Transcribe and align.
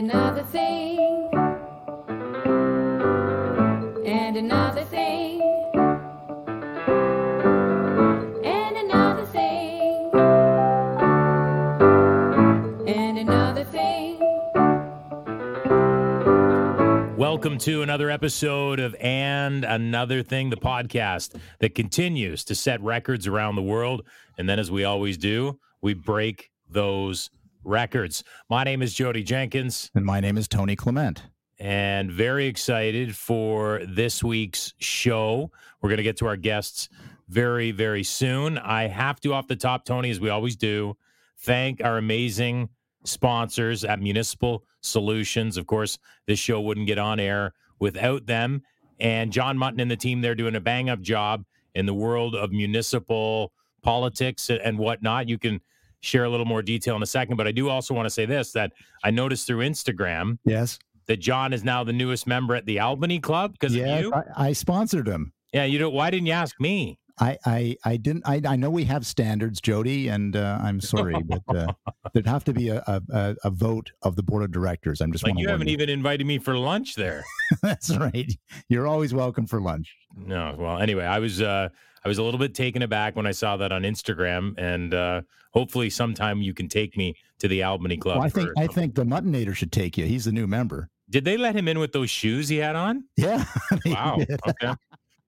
another 0.00 0.42
thing, 0.44 0.98
and 4.06 4.36
another 4.38 4.82
thing, 4.84 5.42
and 8.42 8.76
another 8.78 9.26
thing, 9.26 10.10
and 12.88 13.18
another 13.18 13.64
thing. 13.64 14.16
Welcome 17.18 17.58
to 17.58 17.82
another 17.82 18.08
episode 18.08 18.80
of 18.80 18.96
And 19.02 19.66
Another 19.66 20.22
Thing, 20.22 20.48
the 20.48 20.56
podcast 20.56 21.38
that 21.58 21.74
continues 21.74 22.42
to 22.44 22.54
set 22.54 22.80
records 22.80 23.26
around 23.26 23.56
the 23.56 23.62
world. 23.62 24.06
And 24.38 24.48
then, 24.48 24.58
as 24.58 24.70
we 24.70 24.82
always 24.82 25.18
do, 25.18 25.58
we 25.82 25.92
break 25.92 26.48
those 26.66 27.28
records. 27.64 28.24
My 28.48 28.64
name 28.64 28.82
is 28.82 28.94
Jodie 28.94 29.24
Jenkins, 29.24 29.90
And 29.94 30.04
my 30.04 30.20
name 30.20 30.36
is 30.38 30.48
Tony 30.48 30.76
Clement. 30.76 31.22
and 31.58 32.10
very 32.10 32.46
excited 32.46 33.14
for 33.16 33.82
this 33.86 34.24
week's 34.24 34.72
show. 34.78 35.50
We're 35.80 35.88
going 35.90 35.98
to 35.98 36.02
get 36.02 36.16
to 36.18 36.26
our 36.26 36.36
guests 36.36 36.88
very, 37.28 37.70
very 37.70 38.02
soon. 38.02 38.58
I 38.58 38.88
have 38.88 39.20
to, 39.20 39.34
off 39.34 39.46
the 39.46 39.56
top, 39.56 39.84
Tony, 39.84 40.10
as 40.10 40.20
we 40.20 40.30
always 40.30 40.56
do, 40.56 40.96
thank 41.38 41.82
our 41.84 41.98
amazing 41.98 42.70
sponsors 43.04 43.84
at 43.84 44.00
Municipal 44.00 44.64
Solutions. 44.80 45.56
Of 45.56 45.66
course, 45.66 45.98
this 46.26 46.38
show 46.38 46.60
wouldn't 46.60 46.86
get 46.86 46.98
on 46.98 47.20
air 47.20 47.52
without 47.78 48.26
them. 48.26 48.62
And 48.98 49.32
John 49.32 49.56
Mutton 49.56 49.80
and 49.80 49.90
the 49.90 49.96
team, 49.96 50.20
they're 50.20 50.34
doing 50.34 50.56
a 50.56 50.60
bang 50.60 50.90
up 50.90 51.00
job 51.00 51.44
in 51.74 51.86
the 51.86 51.94
world 51.94 52.34
of 52.34 52.50
municipal 52.52 53.52
politics 53.82 54.50
and 54.50 54.78
whatnot. 54.78 55.28
You 55.28 55.38
can 55.38 55.60
share 56.00 56.24
a 56.24 56.28
little 56.30 56.46
more 56.46 56.62
detail 56.62 56.96
in 56.96 57.02
a 57.02 57.06
second, 57.06 57.36
but 57.36 57.46
I 57.46 57.52
do 57.52 57.68
also 57.68 57.94
want 57.94 58.06
to 58.06 58.10
say 58.10 58.26
this 58.26 58.52
that 58.52 58.72
I 59.04 59.10
noticed 59.10 59.46
through 59.46 59.60
Instagram 59.66 60.38
Yes. 60.44 60.78
that 61.06 61.18
John 61.18 61.52
is 61.52 61.62
now 61.64 61.84
the 61.84 61.92
newest 61.92 62.26
member 62.26 62.54
at 62.54 62.66
the 62.66 62.78
Albany 62.80 63.20
Club 63.20 63.52
because 63.52 63.74
of 63.74 63.80
Yes, 63.80 64.02
you. 64.02 64.12
I, 64.14 64.48
I 64.48 64.52
sponsored 64.52 65.06
him. 65.06 65.32
Yeah, 65.52 65.64
you 65.64 65.78
don't. 65.78 65.92
Why 65.92 66.10
didn't 66.10 66.26
you 66.26 66.32
ask 66.32 66.58
me? 66.60 66.98
I, 67.22 67.36
I, 67.44 67.76
I 67.84 67.96
didn't. 67.98 68.22
I, 68.24 68.40
I 68.48 68.56
know 68.56 68.70
we 68.70 68.84
have 68.84 69.04
standards, 69.04 69.60
Jodie, 69.60 70.10
and 70.10 70.36
uh, 70.36 70.58
I'm 70.62 70.80
sorry, 70.80 71.16
but 71.22 71.42
uh, 71.54 71.66
there'd 72.14 72.26
have 72.26 72.44
to 72.44 72.54
be 72.54 72.68
a, 72.70 72.82
a, 72.86 73.36
a- 73.44 73.50
vote 73.50 73.90
of 74.00 74.16
the 74.16 74.22
board 74.22 74.42
of 74.42 74.52
directors. 74.52 75.02
I'm 75.02 75.12
just 75.12 75.24
Like 75.24 75.36
you 75.36 75.46
haven't 75.48 75.68
even 75.68 75.90
invited 75.90 76.26
me 76.26 76.38
for 76.38 76.56
lunch 76.56 76.94
there. 76.94 77.22
That's 77.62 77.94
right. 77.98 78.32
You're 78.70 78.86
always 78.86 79.12
welcome 79.12 79.46
for 79.46 79.60
lunch. 79.60 79.94
No. 80.16 80.54
Well, 80.58 80.78
anyway, 80.78 81.04
I 81.04 81.18
was 81.18 81.42
uh 81.42 81.68
I 82.04 82.08
was 82.08 82.18
a 82.18 82.22
little 82.22 82.38
bit 82.38 82.54
taken 82.54 82.82
aback 82.82 83.16
when 83.16 83.26
I 83.26 83.32
saw 83.32 83.56
that 83.58 83.72
on 83.72 83.82
Instagram, 83.82 84.54
and 84.58 84.94
uh 84.94 85.22
hopefully 85.52 85.90
sometime 85.90 86.40
you 86.42 86.54
can 86.54 86.68
take 86.68 86.96
me 86.96 87.14
to 87.38 87.48
the 87.48 87.62
Albany 87.62 87.96
Club. 87.96 88.18
Well, 88.18 88.26
I 88.26 88.30
think 88.30 88.50
I 88.56 88.66
think 88.66 88.94
the 88.94 89.04
Muttonator 89.04 89.54
should 89.54 89.72
take 89.72 89.98
you. 89.98 90.06
He's 90.06 90.24
the 90.24 90.32
new 90.32 90.46
member. 90.46 90.88
Did 91.08 91.24
they 91.24 91.36
let 91.36 91.56
him 91.56 91.68
in 91.68 91.80
with 91.80 91.92
those 91.92 92.08
shoes 92.08 92.48
he 92.48 92.58
had 92.58 92.76
on? 92.76 93.04
Yeah. 93.16 93.44
Wow. 93.86 94.18
Okay. 94.46 94.74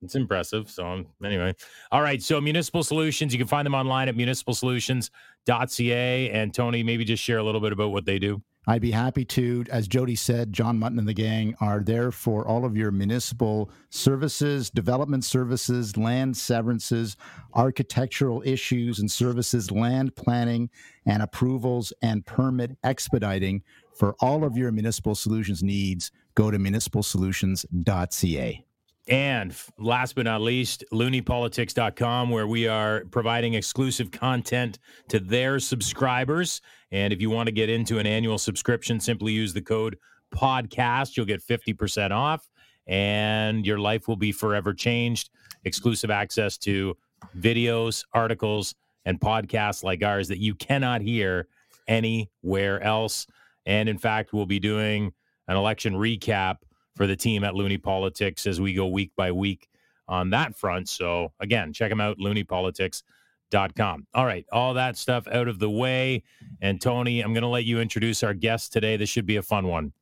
It's 0.02 0.14
impressive. 0.16 0.70
So 0.70 0.86
um, 0.86 1.06
anyway, 1.24 1.54
all 1.90 2.02
right. 2.02 2.22
So 2.22 2.38
Municipal 2.40 2.82
Solutions, 2.82 3.32
you 3.32 3.38
can 3.38 3.46
find 3.46 3.64
them 3.64 3.74
online 3.74 4.08
at 4.08 4.16
municipalsolutions.ca. 4.16 6.30
And 6.30 6.52
Tony, 6.52 6.82
maybe 6.82 7.04
just 7.04 7.22
share 7.22 7.38
a 7.38 7.44
little 7.44 7.60
bit 7.60 7.72
about 7.72 7.92
what 7.92 8.04
they 8.04 8.18
do. 8.18 8.42
I'd 8.66 8.80
be 8.80 8.92
happy 8.92 9.24
to. 9.24 9.64
As 9.70 9.88
Jodie 9.88 10.16
said, 10.16 10.52
John 10.52 10.78
Mutton 10.78 11.00
and 11.00 11.08
the 11.08 11.14
gang 11.14 11.56
are 11.60 11.80
there 11.80 12.12
for 12.12 12.46
all 12.46 12.64
of 12.64 12.76
your 12.76 12.92
municipal 12.92 13.70
services, 13.90 14.70
development 14.70 15.24
services, 15.24 15.96
land 15.96 16.36
severances, 16.36 17.16
architectural 17.54 18.40
issues 18.44 19.00
and 19.00 19.10
services, 19.10 19.72
land 19.72 20.14
planning 20.14 20.70
and 21.06 21.22
approvals, 21.22 21.92
and 22.02 22.24
permit 22.24 22.76
expediting. 22.84 23.62
For 23.94 24.14
all 24.20 24.44
of 24.44 24.56
your 24.56 24.70
municipal 24.70 25.16
solutions 25.16 25.62
needs, 25.62 26.12
go 26.36 26.50
to 26.50 26.58
municipalsolutions.ca. 26.58 28.64
And 29.08 29.54
last 29.78 30.14
but 30.14 30.26
not 30.26 30.40
least, 30.40 30.84
looniepolitics.com, 30.92 32.30
where 32.30 32.46
we 32.46 32.68
are 32.68 33.04
providing 33.10 33.54
exclusive 33.54 34.12
content 34.12 34.78
to 35.08 35.18
their 35.18 35.58
subscribers. 35.58 36.60
And 36.92 37.12
if 37.12 37.20
you 37.20 37.28
want 37.28 37.48
to 37.48 37.52
get 37.52 37.68
into 37.68 37.98
an 37.98 38.06
annual 38.06 38.38
subscription, 38.38 39.00
simply 39.00 39.32
use 39.32 39.52
the 39.52 39.62
code 39.62 39.98
podcast. 40.32 41.16
You'll 41.16 41.26
get 41.26 41.44
50% 41.44 42.12
off 42.12 42.48
and 42.86 43.66
your 43.66 43.78
life 43.78 44.06
will 44.06 44.16
be 44.16 44.32
forever 44.32 44.72
changed. 44.72 45.30
Exclusive 45.64 46.10
access 46.10 46.56
to 46.58 46.96
videos, 47.38 48.04
articles, 48.12 48.74
and 49.04 49.20
podcasts 49.20 49.82
like 49.82 50.02
ours 50.04 50.28
that 50.28 50.38
you 50.38 50.54
cannot 50.54 51.00
hear 51.00 51.48
anywhere 51.88 52.80
else. 52.82 53.26
And 53.66 53.88
in 53.88 53.98
fact, 53.98 54.32
we'll 54.32 54.46
be 54.46 54.60
doing 54.60 55.12
an 55.48 55.56
election 55.56 55.94
recap 55.94 56.58
for 56.96 57.06
the 57.06 57.16
team 57.16 57.44
at 57.44 57.54
Loonie 57.54 57.82
Politics 57.82 58.46
as 58.46 58.60
we 58.60 58.74
go 58.74 58.86
week 58.86 59.12
by 59.16 59.32
week 59.32 59.68
on 60.08 60.30
that 60.30 60.56
front. 60.56 60.88
So 60.88 61.32
again, 61.40 61.72
check 61.72 61.90
them 61.90 62.00
out, 62.00 62.18
looniepolitics.com. 62.18 64.06
All 64.14 64.26
right, 64.26 64.46
all 64.52 64.74
that 64.74 64.96
stuff 64.96 65.26
out 65.28 65.48
of 65.48 65.58
the 65.58 65.70
way. 65.70 66.22
And 66.60 66.80
Tony, 66.80 67.20
I'm 67.20 67.32
going 67.32 67.42
to 67.42 67.48
let 67.48 67.64
you 67.64 67.80
introduce 67.80 68.22
our 68.22 68.34
guest 68.34 68.72
today. 68.72 68.96
This 68.96 69.08
should 69.08 69.26
be 69.26 69.36
a 69.36 69.42
fun 69.42 69.66
one. 69.66 69.92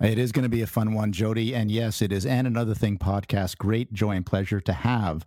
It 0.00 0.18
is 0.18 0.32
going 0.32 0.44
to 0.44 0.48
be 0.48 0.62
a 0.62 0.66
fun 0.66 0.92
one, 0.92 1.12
Jodie. 1.12 1.54
And 1.54 1.70
yes, 1.70 2.02
it 2.02 2.12
is. 2.12 2.26
And 2.26 2.46
another 2.46 2.74
thing 2.74 2.98
podcast. 2.98 3.58
Great 3.58 3.92
joy 3.92 4.12
and 4.12 4.26
pleasure 4.26 4.60
to 4.60 4.72
have 4.72 5.24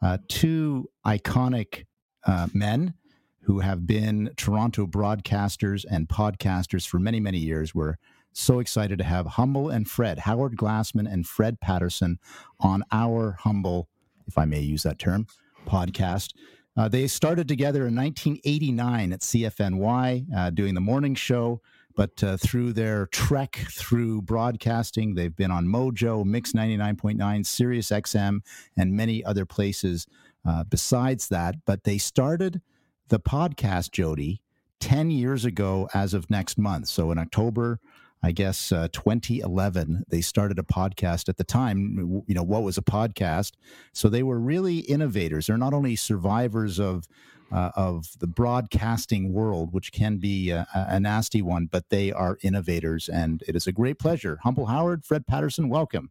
uh, 0.00 0.18
two 0.28 0.88
iconic 1.06 1.84
uh, 2.26 2.48
men 2.54 2.94
who 3.42 3.60
have 3.60 3.86
been 3.86 4.30
Toronto 4.36 4.86
broadcasters 4.86 5.84
and 5.90 6.08
podcasters 6.08 6.86
for 6.86 6.98
many, 6.98 7.18
many 7.18 7.38
years. 7.38 7.74
We're 7.74 7.96
so 8.32 8.58
excited 8.58 8.98
to 8.98 9.04
have 9.04 9.26
Humble 9.26 9.68
and 9.68 9.88
Fred, 9.88 10.20
Howard 10.20 10.56
Glassman 10.56 11.10
and 11.10 11.26
Fred 11.26 11.60
Patterson 11.60 12.18
on 12.60 12.84
our 12.92 13.36
Humble, 13.40 13.88
if 14.26 14.38
I 14.38 14.44
may 14.44 14.60
use 14.60 14.82
that 14.84 14.98
term, 14.98 15.26
podcast. 15.66 16.32
Uh, 16.76 16.88
they 16.88 17.06
started 17.06 17.46
together 17.48 17.86
in 17.86 17.94
1989 17.94 19.12
at 19.12 19.20
CFNY 19.20 20.26
uh, 20.34 20.50
doing 20.50 20.74
the 20.74 20.80
morning 20.80 21.14
show 21.14 21.60
but 21.94 22.22
uh, 22.22 22.36
through 22.36 22.72
their 22.72 23.06
trek 23.06 23.56
through 23.70 24.22
broadcasting, 24.22 25.14
they've 25.14 25.34
been 25.34 25.50
on 25.50 25.66
Mojo, 25.66 26.24
Mix 26.24 26.52
99.9, 26.52 27.46
Sirius 27.46 27.90
XM, 27.90 28.40
and 28.76 28.92
many 28.92 29.24
other 29.24 29.44
places 29.44 30.06
uh, 30.46 30.64
besides 30.64 31.28
that. 31.28 31.56
But 31.66 31.84
they 31.84 31.98
started 31.98 32.60
the 33.08 33.20
podcast, 33.20 33.90
Jodie, 33.90 34.40
10 34.80 35.10
years 35.10 35.44
ago 35.44 35.88
as 35.94 36.14
of 36.14 36.30
next 36.30 36.58
month. 36.58 36.88
So 36.88 37.10
in 37.10 37.18
October, 37.18 37.78
I 38.22 38.32
guess 38.32 38.70
uh, 38.70 38.88
2011, 38.92 40.04
they 40.08 40.20
started 40.20 40.58
a 40.58 40.62
podcast. 40.62 41.28
At 41.28 41.36
the 41.36 41.44
time, 41.44 42.22
you 42.26 42.34
know, 42.34 42.42
what 42.42 42.62
was 42.62 42.78
a 42.78 42.82
podcast? 42.82 43.52
So 43.92 44.08
they 44.08 44.22
were 44.22 44.38
really 44.38 44.78
innovators. 44.78 45.46
They're 45.46 45.58
not 45.58 45.74
only 45.74 45.96
survivors 45.96 46.78
of 46.78 47.06
uh, 47.50 47.70
of 47.76 48.18
the 48.18 48.26
broadcasting 48.26 49.32
world, 49.32 49.72
which 49.72 49.92
can 49.92 50.16
be 50.16 50.50
a, 50.50 50.66
a 50.74 50.86
a 50.90 51.00
nasty 51.00 51.42
one, 51.42 51.66
but 51.66 51.88
they 51.90 52.10
are 52.12 52.38
innovators, 52.42 53.08
and 53.08 53.42
it 53.46 53.56
is 53.56 53.66
a 53.66 53.72
great 53.72 53.98
pleasure. 53.98 54.38
Humble 54.42 54.66
Howard, 54.66 55.04
Fred 55.04 55.26
Patterson, 55.26 55.68
welcome. 55.68 56.10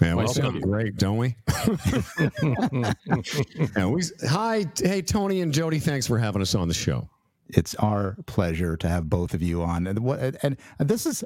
Yeah, 0.00 0.16
we 0.16 0.26
sound 0.26 0.60
great, 0.62 0.96
don't 0.96 1.18
we? 1.18 1.36
yeah, 3.76 3.86
we? 3.86 4.02
Hi, 4.28 4.64
hey 4.76 5.02
Tony 5.02 5.40
and 5.40 5.52
Jodie. 5.52 5.80
Thanks 5.80 6.06
for 6.06 6.18
having 6.18 6.42
us 6.42 6.54
on 6.54 6.66
the 6.68 6.74
show. 6.74 7.08
It's 7.48 7.74
our 7.76 8.16
pleasure 8.26 8.76
to 8.78 8.88
have 8.88 9.08
both 9.08 9.34
of 9.34 9.42
you 9.42 9.62
on. 9.62 9.86
And 9.86 10.00
what? 10.00 10.36
And, 10.42 10.56
and 10.78 10.88
this 10.88 11.06
is. 11.06 11.22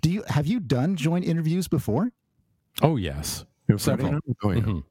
Do 0.00 0.10
you 0.10 0.22
have 0.26 0.46
you 0.46 0.60
done 0.60 0.96
joint 0.96 1.24
interviews 1.24 1.68
before? 1.68 2.10
Oh 2.82 2.96
yes. 2.96 3.44
Several. 3.76 4.18
Oh, 4.42 4.50
yeah. 4.50 4.60
Mhm. 4.60 4.84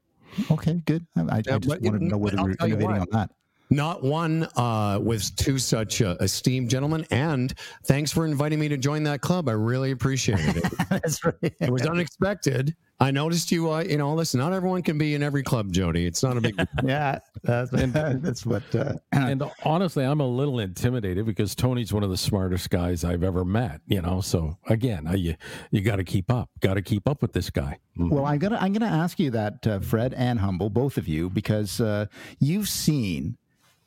Okay, 0.50 0.82
good. 0.86 1.06
I, 1.16 1.20
I, 1.20 1.24
I 1.24 1.36
Yeah, 1.36 1.42
just 1.58 1.68
but- 1.68 1.82
wanted 1.82 1.98
to 2.00 2.04
know 2.06 2.18
whether 2.18 2.36
you're 2.36 2.54
tell 2.54 2.66
you 2.68 2.74
innovating 2.74 3.02
on 3.02 3.06
that. 3.12 3.30
Not 3.70 4.02
one 4.02 4.48
uh, 4.56 4.98
with 5.00 5.34
two 5.36 5.58
such 5.58 6.02
uh, 6.02 6.16
esteemed 6.20 6.68
gentlemen. 6.68 7.06
And 7.10 7.54
thanks 7.86 8.12
for 8.12 8.26
inviting 8.26 8.58
me 8.60 8.68
to 8.68 8.76
join 8.76 9.02
that 9.04 9.22
club. 9.22 9.48
I 9.48 9.52
really 9.52 9.92
appreciated 9.92 10.58
it. 10.58 10.64
That's 10.90 11.24
right. 11.24 11.34
it 11.42 11.70
was 11.70 11.86
unexpected. 11.86 12.74
I 13.00 13.10
noticed 13.10 13.50
you. 13.50 13.70
Uh, 13.72 13.80
you 13.82 13.96
know, 13.96 14.12
listen. 14.14 14.40
Not 14.40 14.52
everyone 14.52 14.82
can 14.82 14.98
be 14.98 15.14
in 15.14 15.22
every 15.22 15.42
club, 15.42 15.72
Jodie. 15.72 16.06
It's 16.06 16.22
not 16.22 16.36
a 16.36 16.40
big. 16.42 16.54
yeah, 16.84 17.18
that's, 17.42 17.70
that's 17.72 18.46
what. 18.46 18.62
Uh, 18.74 18.94
And 19.12 19.42
honestly, 19.64 20.04
I'm 20.04 20.20
a 20.20 20.26
little 20.26 20.58
intimidated 20.58 21.26
because 21.26 21.54
Tony's 21.54 21.92
one 21.92 22.02
of 22.02 22.10
the 22.10 22.16
smartest 22.16 22.70
guys 22.70 23.04
I've 23.04 23.22
ever 23.22 23.44
met. 23.44 23.80
You 23.86 24.02
know, 24.02 24.20
so 24.20 24.56
again, 24.68 25.06
I, 25.06 25.14
you 25.14 25.34
you 25.70 25.80
got 25.80 25.96
to 25.96 26.04
keep 26.04 26.30
up. 26.30 26.50
Got 26.60 26.74
to 26.74 26.82
keep 26.82 27.08
up 27.08 27.22
with 27.22 27.32
this 27.32 27.50
guy. 27.50 27.78
Mhm. 27.98 28.10
Well, 28.10 28.26
I'm 28.26 28.38
gonna 28.38 28.58
I'm 28.60 28.72
gonna 28.72 28.86
ask 28.86 29.18
you 29.20 29.30
that, 29.32 29.66
uh, 29.66 29.80
Fred 29.80 30.14
and 30.14 30.40
Humble, 30.40 30.70
both 30.70 30.96
of 30.98 31.06
you, 31.08 31.28
because 31.30 31.80
uh, 31.80 32.06
you've 32.38 32.68
seen 32.68 33.36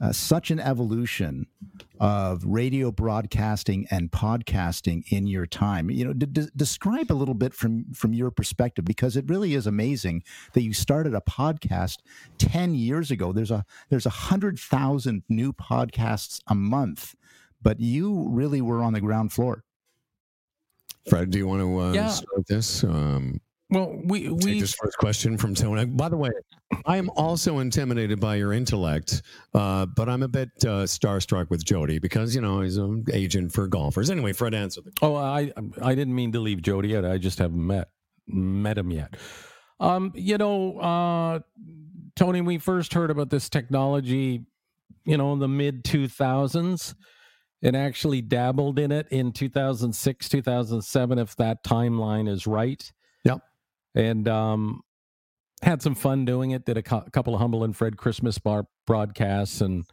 uh, 0.01 0.11
such 0.11 0.51
an 0.51 0.59
evolution 0.59 1.47
of 1.99 2.43
radio 2.45 2.91
broadcasting 2.91 3.87
and 3.89 4.11
podcasting 4.11 5.03
in 5.09 5.25
your 5.27 5.45
time. 5.45 5.89
You 5.89 6.05
know, 6.05 6.13
d- 6.13 6.25
d- 6.25 6.49
describe 6.55 7.11
a 7.11 7.13
little 7.15 7.33
bit 7.33 7.53
from 7.53 7.85
from 7.93 8.13
your 8.13 8.29
perspective, 8.31 8.83
because 8.85 9.15
it 9.15 9.25
really 9.29 9.53
is 9.53 9.67
amazing 9.67 10.23
that 10.53 10.63
you 10.63 10.73
started 10.73 11.13
a 11.15 11.21
podcast 11.21 11.99
ten 12.37 12.75
years 12.75 13.11
ago. 13.11 13.31
There's 13.31 13.51
a 13.51 13.65
there's 13.89 14.05
a 14.05 14.09
hundred 14.09 14.59
thousand 14.59 15.23
new 15.29 15.53
podcasts 15.53 16.41
a 16.47 16.55
month, 16.55 17.15
but 17.61 17.79
you 17.79 18.27
really 18.29 18.61
were 18.61 18.83
on 18.83 18.93
the 18.93 19.01
ground 19.01 19.31
floor. 19.31 19.63
Fred, 21.09 21.29
do 21.29 21.37
you 21.37 21.47
want 21.47 21.61
to 21.61 21.79
uh, 21.79 21.93
Yeah. 21.93 22.09
start 22.09 22.47
this? 22.47 22.83
Um, 22.83 23.39
Well, 23.75 23.99
we 24.05 24.29
take 24.29 24.43
we 24.45 24.59
this 24.61 24.73
first 24.73 24.97
question 24.97 25.37
from 25.37 25.53
Tony. 25.53 25.83
By 25.83 26.07
the 26.07 26.15
way, 26.15 26.31
I 26.85 26.95
am 26.95 27.09
also 27.17 27.59
intimidated 27.59 28.21
by 28.21 28.35
your 28.35 28.53
intellect, 28.53 29.21
uh, 29.53 29.85
but 29.85 30.07
I'm 30.07 30.23
a 30.23 30.29
bit 30.29 30.49
uh, 30.61 30.85
starstruck 30.85 31.49
with 31.49 31.65
Jodie 31.65 32.01
because 32.01 32.33
you 32.33 32.39
know 32.39 32.61
he's 32.61 32.77
an 32.77 33.03
agent 33.11 33.51
for 33.51 33.67
golfers. 33.67 34.09
Anyway, 34.09 34.31
Fred, 34.31 34.53
answer 34.53 34.79
the 34.79 34.93
Oh, 35.01 35.17
I 35.17 35.51
I 35.81 35.93
didn't 35.93 36.15
mean 36.15 36.31
to 36.31 36.39
leave 36.39 36.59
Jodie 36.59 36.91
yet. 36.91 37.03
I 37.03 37.17
just 37.17 37.37
haven't 37.37 37.67
met 37.67 37.89
met 38.27 38.77
him 38.77 38.91
yet. 38.91 39.17
Um, 39.81 40.13
you 40.15 40.37
know, 40.37 40.79
uh, 40.79 41.39
Tony, 42.15 42.39
we 42.39 42.59
first 42.59 42.93
heard 42.93 43.11
about 43.11 43.29
this 43.29 43.49
technology, 43.49 44.45
you 45.03 45.17
know, 45.17 45.33
in 45.33 45.39
the 45.39 45.49
mid 45.49 45.83
two 45.83 46.07
thousands, 46.07 46.95
and 47.61 47.75
actually 47.75 48.21
dabbled 48.21 48.79
in 48.79 48.93
it 48.93 49.09
in 49.11 49.33
two 49.33 49.49
thousand 49.49 49.91
six, 49.93 50.29
two 50.29 50.41
thousand 50.41 50.81
seven, 50.81 51.19
if 51.19 51.35
that 51.35 51.61
timeline 51.65 52.29
is 52.29 52.47
right. 52.47 52.89
And 53.95 54.27
um, 54.27 54.81
had 55.61 55.81
some 55.81 55.95
fun 55.95 56.25
doing 56.25 56.51
it. 56.51 56.65
Did 56.65 56.77
a 56.77 56.83
cou- 56.83 57.05
couple 57.11 57.33
of 57.33 57.39
humble 57.39 57.63
and 57.63 57.75
Fred 57.75 57.97
Christmas 57.97 58.37
bar 58.37 58.65
broadcasts 58.85 59.61
and 59.61 59.85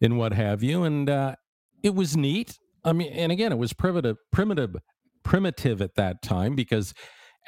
and 0.00 0.18
what 0.18 0.32
have 0.32 0.62
you, 0.62 0.84
and 0.84 1.10
uh, 1.10 1.34
it 1.82 1.94
was 1.94 2.16
neat. 2.16 2.58
I 2.84 2.92
mean, 2.92 3.12
and 3.12 3.32
again, 3.32 3.50
it 3.50 3.58
was 3.58 3.72
primitive, 3.72 4.16
primitive, 4.30 4.76
primitive 5.24 5.82
at 5.82 5.96
that 5.96 6.22
time 6.22 6.54
because 6.54 6.94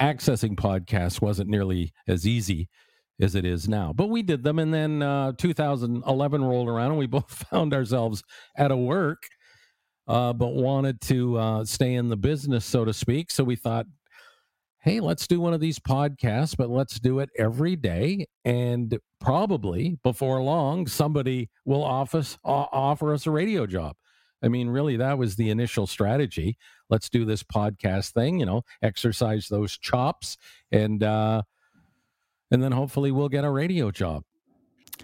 accessing 0.00 0.56
podcasts 0.56 1.20
wasn't 1.20 1.48
nearly 1.48 1.92
as 2.08 2.26
easy 2.26 2.68
as 3.20 3.34
it 3.34 3.44
is 3.44 3.68
now. 3.68 3.92
But 3.92 4.08
we 4.08 4.22
did 4.22 4.42
them, 4.42 4.58
and 4.58 4.72
then 4.74 5.02
uh, 5.02 5.32
2011 5.38 6.44
rolled 6.44 6.68
around, 6.68 6.90
and 6.90 6.98
we 6.98 7.06
both 7.18 7.30
found 7.30 7.72
ourselves 7.72 8.22
out 8.58 8.72
of 8.72 8.78
work, 8.78 9.22
uh, 10.08 10.32
but 10.32 10.48
wanted 10.48 11.00
to 11.02 11.38
uh, 11.38 11.64
stay 11.64 11.94
in 11.94 12.08
the 12.08 12.16
business, 12.16 12.64
so 12.64 12.84
to 12.84 12.92
speak. 12.92 13.30
So 13.30 13.44
we 13.44 13.56
thought, 13.56 13.86
hey, 14.82 15.00
let's 15.00 15.26
do 15.26 15.40
one 15.40 15.52
of 15.54 15.60
these 15.60 15.78
podcasts, 15.78 16.56
but 16.56 16.70
let's 16.70 16.98
do 16.98 17.18
it 17.20 17.28
every 17.38 17.76
day, 17.76 18.26
and 18.44 18.98
probably 19.20 19.98
before 20.02 20.42
long, 20.42 20.86
somebody 20.86 21.50
will 21.64 21.84
office, 21.84 22.38
o- 22.44 22.68
offer 22.72 23.12
us 23.12 23.26
a 23.26 23.30
radio 23.30 23.66
job. 23.66 23.94
I 24.42 24.48
mean, 24.48 24.68
really, 24.70 24.96
that 24.96 25.18
was 25.18 25.36
the 25.36 25.50
initial 25.50 25.86
strategy. 25.86 26.56
Let's 26.88 27.10
do 27.10 27.26
this 27.26 27.42
podcast 27.42 28.12
thing, 28.12 28.40
you 28.40 28.46
know, 28.46 28.62
exercise 28.82 29.48
those 29.48 29.76
chops, 29.76 30.38
and 30.72 31.02
uh, 31.02 31.42
and 32.50 32.62
then 32.62 32.72
hopefully 32.72 33.12
we'll 33.12 33.28
get 33.28 33.44
a 33.44 33.50
radio 33.50 33.90
job. 33.90 34.24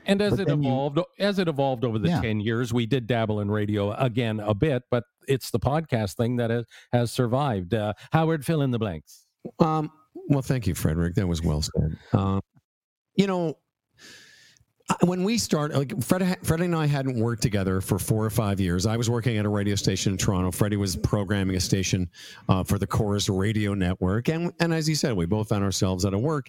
And 0.06 0.20
as 0.22 0.32
But 0.32 0.40
it 0.40 0.46
then 0.48 0.62
you- 0.62 0.68
evolved, 0.70 1.00
as 1.18 1.38
it 1.38 1.48
evolved 1.48 1.84
over 1.84 1.98
the 1.98 2.08
Yeah. 2.08 2.20
ten 2.22 2.40
years, 2.40 2.72
we 2.72 2.86
did 2.86 3.06
dabble 3.06 3.40
in 3.40 3.50
radio 3.50 3.92
again 3.92 4.40
a 4.40 4.54
bit, 4.54 4.84
but 4.90 5.04
it's 5.28 5.50
the 5.50 5.60
podcast 5.60 6.14
thing 6.16 6.36
that 6.36 6.48
has, 6.50 6.64
has 6.92 7.12
survived. 7.12 7.74
Uh, 7.74 7.92
Howard, 8.12 8.44
fill 8.46 8.62
in 8.62 8.70
the 8.70 8.78
blanks. 8.78 9.25
Um, 9.58 9.90
well, 10.28 10.42
thank 10.42 10.66
you, 10.66 10.74
Frederick. 10.74 11.14
That 11.14 11.26
was 11.26 11.42
well 11.42 11.62
said. 11.62 11.96
Um, 12.12 12.40
you 13.14 13.26
know, 13.26 13.56
when 15.02 15.24
we 15.24 15.36
started, 15.36 15.76
like 15.76 16.02
Fred, 16.02 16.38
Fred 16.44 16.60
and 16.60 16.74
I 16.74 16.86
hadn't 16.86 17.18
worked 17.18 17.42
together 17.42 17.80
for 17.80 17.98
four 17.98 18.24
or 18.24 18.30
five 18.30 18.60
years. 18.60 18.86
I 18.86 18.96
was 18.96 19.10
working 19.10 19.36
at 19.36 19.44
a 19.44 19.48
radio 19.48 19.74
station 19.74 20.12
in 20.12 20.18
Toronto. 20.18 20.52
Freddie 20.52 20.76
was 20.76 20.96
programming 20.96 21.56
a 21.56 21.60
station 21.60 22.08
uh, 22.48 22.62
for 22.62 22.78
the 22.78 22.86
Corus 22.86 23.28
Radio 23.28 23.74
Network, 23.74 24.28
and 24.28 24.52
and 24.60 24.72
as 24.72 24.86
he 24.86 24.94
said, 24.94 25.14
we 25.14 25.26
both 25.26 25.48
found 25.48 25.64
ourselves 25.64 26.04
out 26.04 26.14
of 26.14 26.20
work. 26.20 26.48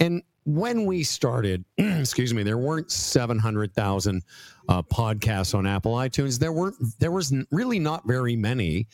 And 0.00 0.22
when 0.44 0.84
we 0.84 1.02
started, 1.02 1.64
excuse 1.78 2.34
me, 2.34 2.42
there 2.42 2.58
weren't 2.58 2.90
seven 2.90 3.38
hundred 3.38 3.74
thousand 3.74 4.22
uh, 4.68 4.82
podcasts 4.82 5.54
on 5.54 5.66
Apple 5.66 5.94
iTunes. 5.94 6.38
There 6.38 6.52
weren't. 6.52 6.76
There 6.98 7.12
was 7.12 7.34
really 7.50 7.78
not 7.78 8.06
very 8.06 8.36
many. 8.36 8.86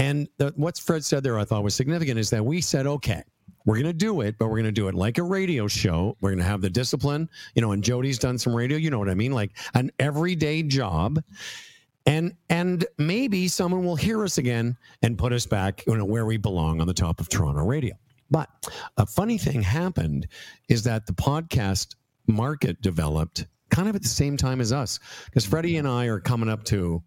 And 0.00 0.28
the, 0.38 0.52
what 0.56 0.78
Fred 0.78 1.04
said 1.04 1.22
there, 1.22 1.38
I 1.38 1.44
thought 1.44 1.62
was 1.62 1.74
significant, 1.74 2.18
is 2.18 2.30
that 2.30 2.42
we 2.44 2.62
said, 2.62 2.86
okay, 2.86 3.22
we're 3.66 3.74
going 3.74 3.84
to 3.84 3.92
do 3.92 4.22
it, 4.22 4.36
but 4.38 4.46
we're 4.46 4.56
going 4.56 4.64
to 4.64 4.72
do 4.72 4.88
it 4.88 4.94
like 4.94 5.18
a 5.18 5.22
radio 5.22 5.68
show. 5.68 6.16
We're 6.22 6.30
going 6.30 6.38
to 6.38 6.44
have 6.44 6.62
the 6.62 6.70
discipline, 6.70 7.28
you 7.54 7.60
know. 7.60 7.72
And 7.72 7.84
Jodie's 7.84 8.18
done 8.18 8.38
some 8.38 8.56
radio, 8.56 8.78
you 8.78 8.90
know 8.90 8.98
what 8.98 9.10
I 9.10 9.14
mean, 9.14 9.32
like 9.32 9.50
an 9.74 9.90
everyday 9.98 10.62
job. 10.62 11.22
And 12.06 12.34
and 12.48 12.86
maybe 12.96 13.46
someone 13.46 13.84
will 13.84 13.94
hear 13.94 14.24
us 14.24 14.38
again 14.38 14.78
and 15.02 15.18
put 15.18 15.34
us 15.34 15.44
back, 15.44 15.84
you 15.86 15.94
know, 15.94 16.06
where 16.06 16.24
we 16.24 16.38
belong 16.38 16.80
on 16.80 16.86
the 16.86 16.94
top 16.94 17.20
of 17.20 17.28
Toronto 17.28 17.62
radio. 17.62 17.94
But 18.30 18.48
a 18.96 19.04
funny 19.04 19.36
thing 19.36 19.60
happened 19.60 20.28
is 20.70 20.82
that 20.84 21.04
the 21.04 21.12
podcast 21.12 21.94
market 22.26 22.80
developed 22.80 23.46
kind 23.68 23.86
of 23.86 23.94
at 23.94 24.02
the 24.02 24.08
same 24.08 24.38
time 24.38 24.62
as 24.62 24.72
us, 24.72 24.98
because 25.26 25.44
Freddie 25.44 25.76
and 25.76 25.86
I 25.86 26.06
are 26.06 26.20
coming 26.20 26.48
up 26.48 26.64
to 26.64 27.02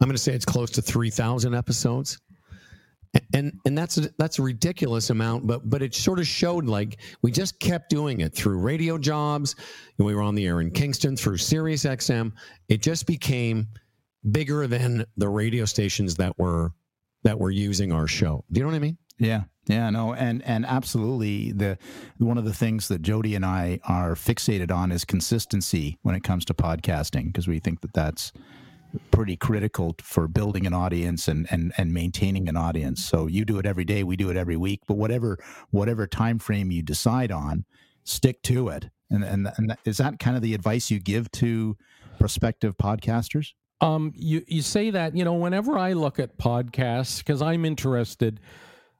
I'm 0.00 0.08
going 0.08 0.16
to 0.16 0.22
say 0.22 0.32
it's 0.32 0.44
close 0.44 0.70
to 0.72 0.82
3,000 0.82 1.54
episodes. 1.54 2.18
And 3.32 3.60
and 3.64 3.78
that's 3.78 3.96
a, 3.96 4.10
that's 4.18 4.40
a 4.40 4.42
ridiculous 4.42 5.10
amount, 5.10 5.46
but 5.46 5.70
but 5.70 5.82
it 5.82 5.94
sort 5.94 6.18
of 6.18 6.26
showed 6.26 6.64
like 6.64 7.00
we 7.22 7.30
just 7.30 7.60
kept 7.60 7.88
doing 7.88 8.20
it 8.22 8.34
through 8.34 8.58
radio 8.58 8.98
jobs. 8.98 9.54
And 9.98 10.06
we 10.06 10.16
were 10.16 10.22
on 10.22 10.34
the 10.34 10.46
air 10.46 10.60
in 10.60 10.72
Kingston 10.72 11.16
through 11.16 11.36
Sirius 11.36 11.84
XM. 11.84 12.32
It 12.68 12.82
just 12.82 13.06
became 13.06 13.68
bigger 14.32 14.66
than 14.66 15.04
the 15.16 15.28
radio 15.28 15.64
stations 15.64 16.16
that 16.16 16.36
were 16.40 16.72
that 17.22 17.38
were 17.38 17.50
using 17.50 17.92
our 17.92 18.08
show. 18.08 18.44
Do 18.50 18.58
you 18.58 18.64
know 18.64 18.70
what 18.70 18.76
I 18.76 18.80
mean? 18.80 18.98
Yeah, 19.18 19.42
yeah, 19.66 19.90
no, 19.90 20.14
and 20.14 20.42
and 20.42 20.66
absolutely 20.66 21.52
the 21.52 21.78
one 22.18 22.38
of 22.38 22.44
the 22.44 22.52
things 22.52 22.88
that 22.88 23.02
Jodie 23.02 23.36
and 23.36 23.46
I 23.46 23.80
are 23.84 24.14
fixated 24.14 24.70
on 24.70 24.92
is 24.92 25.04
consistency 25.04 25.98
when 26.02 26.14
it 26.14 26.22
comes 26.22 26.44
to 26.46 26.54
podcasting 26.54 27.26
because 27.26 27.48
we 27.48 27.60
think 27.60 27.80
that 27.82 27.92
that's 27.94 28.32
pretty 29.10 29.36
critical 29.36 29.94
for 30.00 30.28
building 30.28 30.66
an 30.66 30.74
audience 30.74 31.28
and 31.28 31.46
and 31.50 31.72
and 31.76 31.92
maintaining 31.92 32.48
an 32.48 32.56
audience. 32.56 33.04
So 33.04 33.26
you 33.26 33.44
do 33.44 33.58
it 33.58 33.66
every 33.66 33.84
day, 33.84 34.04
we 34.04 34.16
do 34.16 34.30
it 34.30 34.36
every 34.36 34.56
week, 34.56 34.80
but 34.86 34.96
whatever 34.96 35.38
whatever 35.70 36.06
time 36.06 36.38
frame 36.38 36.70
you 36.70 36.82
decide 36.82 37.30
on, 37.30 37.64
stick 38.04 38.42
to 38.42 38.68
it. 38.68 38.90
And 39.10 39.24
and 39.24 39.48
and 39.56 39.70
that, 39.70 39.78
is 39.84 39.98
that 39.98 40.18
kind 40.18 40.36
of 40.36 40.42
the 40.42 40.54
advice 40.54 40.90
you 40.90 41.00
give 41.00 41.30
to 41.32 41.76
prospective 42.18 42.76
podcasters? 42.76 43.52
Um, 43.80 44.12
you 44.16 44.42
you 44.46 44.62
say 44.62 44.90
that 44.90 45.16
you 45.16 45.24
know 45.24 45.34
whenever 45.34 45.78
I 45.78 45.92
look 45.92 46.18
at 46.18 46.38
podcasts 46.38 47.18
because 47.18 47.42
I'm 47.42 47.64
interested. 47.64 48.40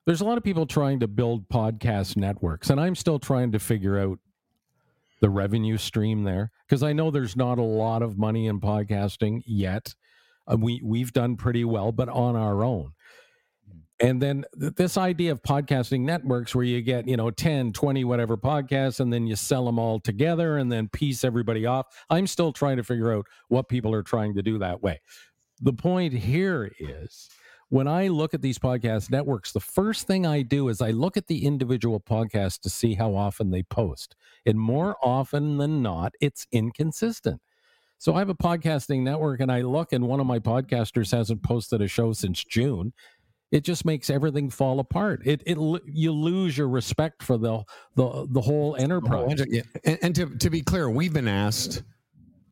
There's 0.06 0.20
a 0.20 0.26
lot 0.26 0.36
of 0.36 0.44
people 0.44 0.66
trying 0.66 1.00
to 1.00 1.08
build 1.08 1.48
podcast 1.48 2.18
networks, 2.18 2.68
and 2.68 2.78
I'm 2.78 2.94
still 2.94 3.18
trying 3.18 3.52
to 3.52 3.58
figure 3.58 3.98
out 3.98 4.18
the 5.20 5.30
revenue 5.30 5.76
stream 5.76 6.24
there 6.24 6.50
because 6.68 6.82
I 6.82 6.92
know 6.92 7.10
there's 7.10 7.36
not 7.36 7.58
a 7.58 7.62
lot 7.62 8.02
of 8.02 8.18
money 8.18 8.46
in 8.46 8.60
podcasting 8.60 9.42
yet. 9.46 9.94
Uh, 10.46 10.56
we 10.58 10.80
we've 10.84 11.12
done 11.12 11.36
pretty 11.36 11.64
well, 11.64 11.92
but 11.92 12.08
on 12.08 12.36
our 12.36 12.64
own. 12.64 12.92
And 14.00 14.20
then 14.20 14.44
th- 14.58 14.74
this 14.74 14.98
idea 14.98 15.32
of 15.32 15.42
podcasting 15.42 16.00
networks 16.00 16.54
where 16.54 16.64
you 16.64 16.82
get, 16.82 17.06
you 17.06 17.16
know, 17.16 17.30
10, 17.30 17.72
20, 17.72 18.04
whatever 18.04 18.36
podcasts, 18.36 18.98
and 19.00 19.12
then 19.12 19.26
you 19.26 19.36
sell 19.36 19.64
them 19.64 19.78
all 19.78 20.00
together 20.00 20.58
and 20.58 20.70
then 20.70 20.88
piece 20.88 21.24
everybody 21.24 21.64
off. 21.64 21.86
I'm 22.10 22.26
still 22.26 22.52
trying 22.52 22.76
to 22.76 22.84
figure 22.84 23.12
out 23.12 23.26
what 23.48 23.68
people 23.68 23.94
are 23.94 24.02
trying 24.02 24.34
to 24.34 24.42
do 24.42 24.58
that 24.58 24.82
way. 24.82 25.00
The 25.60 25.72
point 25.72 26.12
here 26.12 26.72
is 26.80 27.28
when 27.68 27.88
I 27.88 28.08
look 28.08 28.34
at 28.34 28.42
these 28.42 28.58
podcast 28.58 29.10
networks, 29.10 29.52
the 29.52 29.60
first 29.60 30.06
thing 30.06 30.26
I 30.26 30.42
do 30.42 30.68
is 30.68 30.80
I 30.80 30.90
look 30.90 31.16
at 31.16 31.26
the 31.26 31.44
individual 31.44 32.00
podcasts 32.00 32.60
to 32.60 32.70
see 32.70 32.94
how 32.94 33.14
often 33.14 33.50
they 33.50 33.62
post. 33.62 34.14
And 34.46 34.58
more 34.58 34.96
often 35.02 35.58
than 35.58 35.82
not, 35.82 36.12
it's 36.20 36.46
inconsistent. 36.52 37.40
So 37.98 38.14
I 38.14 38.18
have 38.18 38.28
a 38.28 38.34
podcasting 38.34 39.00
network 39.00 39.40
and 39.40 39.50
I 39.50 39.62
look 39.62 39.92
and 39.92 40.06
one 40.06 40.20
of 40.20 40.26
my 40.26 40.38
podcasters 40.38 41.10
hasn't 41.12 41.42
posted 41.42 41.80
a 41.80 41.88
show 41.88 42.12
since 42.12 42.44
June. 42.44 42.92
It 43.50 43.64
just 43.64 43.84
makes 43.84 44.10
everything 44.10 44.50
fall 44.50 44.80
apart. 44.80 45.22
It 45.24 45.42
it 45.46 45.56
you 45.86 46.12
lose 46.12 46.58
your 46.58 46.68
respect 46.68 47.22
for 47.22 47.38
the 47.38 47.62
the 47.94 48.26
the 48.30 48.40
whole 48.40 48.74
enterprise. 48.76 49.40
And, 49.84 49.98
and 50.02 50.14
to, 50.16 50.36
to 50.36 50.50
be 50.50 50.60
clear, 50.60 50.90
we've 50.90 51.12
been 51.12 51.28
asked 51.28 51.82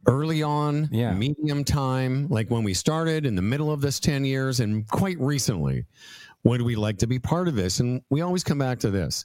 early 0.06 0.42
on, 0.42 0.88
Yeah. 0.92 1.12
medium 1.14 1.64
time, 1.64 2.28
like 2.28 2.50
when 2.50 2.64
we 2.64 2.74
started 2.74 3.24
in 3.26 3.34
the 3.36 3.42
middle 3.42 3.70
of 3.70 3.80
this 3.80 4.00
10 4.00 4.24
years, 4.24 4.60
and 4.60 4.86
quite 4.88 5.18
recently, 5.20 5.84
would 6.44 6.62
we 6.62 6.74
like 6.76 6.98
to 6.98 7.06
be 7.06 7.18
part 7.18 7.48
of 7.48 7.54
this? 7.54 7.80
And 7.80 8.02
we 8.10 8.20
always 8.20 8.42
come 8.44 8.58
back 8.58 8.78
to 8.80 8.90
this. 8.90 9.24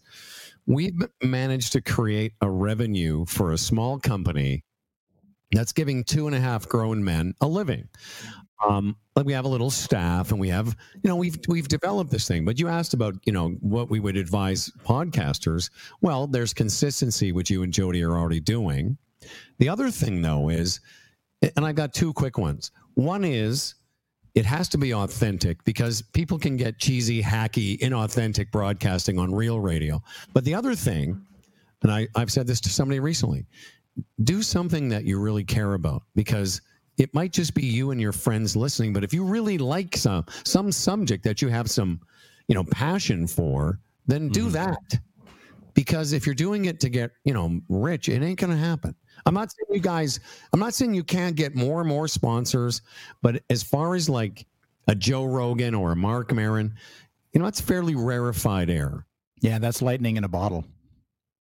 We've 0.67 0.99
managed 1.23 1.71
to 1.73 1.81
create 1.81 2.33
a 2.41 2.49
revenue 2.49 3.25
for 3.25 3.53
a 3.53 3.57
small 3.57 3.99
company 3.99 4.63
that's 5.51 5.71
giving 5.71 6.03
two 6.03 6.27
and 6.27 6.35
a 6.35 6.39
half 6.39 6.67
grown 6.67 7.03
men 7.03 7.33
a 7.41 7.47
living. 7.47 7.87
Um, 8.67 8.97
like 9.15 9.25
we 9.25 9.33
have 9.33 9.45
a 9.45 9.47
little 9.47 9.69
staff 9.69 10.31
and 10.31 10.39
we 10.39 10.49
have, 10.49 10.75
you 10.95 11.07
know, 11.07 11.15
we've 11.15 11.37
we've 11.47 11.67
developed 11.67 12.11
this 12.11 12.27
thing. 12.27 12.43
But 12.43 12.59
you 12.59 12.67
asked 12.67 12.93
about, 12.93 13.15
you 13.25 13.31
know, 13.31 13.49
what 13.61 13.89
we 13.89 13.99
would 13.99 14.17
advise 14.17 14.71
podcasters. 14.83 15.69
Well, 16.01 16.27
there's 16.27 16.53
consistency, 16.53 17.31
which 17.31 17.49
you 17.49 17.63
and 17.63 17.71
Jodie 17.71 18.05
are 18.07 18.17
already 18.17 18.39
doing. 18.39 18.97
The 19.57 19.69
other 19.69 19.89
thing, 19.89 20.21
though, 20.21 20.49
is, 20.49 20.79
and 21.55 21.65
I've 21.65 21.75
got 21.75 21.93
two 21.93 22.13
quick 22.13 22.37
ones. 22.37 22.71
One 22.95 23.23
is 23.23 23.75
it 24.35 24.45
has 24.45 24.69
to 24.69 24.77
be 24.77 24.93
authentic 24.93 25.63
because 25.63 26.01
people 26.01 26.37
can 26.37 26.57
get 26.57 26.77
cheesy, 26.77 27.21
hacky, 27.21 27.79
inauthentic 27.79 28.51
broadcasting 28.51 29.17
on 29.17 29.33
real 29.33 29.59
radio. 29.59 30.01
But 30.33 30.45
the 30.45 30.53
other 30.53 30.75
thing, 30.75 31.19
and 31.81 31.91
I, 31.91 32.07
I've 32.15 32.31
said 32.31 32.45
this 32.47 32.61
to 32.61 32.69
somebody 32.69 32.99
recently, 32.99 33.45
do 34.23 34.43
something 34.43 34.89
that 34.89 35.05
you 35.05 35.19
really 35.19 35.43
care 35.43 35.73
about 35.73 36.03
because 36.13 36.61
it 36.99 37.13
might 37.15 37.33
just 37.33 37.55
be 37.55 37.65
you 37.65 37.91
and 37.91 37.99
your 38.01 38.11
friends 38.11 38.55
listening, 38.55 38.93
but 38.93 39.03
if 39.03 39.13
you 39.13 39.23
really 39.23 39.57
like 39.57 39.95
some 39.97 40.25
some 40.43 40.71
subject 40.71 41.23
that 41.23 41.41
you 41.41 41.47
have 41.47 41.69
some, 41.69 41.99
you 42.47 42.55
know, 42.55 42.63
passion 42.63 43.25
for, 43.27 43.79
then 44.05 44.29
do 44.29 44.47
Mhm. 44.47 44.51
that. 44.53 44.99
Because 45.73 46.13
if 46.13 46.25
you're 46.25 46.35
doing 46.35 46.65
it 46.65 46.79
to 46.79 46.89
get, 46.89 47.11
you 47.23 47.33
know, 47.33 47.59
rich, 47.69 48.09
it 48.09 48.23
ain't 48.23 48.39
going 48.39 48.51
to 48.51 48.57
happen. 48.57 48.95
I'm 49.25 49.33
not 49.33 49.51
saying 49.51 49.67
you 49.71 49.79
guys, 49.79 50.19
I'm 50.53 50.59
not 50.59 50.73
saying 50.73 50.93
you 50.93 51.03
can't 51.03 51.35
get 51.35 51.55
more 51.55 51.79
and 51.81 51.89
more 51.89 52.07
sponsors, 52.07 52.81
but 53.21 53.43
as 53.49 53.63
far 53.63 53.95
as 53.95 54.07
like 54.09 54.45
a 54.87 54.95
Joe 54.95 55.25
Rogan 55.25 55.75
or 55.75 55.91
a 55.91 55.95
Marc 55.95 56.31
Maron, 56.33 56.73
you 57.33 57.39
know, 57.39 57.45
that's 57.45 57.61
fairly 57.61 57.95
rarefied 57.95 58.69
air. 58.69 59.05
Yeah, 59.41 59.59
that's 59.59 59.81
lightning 59.81 60.17
in 60.17 60.23
a 60.23 60.29
bottle. 60.29 60.65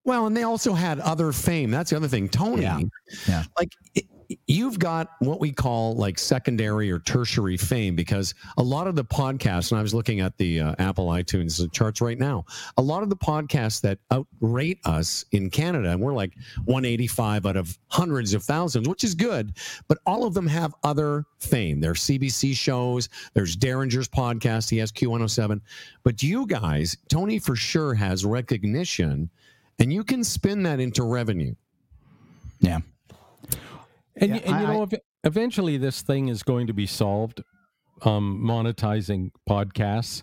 Well, 0.04 0.26
and 0.26 0.36
they 0.36 0.44
also 0.44 0.72
had 0.72 1.00
other 1.00 1.32
fame. 1.32 1.70
That's 1.70 1.90
the 1.90 1.96
other 1.96 2.08
thing. 2.08 2.28
Tony, 2.28 2.62
Yeah. 2.62 2.80
Yeah. 3.28 3.44
like 3.58 3.72
it, 3.94 4.04
you've 4.46 4.78
got 4.78 5.10
what 5.20 5.40
we 5.40 5.52
call 5.52 5.94
like 5.94 6.18
secondary 6.18 6.90
or 6.90 6.98
tertiary 6.98 7.56
fame 7.56 7.94
because 7.94 8.34
a 8.58 8.62
lot 8.62 8.86
of 8.86 8.96
the 8.96 9.04
podcasts, 9.04 9.70
and 9.70 9.78
I 9.78 9.82
was 9.82 9.94
looking 9.94 10.20
at 10.20 10.36
the 10.38 10.60
uh, 10.60 10.74
Apple 10.78 11.08
iTunes 11.08 11.70
charts 11.72 12.00
right 12.00 12.18
now, 12.18 12.44
a 12.76 12.82
lot 12.82 13.02
of 13.02 13.10
the 13.10 13.16
podcasts 13.16 13.80
that 13.82 13.98
outrate 14.10 14.78
us 14.84 15.24
in 15.32 15.50
Canada, 15.50 15.90
and 15.90 16.00
we're 16.00 16.14
like 16.14 16.34
185 16.64 17.46
out 17.46 17.56
of 17.56 17.78
hundreds 17.88 18.34
of 18.34 18.42
thousands, 18.42 18.88
which 18.88 19.04
is 19.04 19.14
good, 19.14 19.56
but 19.88 19.98
all 20.06 20.24
of 20.24 20.34
them 20.34 20.46
have 20.46 20.74
other 20.82 21.24
fame. 21.38 21.80
There's 21.80 22.00
CBC 22.00 22.54
shows, 22.54 23.08
there's 23.34 23.56
Derringer's 23.56 24.08
podcast, 24.08 24.70
he 24.70 24.78
has 24.78 24.92
Q107. 24.92 25.60
But 26.02 26.22
you 26.22 26.46
guys, 26.46 26.96
Tony 27.08 27.38
for 27.38 27.56
sure 27.56 27.94
has 27.94 28.24
recognition, 28.24 29.30
and 29.78 29.92
you 29.92 30.04
can 30.04 30.24
spin 30.24 30.62
that 30.64 30.80
into 30.80 31.02
revenue. 31.02 31.54
Yeah. 32.60 32.80
And, 34.16 34.30
Yeah, 34.30 34.36
and 34.44 34.54
I- 34.54 34.60
you 34.60 34.66
know, 34.66 34.88
I- 34.92 35.00
eventually 35.24 35.76
this 35.76 36.02
thing 36.02 36.28
is 36.28 36.42
going 36.42 36.66
to 36.68 36.72
be 36.74 36.86
solved. 36.86 37.42
Um, 38.02 38.42
monetizing 38.44 39.30
podcasts. 39.48 40.22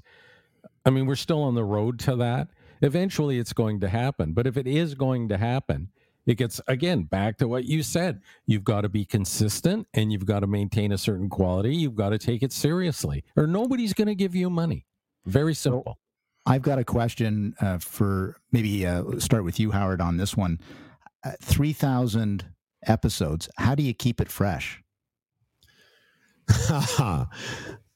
I 0.85 0.91
mean, 0.91 1.07
we're 1.07 1.15
still 1.15 1.41
on 1.41 1.55
the 1.55 1.63
road 1.63 1.97
to 2.01 2.15
that. 2.17 2.49
Eventually, 2.83 3.39
it's 3.39 3.53
going 3.53 3.79
to 3.79 3.89
happen. 3.89 4.33
But 4.33 4.45
if 4.45 4.57
it 4.57 4.67
is 4.67 4.93
going 4.93 5.29
to 5.29 5.37
happen, 5.37 5.89
it 6.27 6.35
gets 6.35 6.61
again 6.67 7.03
back 7.05 7.37
to 7.39 7.47
what 7.47 7.65
you 7.65 7.81
said. 7.81 8.21
You've 8.45 8.63
got 8.63 8.81
to 8.81 8.89
be 8.89 9.05
consistent, 9.05 9.87
and 9.95 10.11
you've 10.11 10.25
got 10.27 10.41
to 10.41 10.47
maintain 10.47 10.91
a 10.91 10.97
certain 10.99 11.29
quality. 11.29 11.75
You've 11.75 11.95
got 11.95 12.09
to 12.09 12.19
take 12.19 12.43
it 12.43 12.51
seriously, 12.53 13.23
or 13.35 13.47
nobody's 13.47 13.93
going 13.93 14.07
to 14.07 14.15
give 14.15 14.35
you 14.35 14.49
money. 14.51 14.85
Very 15.25 15.55
simple. 15.55 15.97
I've 16.45 16.61
got 16.61 16.77
a 16.77 16.83
question 16.83 17.55
uh, 17.59 17.79
for 17.79 18.35
maybe 18.51 18.85
uh, 18.85 19.17
start 19.19 19.45
with 19.45 19.59
you, 19.59 19.71
Howard, 19.71 19.99
on 20.01 20.17
this 20.17 20.37
one. 20.37 20.59
Uh, 21.23 21.31
3,000 21.41 22.45
episodes. 22.87 23.49
How 23.57 23.75
do 23.75 23.83
you 23.83 23.93
keep 23.93 24.21
it 24.21 24.29
fresh? 24.29 24.81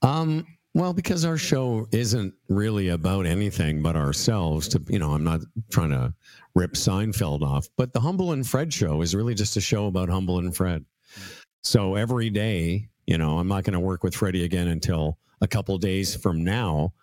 um, 0.01 0.45
well, 0.73 0.93
because 0.93 1.25
our 1.25 1.37
show 1.37 1.87
isn't 1.91 2.33
really 2.49 2.89
about 2.89 3.25
anything 3.25 3.81
but 3.81 3.95
ourselves. 3.95 4.67
To 4.69 4.83
you 4.87 4.99
know, 4.99 5.13
I'm 5.13 5.23
not 5.23 5.41
trying 5.71 5.89
to 5.89 6.13
rip 6.55 6.73
Seinfeld 6.73 7.41
off, 7.41 7.67
but 7.77 7.93
the 7.93 7.99
Humble 7.99 8.31
and 8.31 8.47
Fred 8.47 8.73
show 8.73 9.01
is 9.01 9.15
really 9.15 9.33
just 9.33 9.57
a 9.57 9.61
show 9.61 9.87
about 9.87 10.09
Humble 10.09 10.39
and 10.39 10.55
Fred. 10.55 10.85
So 11.63 11.95
every 11.95 12.29
day, 12.29 12.89
you 13.07 13.17
know, 13.17 13.39
I'm 13.39 13.47
not 13.47 13.63
going 13.63 13.73
to 13.73 13.79
work 13.79 14.03
with 14.03 14.15
Freddie 14.15 14.43
again 14.43 14.67
until 14.67 15.17
a 15.41 15.47
couple 15.47 15.77
days 15.77 16.15
from 16.15 16.43
now, 16.43 16.93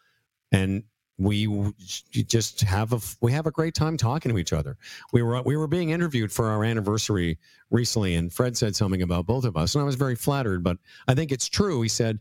and 0.52 0.84
we 1.18 1.72
just 2.10 2.60
have 2.62 2.92
a 2.92 3.00
we 3.20 3.30
have 3.32 3.46
a 3.46 3.50
great 3.50 3.74
time 3.74 3.96
talking 3.96 4.32
to 4.32 4.38
each 4.38 4.52
other. 4.52 4.76
We 5.12 5.22
were 5.22 5.40
we 5.42 5.56
were 5.56 5.68
being 5.68 5.90
interviewed 5.90 6.32
for 6.32 6.46
our 6.48 6.64
anniversary 6.64 7.38
recently, 7.70 8.16
and 8.16 8.32
Fred 8.32 8.56
said 8.56 8.74
something 8.74 9.02
about 9.02 9.26
both 9.26 9.44
of 9.44 9.56
us, 9.56 9.74
and 9.74 9.82
I 9.82 9.84
was 9.84 9.94
very 9.94 10.16
flattered. 10.16 10.64
But 10.64 10.78
I 11.06 11.14
think 11.14 11.30
it's 11.30 11.48
true. 11.48 11.82
He 11.82 11.88
said 11.88 12.18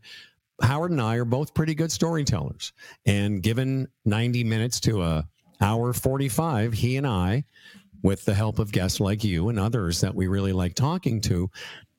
Howard 0.62 0.92
and 0.92 1.02
I 1.02 1.16
are 1.16 1.26
both 1.26 1.54
pretty 1.54 1.74
good 1.74 1.92
storytellers, 1.92 2.74
and 3.06 3.42
given 3.42 3.88
90 4.06 4.44
minutes 4.44 4.80
to 4.82 5.02
a 5.02 5.28
hour 5.60 5.94
45, 5.94 6.74
he 6.74 6.98
and 6.98 7.08
I, 7.08 7.46
with 8.04 8.26
the 8.26 8.34
help 8.34 8.60
of 8.60 8.72
guests 8.72 9.00
like 9.00 9.24
you 9.24 9.50
and 9.50 9.60
others 9.60 10.02
that 10.02 10.14
we 10.14 10.28
really 10.28 10.54
like 10.54 10.76
talking 10.76 11.22
to, 11.22 11.50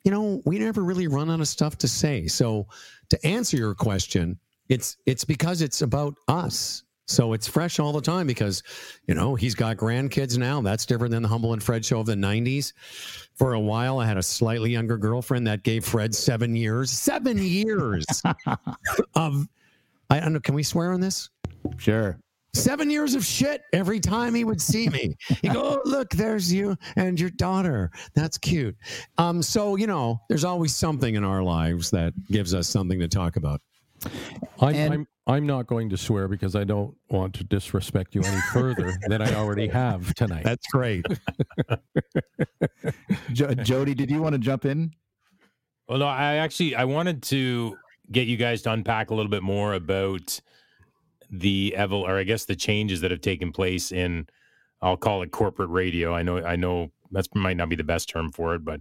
you 0.04 0.10
know, 0.10 0.42
we 0.44 0.58
never 0.58 0.84
really 0.84 1.08
run 1.08 1.30
out 1.30 1.40
of 1.40 1.48
stuff 1.48 1.78
to 1.78 1.88
say. 1.88 2.28
So 2.28 2.68
to 3.08 3.26
answer 3.26 3.56
your 3.56 3.74
question, 3.74 4.38
it's 4.68 4.96
it's 5.06 5.24
because 5.24 5.62
it's 5.62 5.82
about 5.82 6.14
us. 6.28 6.83
So 7.06 7.34
it's 7.34 7.46
fresh 7.46 7.78
all 7.78 7.92
the 7.92 8.00
time 8.00 8.26
because, 8.26 8.62
you 9.06 9.14
know, 9.14 9.34
he's 9.34 9.54
got 9.54 9.76
grandkids 9.76 10.38
now. 10.38 10.62
That's 10.62 10.86
different 10.86 11.12
than 11.12 11.22
the 11.22 11.28
Humble 11.28 11.52
and 11.52 11.62
Fred 11.62 11.84
show 11.84 12.00
of 12.00 12.06
the 12.06 12.14
90s. 12.14 12.72
For 13.34 13.54
a 13.54 13.60
while, 13.60 13.98
I 13.98 14.06
had 14.06 14.16
a 14.16 14.22
slightly 14.22 14.70
younger 14.70 14.96
girlfriend 14.96 15.46
that 15.46 15.64
gave 15.64 15.84
Fred 15.84 16.14
seven 16.14 16.56
years, 16.56 16.90
seven 16.90 17.36
years 17.38 18.06
of, 19.14 19.46
I 20.08 20.20
don't 20.20 20.32
know, 20.32 20.40
can 20.40 20.54
we 20.54 20.62
swear 20.62 20.92
on 20.92 21.00
this? 21.00 21.28
Sure. 21.76 22.18
Seven 22.54 22.88
years 22.88 23.16
of 23.16 23.24
shit 23.24 23.62
every 23.72 23.98
time 23.98 24.32
he 24.32 24.44
would 24.44 24.60
see 24.60 24.88
me. 24.88 25.16
He'd 25.42 25.52
go, 25.52 25.62
oh, 25.62 25.80
look, 25.84 26.10
there's 26.10 26.52
you 26.52 26.76
and 26.94 27.18
your 27.18 27.30
daughter. 27.30 27.90
That's 28.14 28.38
cute. 28.38 28.76
Um, 29.18 29.42
so, 29.42 29.74
you 29.74 29.88
know, 29.88 30.20
there's 30.28 30.44
always 30.44 30.74
something 30.74 31.16
in 31.16 31.24
our 31.24 31.42
lives 31.42 31.90
that 31.90 32.14
gives 32.28 32.54
us 32.54 32.68
something 32.68 33.00
to 33.00 33.08
talk 33.08 33.34
about. 33.36 33.60
I'm, 34.60 34.74
And- 34.74 34.92
I'm 34.94 35.06
I'm 35.26 35.46
not 35.46 35.66
going 35.66 35.88
to 35.88 35.96
swear 35.96 36.28
because 36.28 36.54
I 36.54 36.64
don't 36.64 36.94
want 37.08 37.32
to 37.36 37.44
disrespect 37.44 38.14
you 38.14 38.22
any 38.22 38.40
further 38.52 38.92
than 39.08 39.22
I 39.22 39.34
already 39.34 39.68
have 39.68 40.12
tonight. 40.14 40.44
That's 40.44 40.66
great. 40.66 41.06
Jo- 43.32 43.48
Jodie, 43.54 43.96
did 43.96 44.10
you 44.10 44.20
want 44.22 44.34
to 44.34 44.38
jump 44.38 44.64
in? 44.64 44.92
Well, 45.88 45.98
no, 45.98 46.06
I 46.06 46.34
actually 46.36 46.74
I 46.74 46.84
wanted 46.84 47.22
to 47.24 47.76
get 48.12 48.26
you 48.28 48.36
guys 48.36 48.62
to 48.62 48.72
unpack 48.72 49.10
a 49.10 49.14
little 49.14 49.30
bit 49.30 49.42
more 49.42 49.74
about 49.74 50.40
the 51.30 51.74
evol 51.76 52.02
or 52.02 52.18
I 52.18 52.22
guess 52.24 52.44
the 52.44 52.56
changes 52.56 53.00
that 53.00 53.10
have 53.10 53.20
taken 53.22 53.50
place 53.52 53.92
in 53.92 54.26
I'll 54.82 54.96
call 54.98 55.22
it 55.22 55.30
corporate 55.30 55.70
radio. 55.70 56.14
I 56.14 56.22
know 56.22 56.44
I 56.44 56.56
know 56.56 56.90
that 57.12 57.26
might 57.34 57.56
not 57.56 57.68
be 57.70 57.76
the 57.76 57.84
best 57.84 58.08
term 58.08 58.30
for 58.30 58.54
it, 58.54 58.64
but 58.64 58.80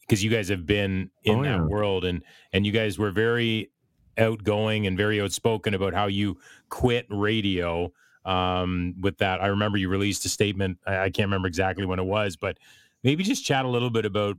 because 0.00 0.22
you 0.24 0.30
guys 0.30 0.48
have 0.48 0.64
been 0.66 1.10
in 1.24 1.40
Oh, 1.40 1.42
that 1.42 1.66
world 1.66 2.04
and 2.06 2.22
and 2.52 2.64
you 2.64 2.72
guys 2.72 2.98
were 2.98 3.10
very 3.10 3.70
outgoing 4.18 4.86
and 4.86 4.96
very 4.96 5.20
outspoken 5.20 5.74
about 5.74 5.94
how 5.94 6.06
you 6.06 6.38
quit 6.68 7.06
radio 7.10 7.90
um 8.24 8.94
with 9.00 9.18
that 9.18 9.40
i 9.42 9.46
remember 9.46 9.78
you 9.78 9.88
released 9.88 10.24
a 10.24 10.28
statement 10.28 10.78
I, 10.86 10.96
I 10.96 11.10
can't 11.10 11.26
remember 11.26 11.48
exactly 11.48 11.86
when 11.86 11.98
it 11.98 12.04
was 12.04 12.36
but 12.36 12.58
maybe 13.04 13.22
just 13.22 13.44
chat 13.44 13.64
a 13.64 13.68
little 13.68 13.90
bit 13.90 14.04
about 14.04 14.36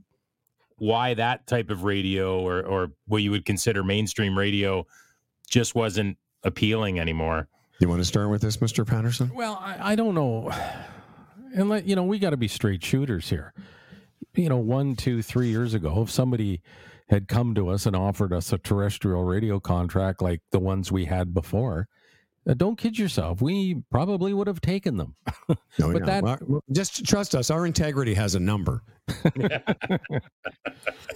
why 0.76 1.14
that 1.14 1.46
type 1.46 1.70
of 1.70 1.84
radio 1.84 2.40
or 2.40 2.62
or 2.62 2.92
what 3.06 3.22
you 3.22 3.30
would 3.30 3.44
consider 3.44 3.82
mainstream 3.82 4.36
radio 4.38 4.86
just 5.48 5.74
wasn't 5.74 6.18
appealing 6.44 7.00
anymore 7.00 7.48
You 7.80 7.88
want 7.88 8.00
to 8.00 8.04
start 8.04 8.28
with 8.28 8.42
this, 8.42 8.58
Mr. 8.58 8.86
Patterson? 8.86 9.30
Well, 9.34 9.58
I, 9.60 9.92
I 9.92 9.94
don't 9.96 10.14
know. 10.14 10.50
And 11.54 11.68
let 11.68 11.86
you 11.86 11.96
know, 11.96 12.02
we 12.04 12.18
got 12.18 12.30
to 12.30 12.36
be 12.36 12.48
straight 12.48 12.84
shooters 12.84 13.30
here. 13.30 13.54
You 14.34 14.48
know, 14.48 14.58
one, 14.58 14.94
two, 14.96 15.22
three 15.22 15.48
years 15.48 15.74
ago, 15.74 16.02
if 16.02 16.10
somebody 16.10 16.60
had 17.08 17.28
come 17.28 17.54
to 17.54 17.68
us 17.68 17.86
and 17.86 17.96
offered 17.96 18.32
us 18.32 18.52
a 18.52 18.58
terrestrial 18.58 19.24
radio 19.24 19.58
contract 19.60 20.20
like 20.22 20.40
the 20.52 20.58
ones 20.58 20.92
we 20.92 21.04
had 21.06 21.32
before, 21.34 21.88
uh, 22.48 22.54
don't 22.54 22.76
kid 22.78 22.98
yourself. 22.98 23.40
We 23.42 23.82
probably 23.90 24.32
would 24.34 24.46
have 24.46 24.60
taken 24.60 24.96
them. 24.96 25.14
No, 25.78 25.92
But 25.92 26.06
that- 26.06 26.22
Well, 26.48 26.62
just 26.72 27.04
trust 27.04 27.34
us. 27.34 27.50
Our 27.50 27.66
integrity 27.66 28.14
has 28.14 28.34
a 28.34 28.40
number. 28.40 28.82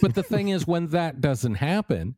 But 0.01 0.15
the 0.15 0.23
thing 0.23 0.49
is, 0.49 0.67
when 0.67 0.89
that 0.89 1.21
doesn't 1.21 1.55
happen, 1.55 2.17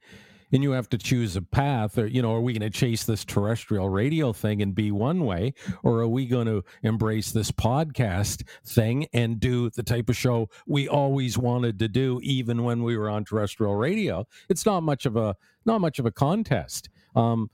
and 0.52 0.62
you 0.62 0.72
have 0.72 0.88
to 0.90 0.98
choose 0.98 1.36
a 1.36 1.42
path, 1.42 1.98
or 1.98 2.06
you 2.06 2.22
know, 2.22 2.34
are 2.34 2.40
we 2.40 2.52
going 2.52 2.70
to 2.70 2.76
chase 2.76 3.04
this 3.04 3.24
terrestrial 3.24 3.88
radio 3.88 4.32
thing 4.32 4.62
and 4.62 4.74
be 4.74 4.90
one 4.90 5.24
way, 5.24 5.54
or 5.82 6.00
are 6.00 6.08
we 6.08 6.26
going 6.26 6.46
to 6.46 6.64
embrace 6.82 7.32
this 7.32 7.50
podcast 7.50 8.42
thing 8.64 9.06
and 9.12 9.40
do 9.40 9.70
the 9.70 9.82
type 9.82 10.08
of 10.08 10.16
show 10.16 10.48
we 10.66 10.88
always 10.88 11.38
wanted 11.38 11.78
to 11.78 11.88
do, 11.88 12.20
even 12.22 12.64
when 12.64 12.82
we 12.82 12.96
were 12.96 13.08
on 13.10 13.24
terrestrial 13.24 13.74
radio? 13.74 14.26
It's 14.48 14.66
not 14.66 14.82
much 14.82 15.06
of 15.06 15.16
a 15.16 15.36
not 15.64 15.80
much 15.80 15.98
of 15.98 16.06
a 16.06 16.12
contest. 16.12 16.88
Um, 17.16 17.50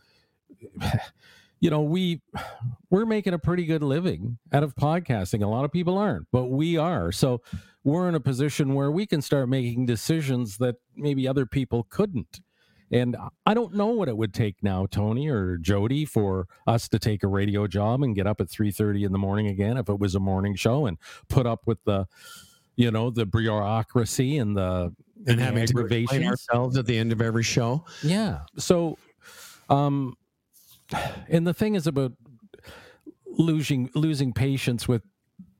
you 1.61 1.71
know, 1.71 1.83
we 1.83 2.23
we're 2.89 3.07
making 3.07 3.35
a 3.35 3.39
pretty 3.39 3.67
good 3.67 3.83
living 3.83 4.39
out 4.53 4.63
of 4.63 4.75
podcasting. 4.75 5.43
A 5.43 5.47
lot 5.47 5.65
of 5.65 5.73
people 5.73 5.99
aren't, 5.99 6.27
but 6.33 6.47
we 6.47 6.77
are. 6.77 7.13
So 7.13 7.43
we're 7.85 8.09
in 8.09 8.15
a 8.15 8.21
position 8.21 8.75
where 8.75 8.91
we 8.91 9.07
can 9.07 9.23
start 9.23 9.49
making 9.49 9.87
decisions 9.87 10.59
that 10.59 10.77
maybe 10.97 11.27
other 11.27 11.47
people 11.47 11.87
couldn't. 11.89 12.41
And 12.93 13.17
I 13.47 13.55
don't 13.55 13.75
know 13.75 13.87
what 13.87 14.09
it 14.09 14.17
would 14.17 14.35
take 14.35 14.57
now, 14.63 14.87
Tony 14.87 15.29
or 15.29 15.59
Jodie, 15.59 16.09
for 16.09 16.49
us 16.67 16.89
to 16.89 16.99
take 16.99 17.23
a 17.23 17.29
radio 17.29 17.67
job 17.67 18.03
and 18.03 18.15
get 18.15 18.27
up 18.27 18.41
at 18.41 18.51
three 18.51 18.71
thirty 18.71 19.05
in 19.05 19.13
the 19.13 19.19
morning 19.19 19.47
again, 19.47 19.77
if 19.77 19.89
it 19.89 19.99
was 19.99 20.15
a 20.15 20.21
morning 20.21 20.57
show, 20.57 20.87
and 20.87 20.99
put 21.29 21.47
up 21.47 21.61
with 21.67 21.79
the, 21.85 22.07
you 22.77 22.91
know, 22.91 23.11
the 23.11 23.27
bureaucracy 23.27 24.39
and 24.39 24.57
the 24.57 24.93
And 25.27 25.39
the 25.39 25.45
having 25.45 25.67
to 25.67 25.87
explain 25.87 26.27
ourselves 26.27 26.77
at 26.77 26.87
the 26.87 26.99
end 26.99 27.13
of 27.13 27.21
every 27.21 27.43
show. 27.43 27.85
Yeah. 28.03 28.41
So, 28.57 28.99
um, 29.69 30.17
and 31.29 31.47
the 31.47 31.55
thing 31.55 31.77
is 31.77 31.87
about 31.87 32.13
losing 33.27 33.91
losing 33.95 34.33
patience 34.33 34.89
with 34.89 35.03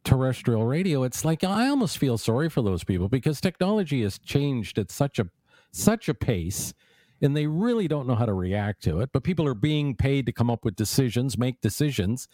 terrestrial 0.03 0.65
radio. 0.65 1.05
It's 1.05 1.25
like 1.25 1.45
I 1.45 1.69
almost 1.69 1.99
feel 1.99 2.19
sorry 2.19 2.49
for 2.49 2.63
those 2.63 2.83
people 2.83 3.09
because 3.09 3.41
technology 3.41 4.03
has 4.03 4.19
changed 4.19 4.79
at 4.79 4.91
such 4.91 5.21
a 5.21 5.29
such 5.71 6.09
a 6.09 6.15
pace 6.15 6.75
and 7.23 7.37
they 7.37 7.47
really 7.47 7.89
don't 7.89 8.07
know 8.07 8.15
how 8.15 8.27
to 8.27 8.33
react 8.35 8.83
to 8.85 9.01
it. 9.01 9.11
But 9.13 9.23
people 9.25 9.47
are 9.47 9.55
being 9.55 9.95
paid 9.97 10.27
to 10.27 10.33
come 10.33 10.51
up 10.51 10.65
with 10.65 10.77
decisions, 10.77 11.37
make 11.39 11.61
decisions, 11.61 12.29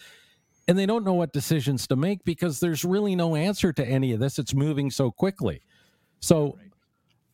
and 0.69 0.79
they 0.79 0.87
don't 0.87 1.05
know 1.05 1.15
what 1.15 1.33
decisions 1.33 1.87
to 1.89 1.97
make 1.97 2.25
because 2.25 2.61
there's 2.61 2.85
really 2.85 3.15
no 3.17 3.37
answer 3.37 3.73
to 3.73 3.87
any 3.87 4.13
of 4.13 4.21
this. 4.21 4.39
It's 4.39 4.55
moving 4.55 4.91
so 4.91 5.11
quickly. 5.11 5.63
So, 6.21 6.59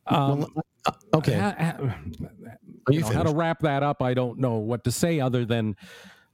um, 0.07 0.41
Well, 0.41 0.65
uh, 0.87 0.93
okay. 1.15 1.35
ha- 1.39 1.55
ha- 1.59 1.77
Are 2.87 2.93
you 2.93 3.01
know, 3.01 3.09
how 3.09 3.23
to 3.23 3.35
wrap 3.35 3.61
that 3.61 3.83
up, 3.83 4.03
I 4.03 4.15
don't 4.15 4.39
know 4.39 4.55
what 4.55 4.85
to 4.85 4.91
say 4.93 5.21
other 5.21 5.45
than 5.45 5.77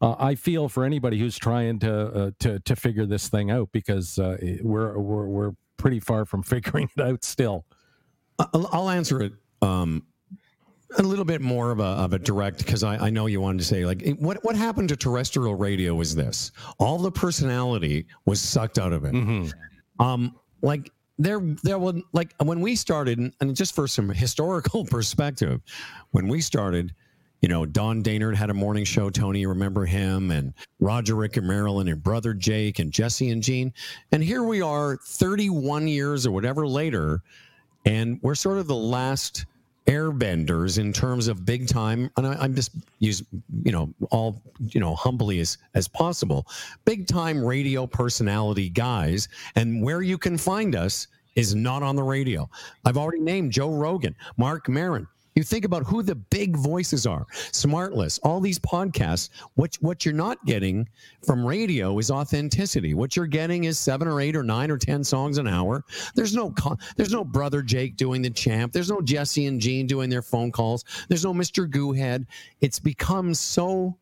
uh, 0.00 0.14
I 0.18 0.34
feel 0.36 0.68
for 0.68 0.84
anybody 0.84 1.18
who's 1.18 1.36
trying 1.36 1.78
to 1.80 1.92
uh, 2.06 2.30
to 2.40 2.60
to 2.60 2.76
figure 2.76 3.04
this 3.04 3.28
thing 3.28 3.50
out 3.50 3.68
because 3.72 4.18
uh, 4.18 4.38
we're 4.62 4.96
we're 4.98 5.26
we're 5.26 5.52
pretty 5.76 6.00
far 6.00 6.24
from 6.24 6.42
figuring 6.44 6.88
it 6.96 7.02
out 7.02 7.24
still. 7.24 7.64
I'll, 8.38 8.68
I'll 8.72 8.90
answer 8.90 9.20
it 9.20 9.32
um, 9.60 10.06
a 10.96 11.02
little 11.02 11.24
bit 11.24 11.40
more 11.42 11.70
of 11.70 11.80
a, 11.80 11.82
of 11.84 12.12
a 12.14 12.18
direct 12.18 12.58
because 12.64 12.82
I, 12.82 12.96
I 12.96 13.10
know 13.10 13.26
you 13.26 13.40
wanted 13.42 13.58
to 13.58 13.64
say 13.64 13.84
like 13.84 14.16
what 14.18 14.42
what 14.42 14.56
happened 14.56 14.88
to 14.88 14.96
terrestrial 14.96 15.54
radio 15.54 15.94
was 15.94 16.14
this? 16.14 16.50
All 16.78 16.98
the 16.98 17.12
personality 17.12 18.06
was 18.24 18.40
sucked 18.40 18.78
out 18.78 18.92
of 18.92 19.04
it. 19.04 19.14
Um 20.00 20.34
like 20.62 20.90
there 21.18 21.40
there 21.62 21.78
was 21.78 21.96
like 22.12 22.32
when 22.42 22.60
we 22.60 22.74
started 22.76 23.18
and- 23.18 23.34
and 23.40 23.54
just 23.54 23.74
for 23.74 23.86
some 23.86 24.08
historical 24.08 24.84
perspective 24.90 25.60
when 26.12 26.26
we 26.28 26.40
started 26.40 26.94
you 27.42 27.48
know 27.48 27.66
don 27.66 28.02
daynard 28.02 28.34
had 28.34 28.50
a 28.50 28.54
morning 28.54 28.84
show 28.84 29.10
tony 29.10 29.40
you 29.40 29.48
remember 29.48 29.84
him 29.84 30.30
and 30.30 30.52
roger 30.80 31.14
rick 31.16 31.36
and 31.36 31.46
marilyn 31.46 31.86
and 31.88 32.02
brother 32.02 32.32
jake 32.34 32.78
and 32.78 32.92
jesse 32.92 33.30
and 33.30 33.42
gene. 33.42 33.72
And 34.12 34.22
here 34.22 34.42
we 34.44 34.62
are 34.62 34.96
31 35.04 35.86
years 35.88 36.26
or 36.26 36.30
whatever 36.32 36.66
later 36.66 37.22
and 37.84 38.18
we're 38.22 38.34
sort 38.34 38.58
of 38.58 38.66
the 38.66 38.74
last 38.74 39.46
airbenders 39.88 40.78
in 40.78 40.92
terms 40.92 41.28
of 41.28 41.46
big 41.46 41.66
time 41.66 42.10
and 42.18 42.26
I, 42.26 42.34
i'm 42.34 42.54
just 42.54 42.72
use 42.98 43.22
you 43.62 43.72
know 43.72 43.92
all 44.10 44.42
you 44.60 44.80
know 44.80 44.94
humbly 44.94 45.40
as 45.40 45.56
as 45.74 45.88
possible 45.88 46.46
big 46.84 47.06
time 47.06 47.42
radio 47.42 47.86
personality 47.86 48.68
guys 48.68 49.28
and 49.56 49.82
where 49.82 50.02
you 50.02 50.18
can 50.18 50.36
find 50.36 50.76
us 50.76 51.06
is 51.36 51.54
not 51.54 51.82
on 51.82 51.96
the 51.96 52.02
radio 52.02 52.48
i've 52.84 52.98
already 52.98 53.20
named 53.20 53.50
joe 53.50 53.70
rogan 53.70 54.14
marc 54.36 54.68
Maron. 54.68 55.08
You 55.38 55.44
think 55.44 55.64
about 55.64 55.84
who 55.84 56.02
the 56.02 56.14
big 56.14 56.56
voices 56.56 57.06
are 57.06 57.24
smartless 57.32 58.18
all 58.22 58.40
these 58.40 58.58
podcasts 58.58 59.30
what 59.54 59.74
what 59.80 60.04
you're 60.04 60.14
not 60.14 60.44
getting 60.44 60.86
from 61.24 61.46
radio 61.46 61.98
is 61.98 62.10
authenticity 62.10 62.94
what 62.94 63.16
you're 63.16 63.26
getting 63.26 63.64
is 63.64 63.78
seven 63.78 64.06
or 64.06 64.20
eight 64.20 64.36
or 64.36 64.42
nine 64.42 64.70
or 64.70 64.76
ten 64.76 65.02
songs 65.02 65.38
an 65.38 65.48
hour 65.48 65.84
there's 66.14 66.34
no 66.34 66.52
there's 66.96 67.12
no 67.12 67.24
brother 67.24 67.62
Jake 67.62 67.96
doing 67.96 68.22
the 68.22 68.30
champ. 68.30 68.72
There's 68.72 68.90
no 68.90 69.00
Jesse 69.00 69.46
and 69.46 69.60
Gene 69.60 69.86
doing 69.86 70.10
their 70.10 70.22
phone 70.22 70.50
calls. 70.50 70.84
There's 71.08 71.24
no 71.24 71.32
Mr. 71.32 71.70
Goohead. 71.70 72.26
It's 72.60 72.78
become 72.78 73.34
so 73.34 73.96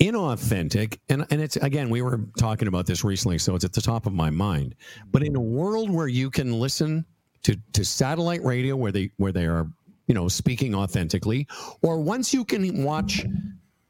inauthentic 0.00 0.98
and 1.08 1.26
and 1.30 1.40
it's 1.40 1.56
again 1.56 1.90
we 1.90 2.02
were 2.02 2.20
talking 2.38 2.68
about 2.68 2.86
this 2.86 3.02
recently 3.02 3.36
so 3.36 3.56
it's 3.56 3.64
at 3.64 3.72
the 3.72 3.80
top 3.80 4.06
of 4.06 4.12
my 4.12 4.30
mind 4.30 4.76
but 5.10 5.24
in 5.24 5.34
a 5.34 5.40
world 5.40 5.90
where 5.90 6.06
you 6.06 6.30
can 6.30 6.52
listen 6.52 7.04
to 7.42 7.56
to 7.72 7.84
satellite 7.84 8.40
radio 8.44 8.76
where 8.76 8.92
they 8.92 9.10
where 9.16 9.32
they 9.32 9.44
are 9.44 9.66
you 10.08 10.14
know 10.14 10.26
speaking 10.28 10.74
authentically 10.74 11.46
or 11.82 12.00
once 12.00 12.34
you 12.34 12.44
can 12.44 12.82
watch 12.82 13.24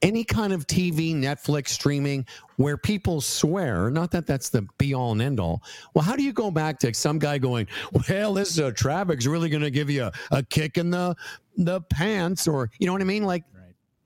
any 0.00 0.22
kind 0.22 0.52
of 0.52 0.64
TV, 0.68 1.12
Netflix, 1.12 1.70
streaming 1.70 2.24
where 2.56 2.76
people 2.76 3.20
swear, 3.20 3.90
not 3.90 4.12
that 4.12 4.26
that's 4.26 4.48
the 4.48 4.64
be 4.78 4.94
all 4.94 5.10
and 5.10 5.20
end 5.20 5.40
all. 5.40 5.60
Well, 5.92 6.04
how 6.04 6.14
do 6.14 6.22
you 6.22 6.32
go 6.32 6.52
back 6.52 6.78
to 6.80 6.94
some 6.94 7.18
guy 7.18 7.38
going, 7.38 7.66
well, 8.08 8.32
this 8.32 8.60
uh, 8.60 8.70
traffic's 8.76 9.26
really 9.26 9.48
going 9.48 9.62
to 9.64 9.72
give 9.72 9.90
you 9.90 10.04
a, 10.04 10.12
a 10.30 10.42
kick 10.44 10.78
in 10.78 10.90
the 10.90 11.16
the 11.56 11.80
pants, 11.80 12.46
or 12.46 12.70
you 12.78 12.86
know 12.86 12.92
what 12.92 13.02
I 13.02 13.06
mean? 13.06 13.24
Like, 13.24 13.42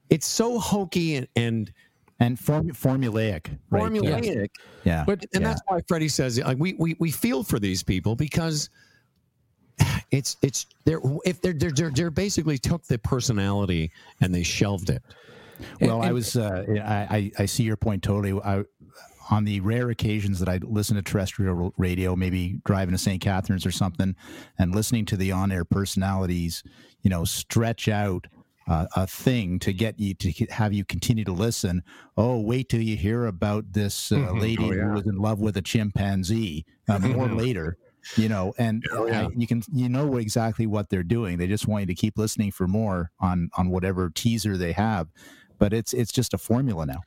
it's 0.08 0.26
so 0.26 0.58
hokey 0.58 1.16
and, 1.16 1.28
and 1.36 1.72
and 2.20 2.38
form, 2.38 2.70
formulaic. 2.70 3.58
right? 3.68 3.82
formulaic. 3.82 4.48
Yeah. 4.84 5.04
But 5.04 5.26
And 5.34 5.42
Yeah. 5.42 5.48
that's 5.48 5.60
why 5.66 5.80
Freddie 5.88 6.08
says 6.08 6.38
like, 6.38 6.58
we, 6.58 6.72
we 6.78 6.96
we 7.00 7.10
feel 7.10 7.42
for 7.42 7.58
these 7.58 7.82
people 7.82 8.16
because 8.16 8.70
it's 10.12 10.36
it's 10.42 10.66
they're 10.84 11.00
if 11.24 11.40
they're 11.40 11.52
they're 11.52 11.70
they're, 11.72 11.90
they're 11.90 12.10
basically 12.10 12.58
took 12.58 12.84
the 12.84 12.98
personality 12.98 13.90
and 14.20 14.32
they 14.34 14.42
shelved 14.44 14.90
it. 14.90 15.02
Well, 15.80 15.98
And- 16.00 16.08
I 16.08 16.12
was. 16.12 16.36
Uh, 16.36 16.64
I, 16.84 17.16
I 17.16 17.32
I 17.40 17.46
see 17.46 17.64
your 17.64 17.76
point 17.76 18.02
totally. 18.02 18.38
I, 18.44 18.62
on 19.30 19.44
the 19.44 19.60
rare 19.60 19.88
occasions 19.90 20.38
that 20.40 20.48
I 20.48 20.58
listen 20.62 20.96
to 20.96 21.02
terrestrial 21.02 21.72
radio, 21.78 22.14
maybe 22.14 22.60
driving 22.66 22.92
to 22.92 22.98
St. 22.98 23.20
Catharines 23.22 23.64
or 23.64 23.70
something, 23.70 24.14
and 24.58 24.74
listening 24.74 25.06
to 25.06 25.16
the 25.16 25.32
on-air 25.32 25.64
personalities, 25.64 26.62
you 27.02 27.08
know, 27.08 27.24
stretch 27.24 27.88
out 27.88 28.26
uh, 28.68 28.86
a 28.96 29.06
thing 29.06 29.58
to 29.60 29.72
get 29.72 29.98
you 29.98 30.12
to 30.14 30.30
have 30.50 30.72
you 30.74 30.84
continue 30.84 31.24
to 31.24 31.32
listen. 31.32 31.82
Oh, 32.16 32.40
wait 32.40 32.68
till 32.68 32.82
you 32.82 32.96
hear 32.96 33.26
about 33.26 33.72
this 33.72 34.12
uh, 34.12 34.16
Mhm. 34.16 34.40
lady 34.40 34.64
Oh, 34.64 34.72
yeah. 34.72 34.82
who 34.88 34.92
was 34.94 35.06
in 35.06 35.16
love 35.16 35.38
with 35.40 35.56
a 35.56 35.62
chimpanzee. 35.62 36.66
Uh, 36.88 36.98
more 37.16 37.28
later, 37.28 37.78
you 38.16 38.28
know, 38.28 38.52
and 38.58 38.84
Oh, 38.92 39.06
yeah. 39.06 39.26
I- 39.26 39.30
you 39.36 39.46
can 39.46 39.62
you 39.72 39.88
know 39.88 40.16
exactly 40.16 40.66
what 40.66 40.88
they're 40.90 41.02
doing. 41.02 41.38
They 41.38 41.46
just 41.46 41.66
want 41.68 41.82
you 41.82 41.86
to 41.86 41.94
keep 41.94 42.18
listening 42.18 42.50
for 42.52 42.66
more 42.66 43.10
on 43.20 43.50
on 43.56 43.70
whatever 43.70 44.10
teaser 44.10 44.56
they 44.56 44.72
have. 44.72 45.08
But 45.58 45.72
it's 45.72 45.92
it's 45.94 46.12
just 46.12 46.34
a 46.34 46.38
formula 46.38 46.86
now. 46.86 47.00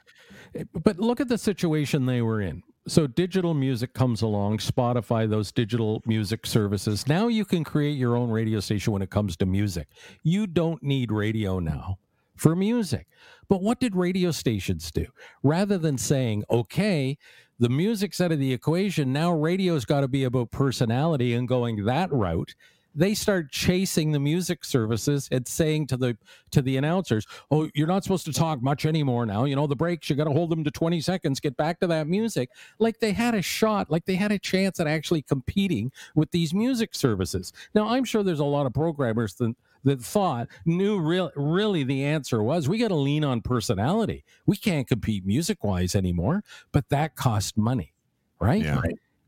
Eh, 0.55 0.63
but 0.83 0.97
look 0.99 1.19
at 1.19 1.27
the 1.27 1.37
situation 1.37 2.05
they 2.05 2.21
were 2.21 2.41
in. 2.41 2.61
So 2.87 3.07
digital 3.07 3.53
music 3.55 3.93
comes 3.93 4.21
along, 4.21 4.59
Spotify, 4.59 5.27
those 5.27 5.51
digital 5.51 6.03
music 6.05 6.45
services. 6.45 7.07
Now 7.07 7.27
you 7.27 7.43
can 7.43 7.63
create 7.63 7.97
your 7.97 8.15
own 8.15 8.29
radio 8.29 8.59
station 8.59 8.93
when 8.93 9.01
it 9.01 9.09
comes 9.09 9.35
to 9.37 9.45
music. 9.47 9.87
You 10.23 10.45
don't 10.45 10.83
need 10.83 11.11
radio 11.11 11.57
now 11.59 11.97
for 12.37 12.55
music. 12.55 13.07
But 13.49 13.63
what 13.63 13.79
did 13.79 13.95
radio 13.95 14.29
stations 14.31 14.91
do? 14.91 15.07
Rather 15.41 15.77
than 15.79 15.97
saying, 15.97 16.43
okay, 16.49 17.17
the 17.59 17.69
music's 17.69 18.19
out 18.19 18.31
of 18.31 18.39
the 18.39 18.51
equation, 18.51 19.13
now 19.13 19.31
radio's 19.31 19.85
got 19.85 20.01
to 20.01 20.07
be 20.07 20.23
about 20.23 20.51
personality 20.51 21.33
and 21.33 21.47
going 21.47 21.85
that 21.85 22.11
route. 22.11 22.55
They 22.97 23.13
start 23.13 23.51
chasing 23.51 24.13
the 24.13 24.21
music 24.21 24.63
services 24.63 25.27
and 25.29 25.45
saying 25.45 25.87
to 25.87 25.97
the 25.97 26.17
to 26.51 26.61
the 26.61 26.77
announcers, 26.77 27.27
"Oh, 27.51 27.69
you're 27.73 27.87
not 27.87 28.03
supposed 28.03 28.25
to 28.27 28.31
talk 28.31 28.61
much 28.61 28.85
anymore 28.85 29.25
now. 29.25 29.43
You 29.43 29.57
know 29.57 29.67
the 29.67 29.75
breaks. 29.75 30.09
You 30.09 30.15
got 30.15 30.25
to 30.25 30.31
hold 30.31 30.49
them 30.49 30.63
to 30.63 30.71
20 30.71 31.01
seconds. 31.01 31.41
Get 31.41 31.57
back 31.57 31.81
to 31.81 31.87
that 31.87 32.07
music." 32.07 32.51
Like 32.79 32.99
they 32.99 33.11
had 33.11 33.35
a 33.35 33.41
shot, 33.41 33.91
like 33.91 34.05
they 34.05 34.15
had 34.15 34.31
a 34.31 34.39
chance 34.39 34.79
at 34.79 34.87
actually 34.87 35.23
competing 35.23 35.91
with 36.15 36.31
these 36.31 36.53
music 36.53 36.95
services. 36.95 37.51
Now, 37.73 37.89
I'm 37.89 38.05
sure 38.05 38.23
there's 38.23 38.39
a 38.39 38.45
lot 38.45 38.65
of 38.65 38.73
programmers 38.73 39.33
that 39.35 39.53
that 39.85 40.01
thought 40.01 40.47
knew 40.65 40.99
real 40.99 41.31
really 41.35 41.83
the 41.83 42.03
answer 42.03 42.43
was 42.43 42.67
we 42.67 42.77
got 42.77 42.89
to 42.89 42.95
lean 42.95 43.23
on 43.23 43.41
personality. 43.41 44.25
We 44.45 44.57
can't 44.57 44.87
compete 44.87 45.25
music 45.25 45.63
wise 45.63 45.95
anymore, 45.95 46.43
but 46.73 46.89
that 46.89 47.15
cost 47.15 47.57
money, 47.57 47.93
right? 48.39 48.63
Yeah. 48.63 48.81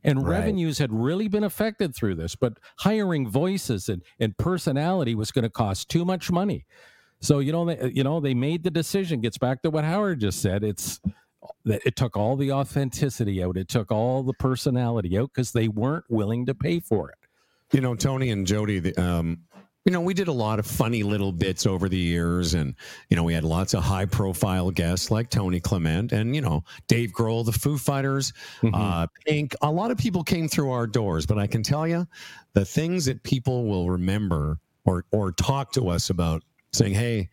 And 0.03 0.19
Right. 0.23 0.39
revenues 0.39 0.77
had 0.77 0.91
really 0.93 1.27
been 1.27 1.43
affected 1.43 1.93
through 1.95 2.15
this, 2.15 2.35
but 2.35 2.59
hiring 2.77 3.27
voices 3.29 3.89
and, 3.89 4.01
and 4.19 4.37
personality 4.37 5.15
was 5.15 5.31
going 5.31 5.43
to 5.43 5.49
cost 5.49 5.89
too 5.89 6.05
much 6.05 6.31
money. 6.31 6.65
So 7.19 7.39
you 7.39 7.51
know 7.51 7.65
they 7.65 7.91
you 7.93 8.03
know 8.03 8.19
they 8.19 8.35
made 8.35 8.63
the 8.63 8.69
decision. 8.69 9.21
Gets 9.21 9.37
back 9.39 9.63
to 9.63 9.69
what 9.71 9.83
Howard 9.83 10.19
just 10.19 10.39
said. 10.41 10.63
It's 10.63 11.01
that 11.65 11.81
it 11.85 11.95
took 11.95 12.15
all 12.15 12.35
the 12.35 12.51
authenticity 12.51 13.43
out. 13.43 13.57
It 13.57 13.67
took 13.69 13.91
all 13.91 14.21
the 14.21 14.33
personality 14.33 15.17
out 15.17 15.31
because 15.33 15.51
they 15.51 15.67
weren't 15.67 16.05
willing 16.09 16.45
to 16.45 16.53
pay 16.53 16.79
for 16.79 17.09
it. 17.09 17.17
You 17.73 17.81
know, 17.81 17.95
Tony 17.95 18.29
and 18.29 18.45
Jody, 18.45 18.79
the, 18.79 18.95
um, 19.01 19.39
you 19.87 19.93
know, 19.93 20.01
we 20.01 20.13
did 20.13 20.27
a 20.27 20.33
lot 20.33 20.59
of 20.59 20.67
funny 20.67 21.01
little 21.01 21.31
bits 21.31 21.65
over 21.65 21.87
the 21.87 21.97
years, 21.97 22.55
and 22.55 22.75
you 23.09 23.15
know, 23.15 23.23
we 23.23 23.33
had 23.33 23.45
lots 23.45 23.73
of 23.73 23.81
high-profile 23.81 24.71
guests 24.71 25.09
like 25.11 25.29
Tony 25.29 25.61
Clement 25.61 26.11
and 26.11 26.35
you 26.35 26.41
know 26.41 26.65
Dave 26.89 27.13
Grohl, 27.13 27.45
the 27.45 27.53
Foo 27.53 27.77
Fighters, 27.77 28.33
uh, 28.73 29.07
Pink. 29.25 29.55
A 29.61 29.71
lot 29.71 29.89
of 29.89 29.97
people 29.97 30.25
came 30.25 30.49
through 30.49 30.71
our 30.71 30.87
doors, 30.87 31.25
but 31.25 31.39
I 31.39 31.47
can 31.47 31.63
tell 31.63 31.87
you, 31.87 32.05
the 32.51 32.65
things 32.65 33.05
that 33.05 33.23
people 33.23 33.63
will 33.65 33.89
remember 33.89 34.59
or 34.83 35.05
or 35.11 35.31
talk 35.31 35.71
to 35.71 35.87
us 35.87 36.09
about, 36.09 36.43
saying, 36.73 36.93
"Hey, 36.93 37.29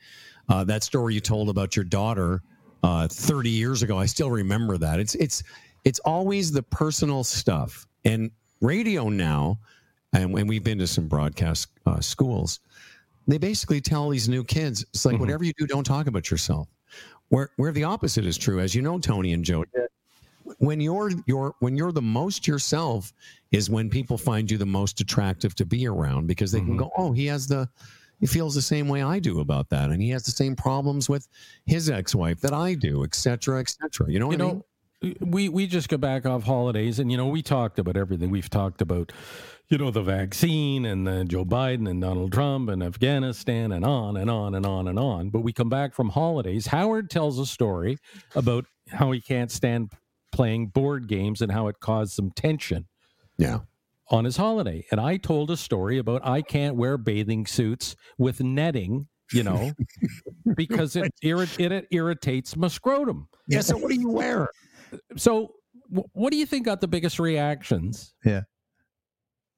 uh, 0.49 0.62
that 0.62 0.85
story 0.85 1.14
you 1.14 1.21
told 1.21 1.49
about 1.49 1.75
your 1.75 1.85
daughter 1.85 2.40
uh, 2.85 3.09
30 3.09 3.51
years 3.51 3.83
ago, 3.83 3.99
I 3.99 4.07
still 4.07 4.31
remember 4.31 4.79
that." 4.79 5.01
It's 5.01 5.17
it's 5.17 5.43
it's 5.83 5.99
always 6.05 6.53
the 6.53 6.62
personal 6.62 7.25
stuff, 7.25 7.85
and 8.05 8.31
radio 8.61 9.09
now 9.09 9.59
and 10.14 10.33
when 10.33 10.46
we've 10.46 10.64
been 10.64 10.79
to 10.79 10.87
some 10.87 11.07
broadcast 11.09 11.68
uh, 11.87 12.00
schools, 12.00 12.61
they 13.27 13.38
basically 13.38 13.81
tell 13.81 14.09
these 14.09 14.29
new 14.29 14.44
kids, 14.44 14.83
it's 14.94 15.05
like 15.05 15.16
Mhm. 15.16 15.20
whatever 15.20 15.44
you 15.44 15.53
do, 15.59 15.66
don't 15.66 15.85
talk 15.85 16.07
about 16.07 16.31
yourself. 16.31 16.68
Where 17.29 17.50
where 17.57 17.72
the 17.72 17.85
opposite 17.85 18.24
is 18.27 18.37
true, 18.37 18.61
as 18.61 18.74
you 18.74 18.83
know, 18.83 18.98
Tony 18.98 19.33
and 19.33 19.44
Joe. 19.44 19.64
When 20.59 20.81
you're 20.81 21.11
you're 21.27 21.55
when 21.61 21.77
you're 21.77 21.90
the 21.92 22.03
most 22.03 22.46
yourself 22.46 23.12
is 23.50 23.70
when 23.70 23.88
people 23.90 24.18
find 24.18 24.50
you 24.50 24.59
the 24.59 24.66
most 24.66 25.00
attractive 25.00 25.55
to 25.57 25.64
be 25.64 25.87
around 25.88 26.27
because 26.27 26.53
they 26.53 26.61
can 26.61 26.74
Mhm. 26.74 26.79
go, 26.79 26.90
oh, 26.96 27.12
he 27.12 27.27
has 27.27 27.46
the 27.46 27.68
he 28.20 28.27
feels 28.27 28.55
the 28.55 28.62
same 28.62 28.87
way 28.88 29.03
I 29.03 29.18
do 29.18 29.40
about 29.40 29.68
that, 29.70 29.90
and 29.90 30.00
he 30.00 30.11
has 30.11 30.22
the 30.22 30.31
same 30.31 30.55
problems 30.55 31.09
with 31.09 31.27
his 31.66 31.90
ex-wife 31.90 32.40
that 32.42 32.53
I 32.55 32.74
do, 32.74 33.05
et 33.05 33.14
cetera, 33.14 33.61
et 33.61 33.68
cetera. 33.70 34.11
You 34.11 34.18
know 34.20 34.27
what 34.29 34.38
you 34.38 34.44
I 34.44 34.48
know, 34.48 34.55
mean? 34.55 34.64
We 35.21 35.49
we 35.49 35.67
just 35.67 35.88
got 35.88 36.01
back 36.01 36.27
off 36.27 36.45
holidays, 36.45 36.99
and 36.99 37.11
you 37.11 37.17
know 37.17 37.27
we 37.27 37.43
talked 37.43 37.79
about 37.79 37.97
everything. 37.97 38.31
We've 38.31 38.49
talked 38.51 38.81
about, 38.81 39.12
you 39.69 39.79
know, 39.79 39.90
the 39.90 40.03
vaccine 40.03 40.85
and 40.85 41.07
the 41.07 41.25
Joe 41.25 41.45
Biden 41.45 41.88
and 41.88 42.01
Donald 42.01 42.33
Trump 42.33 42.69
and 42.69 42.83
Afghanistan 42.83 43.73
and 43.73 43.85
on 43.85 44.17
and 44.17 44.31
on 44.31 44.55
and 44.55 44.64
on 44.67 44.88
and 44.88 44.99
on. 44.99 45.31
But 45.31 45.40
we 45.40 45.53
come 45.53 45.69
back 45.69 45.95
from 45.95 46.11
holidays. 46.11 46.67
Howard 46.69 47.11
tells 47.11 47.38
a 47.38 47.47
story 47.47 47.99
about 48.35 48.67
how 48.90 49.11
he 49.12 49.21
can't 49.21 49.51
stand 49.51 49.93
playing 50.33 50.67
board 50.69 51.07
games 51.09 51.40
and 51.43 51.53
how 51.53 51.69
it 51.69 51.79
caused 51.81 52.12
some 52.12 52.31
tension 52.33 52.87
Yeah. 53.38 53.61
on 54.11 54.25
his 54.25 54.37
holiday. 54.37 54.85
And 54.90 55.01
I 55.01 55.17
told 55.17 55.51
a 55.51 55.57
story 55.57 55.99
about 55.99 56.27
I 56.27 56.43
can't 56.43 56.75
wear 56.77 56.99
bathing 56.99 57.47
suits 57.47 57.95
with 58.19 58.43
netting, 58.43 59.07
you 59.33 59.43
know, 59.45 59.71
because 60.57 60.97
it, 60.97 61.12
irri- 61.23 61.59
it 61.73 61.87
irritates 61.93 62.57
my 62.57 62.69
scrotum. 62.69 63.29
Yeah. 63.49 63.61
So 63.61 63.77
what 63.77 63.90
do 63.90 63.95
you 64.01 64.11
wear? 64.11 64.49
So, 65.16 65.52
wh- 65.94 66.14
what 66.14 66.30
do 66.33 66.37
you 66.38 66.46
think 66.46 66.64
got 66.66 66.80
the 66.80 66.88
biggest 66.88 67.18
reactions? 67.18 68.14
Yeah. 68.24 68.42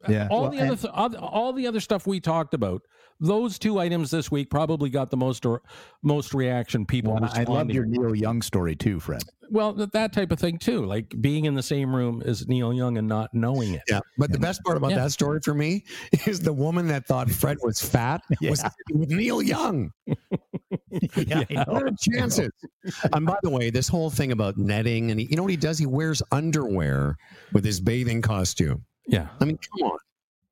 Uh, 0.07 0.13
yeah. 0.13 0.29
All 0.31 0.43
Well, 0.43 0.51
the 0.51 0.59
other, 0.61 0.71
and- 0.95 1.13
th- 1.13 1.23
all, 1.23 1.53
the 1.53 1.67
other 1.67 1.81
stuff 1.81 2.07
we 2.07 2.21
talked 2.21 2.53
about, 2.55 2.83
those 3.19 3.59
two 3.59 3.79
items 3.79 4.11
this 4.11 4.31
week 4.31 4.51
probably 4.51 4.91
got 4.91 5.11
the 5.11 5.17
most 5.17 5.47
or 5.47 5.63
most 6.03 6.35
reaction. 6.35 6.85
People 6.85 7.15
Well, 7.15 7.31
I 7.33 7.45
love 7.45 7.71
your 7.71 7.87
Neil 7.87 8.15
Young 8.15 8.43
story 8.43 8.77
too, 8.77 9.01
Fred. 9.01 9.23
well 9.51 9.73
that, 9.73 9.93
that 9.93 10.13
type 10.13 10.31
of 10.33 10.39
thing 10.39 10.59
too, 10.59 10.85
like 10.85 11.15
being 11.23 11.47
in 11.47 11.55
the 11.55 11.63
same 11.63 11.97
room 11.97 12.23
as 12.27 12.47
Neil 12.47 12.75
Young 12.75 12.99
and 12.99 13.09
not 13.09 13.31
knowing 13.33 13.73
it. 13.73 13.81
Yeah. 13.89 14.01
But 14.19 14.33
the 14.33 14.39
best 14.39 14.63
part 14.65 14.77
about 14.77 14.91
Yeah. 14.91 14.97
that 15.05 15.13
story 15.13 15.41
for 15.43 15.55
me 15.55 15.85
is 16.27 16.41
the 16.41 16.53
woman 16.53 16.89
that 16.89 17.07
thought 17.07 17.31
Fred 17.31 17.57
was 17.63 17.81
fat 17.81 18.21
was 18.43 18.63
with 18.93 19.09
Neil 19.11 19.41
Young. 19.41 19.93
yeah, 21.27 21.43
I 21.51 21.55
know. 21.55 21.65
What 21.67 21.83
are 21.83 21.91
the 21.91 21.97
chances? 22.01 22.51
and 23.13 23.27
by 23.27 23.37
the 23.43 23.51
way, 23.51 23.71
this 23.71 23.89
whole 23.89 24.11
thing 24.11 24.33
about 24.33 24.57
netting 24.57 25.11
and 25.11 25.19
he, 25.21 25.27
you 25.27 25.37
know 25.37 25.43
what 25.43 25.51
he 25.51 25.57
does? 25.57 25.79
He 25.79 25.87
wears 25.87 26.23
underwear 26.33 27.17
with 27.53 27.65
his 27.65 27.81
bathing 27.81 28.23
costume. 28.23 28.85
Yeah, 29.09 29.29
I 29.41 29.45
mean, 29.45 29.59
come 29.59 29.91
on. 29.91 29.99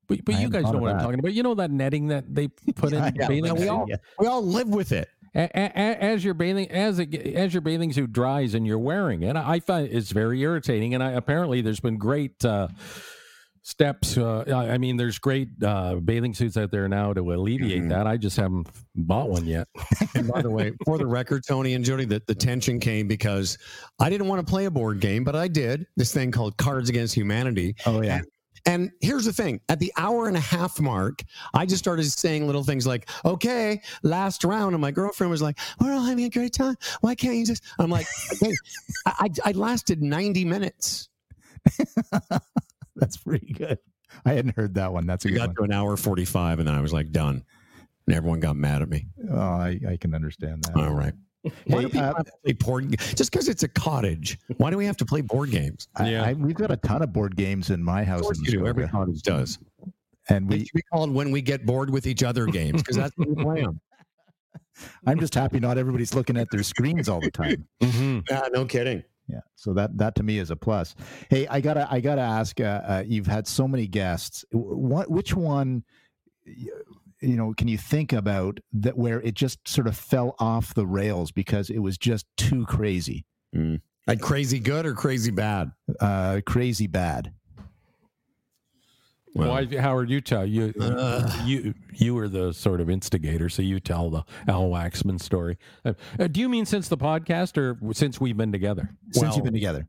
but, 0.07 0.23
but 0.25 0.35
I 0.35 0.41
you 0.41 0.49
guys 0.49 0.63
know 0.63 0.75
of 0.75 0.81
what 0.81 0.91
I'm 0.91 0.99
talking 0.99 1.19
about. 1.19 1.33
You 1.33 1.43
know 1.43 1.55
that 1.55 1.71
netting 1.71 2.07
that 2.07 2.33
they 2.33 2.47
put 2.75 2.93
in 2.93 3.03
Yeah, 3.15 3.27
bathing 3.27 3.45
yeah, 3.45 3.53
we 3.53 3.59
suit? 3.61 3.69
all- 3.69 3.85
yeah. 3.87 3.95
We 4.19 4.27
all 4.27 4.45
live 4.45 4.67
with 4.69 4.91
it. 4.91 5.09
A- 5.37 5.49
a- 5.53 5.71
a- 5.75 6.03
as 6.13 6.23
your 6.23 6.33
bathing 6.33 6.71
as 6.71 6.97
it, 6.99 7.13
as 7.13 7.53
your 7.53 7.59
bathing 7.61 7.91
suit 7.91 8.13
dries 8.13 8.53
and 8.53 8.65
you're 8.65 8.79
wearing 8.79 9.23
it, 9.23 9.35
I 9.35 9.59
find 9.59 9.89
it's 9.91 10.11
very 10.11 10.39
irritating. 10.41 10.93
And 10.93 11.03
I, 11.03 11.11
apparently, 11.11 11.59
there's 11.61 11.81
been 11.81 11.97
great 11.97 12.43
uh, 12.45 12.69
steps. 13.65 14.15
Uh, 14.15 14.43
I 14.47 14.73
I 14.73 14.77
mean, 14.77 14.95
there's 14.95 15.17
great 15.17 15.49
uh, 15.63 15.95
bathing 15.95 16.33
suits 16.35 16.55
out 16.55 16.69
there 16.71 16.87
now 16.87 17.11
to 17.13 17.21
alleviate 17.33 17.81
Mhm. 17.83 17.89
that. 17.89 18.05
I 18.07 18.15
just 18.15 18.37
haven't 18.37 18.67
bought 18.95 19.29
one 19.29 19.45
yet. 19.45 19.67
And 20.15 20.27
by 20.29 20.41
the 20.41 20.49
way, 20.51 20.71
for 20.85 20.97
the 20.97 21.05
record, 21.07 21.43
Tony 21.45 21.73
and 21.73 21.83
Jodie, 21.83 22.07
the, 22.07 22.21
the 22.27 22.35
tension 22.35 22.79
came 22.79 23.07
because 23.07 23.57
I 23.99 24.09
didn't 24.09 24.27
want 24.27 24.45
to 24.45 24.49
play 24.49 24.65
a 24.65 24.71
board 24.71 25.01
game, 25.01 25.23
but 25.25 25.35
I 25.35 25.47
did 25.49 25.85
this 25.97 26.13
thing 26.13 26.31
called 26.31 26.55
Cards 26.57 26.89
Against 26.89 27.15
Humanity. 27.15 27.75
Oh 27.85 28.01
yeah. 28.01 28.21
And 28.67 28.91
here's 29.01 29.25
the 29.25 29.33
thing 29.33 29.59
at 29.69 29.79
the 29.79 29.91
hour 29.97 30.27
and 30.27 30.37
a 30.37 30.39
half 30.39 30.79
mark, 30.79 31.21
I 31.53 31.65
just 31.65 31.79
started 31.79 32.05
saying 32.05 32.45
little 32.47 32.63
things 32.63 32.87
like, 32.87 33.09
okay, 33.25 33.81
last 34.03 34.43
round. 34.43 34.73
And 34.73 34.81
my 34.81 34.91
girlfriend 34.91 35.29
was 35.31 35.41
like, 35.41 35.57
we're 35.79 35.91
all 35.93 36.01
having 36.03 36.25
a 36.25 36.29
great 36.29 36.53
time. 36.53 36.75
Why 37.01 37.13
can't 37.15 37.35
you 37.35 37.45
just? 37.45 37.61
I'm 37.79 37.89
like, 37.91 38.07
I, 38.41 38.51
I, 39.05 39.29
I 39.45 39.51
lasted 39.51 40.01
90 40.01 40.45
minutes. 40.45 41.09
That's 42.99 43.17
pretty 43.17 43.53
good. 43.53 43.77
I 44.25 44.33
hadn't 44.33 44.55
heard 44.55 44.75
that 44.75 44.93
one. 44.93 45.05
That's 45.07 45.25
a 45.25 45.27
We 45.27 45.33
good 45.33 45.39
got 45.39 45.47
one. 45.49 45.55
to 45.55 45.63
an 45.63 45.71
hour 45.73 45.97
45 45.97 46.59
and 46.59 46.67
then 46.67 46.75
I 46.75 46.81
was 46.81 46.93
like, 46.93 47.11
done. 47.11 47.43
And 48.07 48.15
everyone 48.15 48.39
got 48.39 48.55
mad 48.55 48.81
at 48.83 48.89
me. 48.89 49.07
Oh, 49.31 49.37
I, 49.37 49.79
I 49.89 49.97
can 49.97 50.13
understand 50.13 50.63
that. 50.65 50.75
All 50.77 50.93
right. 50.93 51.13
Why 51.67 51.81
do 51.81 51.89
people 51.89 52.01
uh, 52.01 52.13
have 52.15 52.25
to 52.25 52.31
play 52.43 52.53
board 52.53 52.97
Just 53.15 53.31
because 53.31 53.47
it's 53.49 53.63
a 53.63 53.67
cottage, 53.67 54.39
why 54.57 54.71
do 54.71 54.77
we 54.77 54.85
have 54.87 54.97
to 54.97 55.05
play 55.05 55.21
board 55.21 55.51
games? 55.51 55.87
I, 55.95 56.09
Yeah. 56.09 56.23
I, 56.23 56.33
we've 56.33 56.55
got 56.55 56.71
a 56.71 56.77
ton 56.77 57.03
of 57.03 57.13
board 57.13 57.35
games 57.35 57.69
in 57.69 57.83
my 57.83 58.03
house, 58.03 58.21
Of 58.21 58.25
course 58.25 58.39
in 58.39 58.45
you 58.45 58.51
do. 58.51 58.67
Every 58.67 58.83
Muskoka, 58.85 59.05
cottage 59.05 59.21
does. 59.21 59.59
and 60.29 60.49
They 60.49 60.57
we. 60.57 60.63
call 60.63 60.69
be 60.73 60.81
called 60.91 61.11
when 61.13 61.29
we 61.31 61.41
get 61.43 61.63
bored 61.65 61.91
with 61.91 62.07
each 62.07 62.23
other 62.23 62.47
games 62.47 62.81
because 62.81 62.95
that's 62.95 63.15
when 63.17 63.35
we 63.35 63.43
play 63.43 63.61
them. 63.61 63.79
I'm 65.07 65.19
just 65.19 65.35
happy 65.35 65.59
not 65.59 65.77
everybody's 65.77 66.13
looking 66.15 66.35
at 66.37 66.47
their 66.51 66.63
screens 66.63 67.09
all 67.09 67.19
the 67.21 67.29
time. 67.31 67.67
Mm-hmm. 67.81 68.19
Yeah, 68.29 68.47
no 68.51 68.65
kidding. 68.65 69.03
Yeah, 69.27 69.39
so 69.55 69.73
that 69.73 69.97
that 69.97 70.15
to 70.15 70.23
me 70.23 70.37
is 70.37 70.51
a 70.51 70.55
plus. 70.55 70.95
Hey, 71.29 71.47
I 71.47 71.59
gotta 71.59 71.87
I 71.91 71.99
gotta 71.99 72.21
ask. 72.21 72.59
Uh, 72.61 72.63
uh, 72.63 73.03
you've 73.05 73.25
had 73.27 73.47
so 73.47 73.67
many 73.67 73.87
guests. 73.87 74.45
What 74.51 75.09
which 75.09 75.33
one? 75.33 75.83
You 77.21 77.35
know, 77.37 77.53
can 77.57 77.67
you 77.67 77.77
think 77.77 78.13
about 78.13 78.59
that 78.73 78.97
where 78.97 79.21
it 79.21 79.33
just 79.33 79.67
sort 79.67 79.87
of 79.87 79.97
fell 79.97 80.35
off 80.37 80.73
the 80.73 80.85
rails 80.85 81.31
because 81.31 81.69
it 81.69 81.79
was 81.79 81.97
just 81.97 82.27
too 82.37 82.65
crazy, 82.65 83.25
Like 84.05 84.19
crazy 84.21 84.59
good 84.59 84.85
or 84.85 84.93
crazy 84.93 85.31
bad? 85.31 85.71
uh, 85.99 86.41
crazy 86.45 86.87
bad? 86.87 87.33
Well, 89.35 89.49
Why, 89.49 89.65
Howard? 89.77 90.09
You 90.09 90.21
tell 90.21 90.45
you 90.45 90.73
Ugh. 90.79 91.47
you 91.47 91.73
you 91.93 92.15
were 92.15 92.29
the 92.29 92.53
sort 92.53 92.79
of 92.79 92.89
instigator, 92.89 93.49
so 93.49 93.61
you 93.61 93.79
tell 93.81 94.09
the 94.09 94.23
Al 94.47 94.69
Waxman 94.69 95.21
story. 95.21 95.57
Uh, 95.83 95.93
uh, 96.17 96.27
do 96.27 96.39
you 96.39 96.47
mean 96.47 96.65
since 96.65 96.87
the 96.87 96.97
podcast 96.97 97.57
or 97.57 97.77
since 97.93 98.19
we've 98.21 98.37
been 98.37 98.51
together? 98.53 98.89
Since 99.11 99.23
Well- 99.23 99.35
you've 99.35 99.43
been 99.43 99.53
together, 99.53 99.87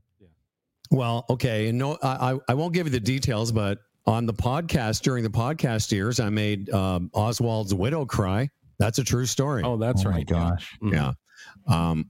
Well, 0.91 1.25
okay, 1.31 1.69
and 1.69 1.79
no, 1.79 1.97
I, 2.03 2.33
I 2.35 2.39
I 2.49 2.55
won't 2.55 2.75
give 2.75 2.87
you 2.87 2.93
the 2.93 3.01
details, 3.01 3.53
but 3.53 3.79
on 4.05 4.27
the 4.27 4.35
podcast 4.35 5.03
during 5.03 5.23
the 5.23 5.31
podcast 5.31 5.93
years, 5.93 6.19
I 6.21 6.29
made 6.29 6.69
um, 6.71 7.11
Oswald's 7.15 7.73
widow 7.73 8.05
cry. 8.05 8.51
That's 8.79 8.99
a 8.99 9.05
true 9.05 9.27
story. 9.27 9.63
Oh, 9.65 9.77
that's 9.77 10.05
oh 10.05 10.11
right. 10.11 10.29
my 10.31 10.37
yeah. 10.37 10.51
gosh, 10.51 10.77
Mhm. 10.83 10.93
Yeah. 10.93 11.13
Um, 11.69 12.07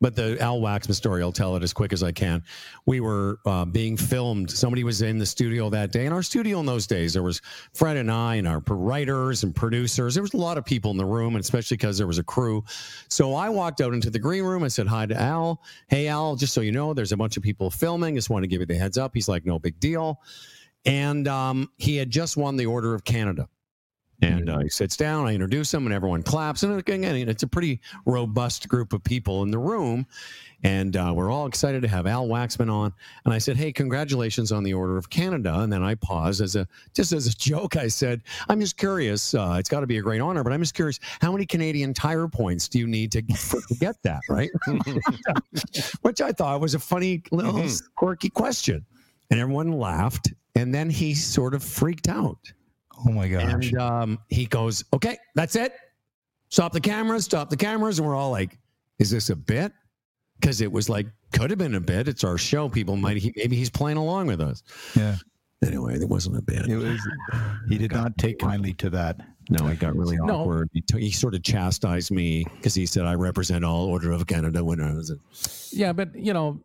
but 0.00 0.14
the 0.14 0.40
Al 0.40 0.60
Waxman 0.60 0.94
story, 0.94 1.22
I'll 1.22 1.32
tell 1.32 1.56
it 1.56 1.62
as 1.62 1.72
quick 1.72 1.92
as 1.92 2.02
I 2.02 2.12
can. 2.12 2.42
We 2.86 3.00
were 3.00 3.40
uh, 3.46 3.64
being 3.64 3.96
filmed. 3.96 4.50
Somebody 4.50 4.84
was 4.84 5.02
in 5.02 5.18
the 5.18 5.26
studio 5.26 5.68
that 5.70 5.92
day. 5.92 6.06
In 6.06 6.12
our 6.12 6.22
studio 6.22 6.60
in 6.60 6.66
those 6.66 6.86
days, 6.86 7.12
there 7.12 7.22
was 7.22 7.40
Fred 7.74 7.96
and 7.96 8.10
I 8.10 8.36
and 8.36 8.46
our 8.46 8.62
writers 8.68 9.42
and 9.42 9.54
producers. 9.54 10.14
There 10.14 10.22
was 10.22 10.34
a 10.34 10.38
lot 10.38 10.56
of 10.56 10.64
people 10.64 10.90
in 10.90 10.96
the 10.96 11.06
room, 11.06 11.36
especially 11.36 11.76
because 11.76 11.98
there 11.98 12.06
was 12.06 12.18
a 12.18 12.24
crew. 12.24 12.64
So 13.08 13.34
I 13.34 13.48
walked 13.48 13.80
out 13.80 13.92
into 13.92 14.10
the 14.10 14.18
green 14.18 14.44
room. 14.44 14.62
I 14.62 14.68
said 14.68 14.86
hi 14.86 15.06
to 15.06 15.20
Al. 15.20 15.62
Hey, 15.88 16.06
Al, 16.08 16.36
just 16.36 16.54
so 16.54 16.60
you 16.60 16.72
know, 16.72 16.94
there's 16.94 17.12
a 17.12 17.16
bunch 17.16 17.36
of 17.36 17.42
people 17.42 17.70
filming. 17.70 18.14
Just 18.14 18.30
want 18.30 18.44
to 18.44 18.48
give 18.48 18.60
you 18.60 18.66
the 18.66 18.76
heads 18.76 18.98
up. 18.98 19.12
He's 19.14 19.28
like, 19.28 19.44
no 19.44 19.58
big 19.58 19.80
deal. 19.80 20.20
And 20.84 21.26
um, 21.26 21.70
he 21.76 21.96
had 21.96 22.10
just 22.10 22.36
won 22.36 22.56
the 22.56 22.66
Order 22.66 22.94
of 22.94 23.04
Canada. 23.04 23.48
And 24.20 24.50
uh, 24.50 24.58
he 24.58 24.68
sits 24.68 24.96
down, 24.96 25.26
I 25.26 25.32
introduce 25.34 25.72
him, 25.72 25.86
and 25.86 25.94
everyone 25.94 26.24
claps. 26.24 26.64
And 26.64 26.76
again, 26.76 27.04
it's 27.04 27.44
a 27.44 27.46
pretty 27.46 27.80
robust 28.04 28.68
group 28.68 28.92
of 28.92 29.04
people 29.04 29.44
in 29.44 29.50
the 29.52 29.58
room. 29.58 30.06
And 30.64 30.96
uh, 30.96 31.12
we're 31.14 31.30
all 31.30 31.46
excited 31.46 31.82
to 31.82 31.88
have 31.88 32.08
Al 32.08 32.26
Waxman 32.26 32.68
on. 32.68 32.92
And 33.24 33.32
I 33.32 33.38
said, 33.38 33.56
Hey, 33.56 33.70
congratulations 33.70 34.50
on 34.50 34.64
the 34.64 34.74
Order 34.74 34.96
of 34.96 35.08
Canada. 35.08 35.60
And 35.60 35.72
then 35.72 35.84
I 35.84 35.94
paused 35.94 36.40
as 36.40 36.56
a 36.56 36.66
just 36.94 37.12
as 37.12 37.28
a 37.28 37.36
joke. 37.36 37.76
I 37.76 37.86
said, 37.86 38.22
I'm 38.48 38.60
just 38.60 38.76
curious. 38.76 39.34
Uh, 39.34 39.54
it's 39.56 39.68
got 39.68 39.80
to 39.80 39.86
be 39.86 39.98
a 39.98 40.02
great 40.02 40.20
honor, 40.20 40.42
but 40.42 40.52
I'm 40.52 40.60
just 40.60 40.74
curious 40.74 40.98
how 41.20 41.30
many 41.30 41.46
Canadian 41.46 41.94
tire 41.94 42.26
points 42.26 42.66
do 42.68 42.80
you 42.80 42.88
need 42.88 43.12
to, 43.12 43.22
to 43.22 43.74
get 43.78 44.02
that, 44.02 44.22
right? 44.28 44.50
Which 46.02 46.20
I 46.20 46.32
thought 46.32 46.60
was 46.60 46.74
a 46.74 46.80
funny 46.80 47.22
little 47.30 47.52
Mhm. 47.52 47.80
quirky 47.94 48.28
question. 48.30 48.84
And 49.30 49.38
everyone 49.38 49.70
laughed. 49.72 50.32
And 50.56 50.74
then 50.74 50.90
he 50.90 51.14
sort 51.14 51.54
of 51.54 51.62
freaked 51.62 52.08
out. 52.08 52.38
Oh 53.06 53.12
my 53.12 53.28
gosh, 53.28 53.70
And 53.70 53.78
um, 53.80 54.18
he 54.28 54.46
goes, 54.46 54.84
okay, 54.92 55.16
that's 55.34 55.56
it. 55.56 55.72
Stop 56.48 56.72
the 56.72 56.80
cameras, 56.80 57.24
stop 57.24 57.50
the 57.50 57.56
cameras. 57.56 57.98
And 57.98 58.08
we're 58.08 58.14
all 58.16 58.30
like, 58.30 58.58
is 58.98 59.10
this 59.10 59.30
a 59.30 59.36
bit? 59.36 59.72
Because 60.40 60.60
it 60.60 60.70
was 60.70 60.88
like, 60.88 61.06
could 61.32 61.50
have 61.50 61.58
been 61.58 61.74
a 61.74 61.80
bit. 61.80 62.08
It's 62.08 62.24
our 62.24 62.38
show. 62.38 62.68
People 62.68 62.96
might, 62.96 63.16
he, 63.18 63.32
maybe 63.36 63.56
he's 63.56 63.70
playing 63.70 63.98
along 63.98 64.28
with 64.28 64.40
us. 64.40 64.62
yeah, 64.96 65.16
Anyway, 65.64 65.96
it 66.00 66.08
wasn't 66.08 66.36
a 66.38 66.42
bit. 66.42 66.66
it 66.68 66.76
was. 66.76 67.00
He 67.68 67.76
did 67.76 67.92
not 67.92 68.16
take 68.16 68.38
kindly 68.38 68.72
to 68.74 68.88
that. 68.90 69.20
No, 69.50 69.66
it 69.68 69.78
got 69.80 69.96
really 69.96 70.16
No. 70.16 70.40
awkward. 70.42 70.70
He, 70.72 70.80
t- 70.82 71.00
he 71.00 71.10
sort 71.10 71.34
of 71.34 71.42
chastised 71.42 72.10
me 72.10 72.44
because 72.56 72.74
he 72.74 72.86
said, 72.86 73.04
I 73.04 73.14
represent 73.14 73.64
all 73.64 73.86
Order 73.86 74.12
of 74.12 74.26
Canada 74.26 74.62
winners. 74.64 75.10
Yeah, 75.72 75.92
but 75.92 76.14
you 76.14 76.32
know, 76.32 76.60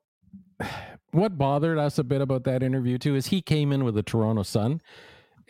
what 1.11 1.37
bothered 1.37 1.77
us 1.77 1.97
a 1.97 2.03
bit 2.03 2.21
about 2.21 2.43
that 2.45 2.61
interview 2.63 2.97
too 2.97 3.15
is 3.15 3.27
he 3.27 3.41
came 3.41 3.71
in 3.71 3.83
with 3.83 3.95
the 3.95 4.03
Toronto 4.03 4.43
Sun, 4.43 4.81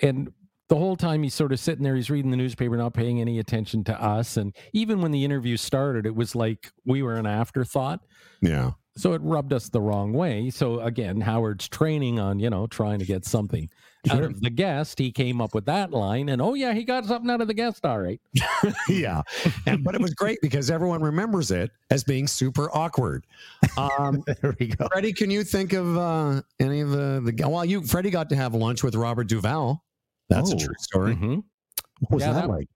and 0.01 0.31
the 0.73 0.79
whole 0.79 0.95
time 0.95 1.21
he's 1.21 1.35
sort 1.35 1.51
of 1.51 1.59
sitting 1.59 1.83
there, 1.83 1.95
he's 1.95 2.09
reading 2.09 2.31
the 2.31 2.37
newspaper, 2.37 2.75
not 2.75 2.95
paying 2.95 3.21
any 3.21 3.37
attention 3.37 3.83
to 3.83 4.03
us. 4.03 4.37
And 4.37 4.55
even 4.73 5.03
when 5.03 5.11
the 5.11 5.23
interview 5.23 5.55
started, 5.55 6.07
it 6.07 6.15
was 6.15 6.33
like 6.33 6.71
we 6.83 7.03
were 7.03 7.13
an 7.13 7.27
afterthought. 7.27 7.99
Yeah. 8.41 8.71
So 8.97 9.13
it 9.13 9.21
rubbed 9.21 9.53
us 9.53 9.69
the 9.69 9.79
wrong 9.79 10.13
way. 10.13 10.49
So 10.49 10.79
again, 10.79 11.21
Howard's 11.21 11.67
training 11.67 12.19
on, 12.19 12.39
you 12.39 12.49
know, 12.49 12.65
trying 12.65 12.97
to 12.97 13.05
get 13.05 13.23
something 13.23 13.69
out 14.09 14.23
of 14.23 14.41
the 14.41 14.49
guest. 14.49 14.97
He 14.97 15.11
came 15.11 15.41
up 15.41 15.53
with 15.53 15.65
that 15.65 15.91
line, 15.91 16.29
and 16.29 16.41
oh 16.41 16.55
yeah, 16.55 16.73
he 16.73 16.83
got 16.83 17.05
something 17.05 17.29
out 17.29 17.41
of 17.41 17.47
the 17.47 17.53
guest. 17.53 17.85
All 17.85 17.99
right. 17.99 18.19
yeah. 18.89 19.21
And, 19.67 19.83
but 19.83 19.93
it 19.93 20.01
was 20.01 20.15
great 20.15 20.39
because 20.41 20.71
everyone 20.71 21.03
remembers 21.03 21.51
it 21.51 21.69
as 21.91 22.03
being 22.03 22.25
super 22.25 22.75
awkward. 22.75 23.27
Um, 23.77 24.23
There 24.41 24.55
we 24.59 24.69
go. 24.69 24.87
Freddie, 24.91 25.13
can 25.13 25.29
you 25.29 25.43
think 25.43 25.73
of 25.73 25.97
uh, 25.99 26.41
any 26.59 26.81
of 26.81 26.89
the 26.89 27.21
the? 27.23 27.47
Well, 27.47 27.63
you 27.63 27.83
Freddie 27.83 28.09
got 28.09 28.29
to 28.29 28.35
have 28.35 28.55
lunch 28.55 28.83
with 28.83 28.95
Robert 28.95 29.27
Duvall. 29.27 29.83
That's 30.29 30.51
a 30.51 30.55
Oh. 30.55 30.59
true 30.59 30.75
story. 30.79 31.15
Mhm. 31.15 31.43
What 32.01 32.11
was 32.11 32.21
Yeah, 32.23 32.33
that, 32.33 32.41
that- 32.41 32.49
like? 32.49 32.67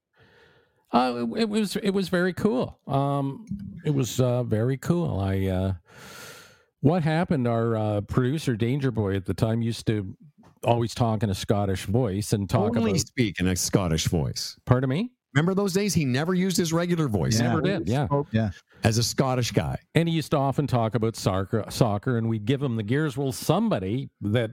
Uh, 0.90 1.26
it, 1.36 1.40
it 1.42 1.48
was 1.50 1.76
it 1.76 1.90
was 1.90 2.08
very 2.08 2.32
cool. 2.32 2.78
Um, 2.86 3.44
it 3.84 3.90
was 3.90 4.20
uh, 4.20 4.42
very 4.44 4.78
cool. 4.78 5.20
I 5.20 5.46
uh, 5.46 5.72
What 6.80 7.02
happened? 7.02 7.46
Our 7.46 7.76
uh, 7.76 8.00
producer 8.02 8.56
Danger 8.56 8.90
Boy 8.90 9.16
at 9.16 9.26
the 9.26 9.34
time 9.34 9.60
used 9.60 9.86
to 9.88 10.16
always 10.64 10.94
talk 10.94 11.22
in 11.22 11.30
a 11.30 11.34
Scottish 11.34 11.84
voice 11.86 12.32
and 12.32 12.48
talk 12.48 12.76
Only 12.76 12.92
about. 12.92 13.00
speak 13.00 13.38
in 13.40 13.48
a 13.48 13.56
Scottish 13.56 14.06
voice. 14.08 14.56
Pardon 14.64 14.88
me. 14.88 15.10
Remember 15.34 15.54
those 15.54 15.72
days? 15.74 15.92
He 15.92 16.04
never 16.06 16.32
used 16.34 16.56
his 16.56 16.72
regular 16.72 17.06
voice. 17.06 17.38
Yeah. 17.38 17.48
Never 17.48 17.60
did. 17.60 17.88
Yeah. 17.88 18.06
Yeah. 18.32 18.50
As 18.82 18.96
a 18.96 19.02
Scottish 19.02 19.50
guy. 19.52 19.76
And 19.94 20.08
he 20.08 20.14
used 20.14 20.30
to 20.30 20.36
often 20.38 20.66
talk 20.66 20.94
about 20.94 21.16
soccer, 21.16 21.64
soccer, 21.68 22.16
and 22.16 22.28
we'd 22.28 22.44
give 22.46 22.62
him 22.62 22.76
the 22.76 22.82
gears. 22.82 23.16
Well, 23.16 23.30
somebody 23.32 24.08
that 24.22 24.52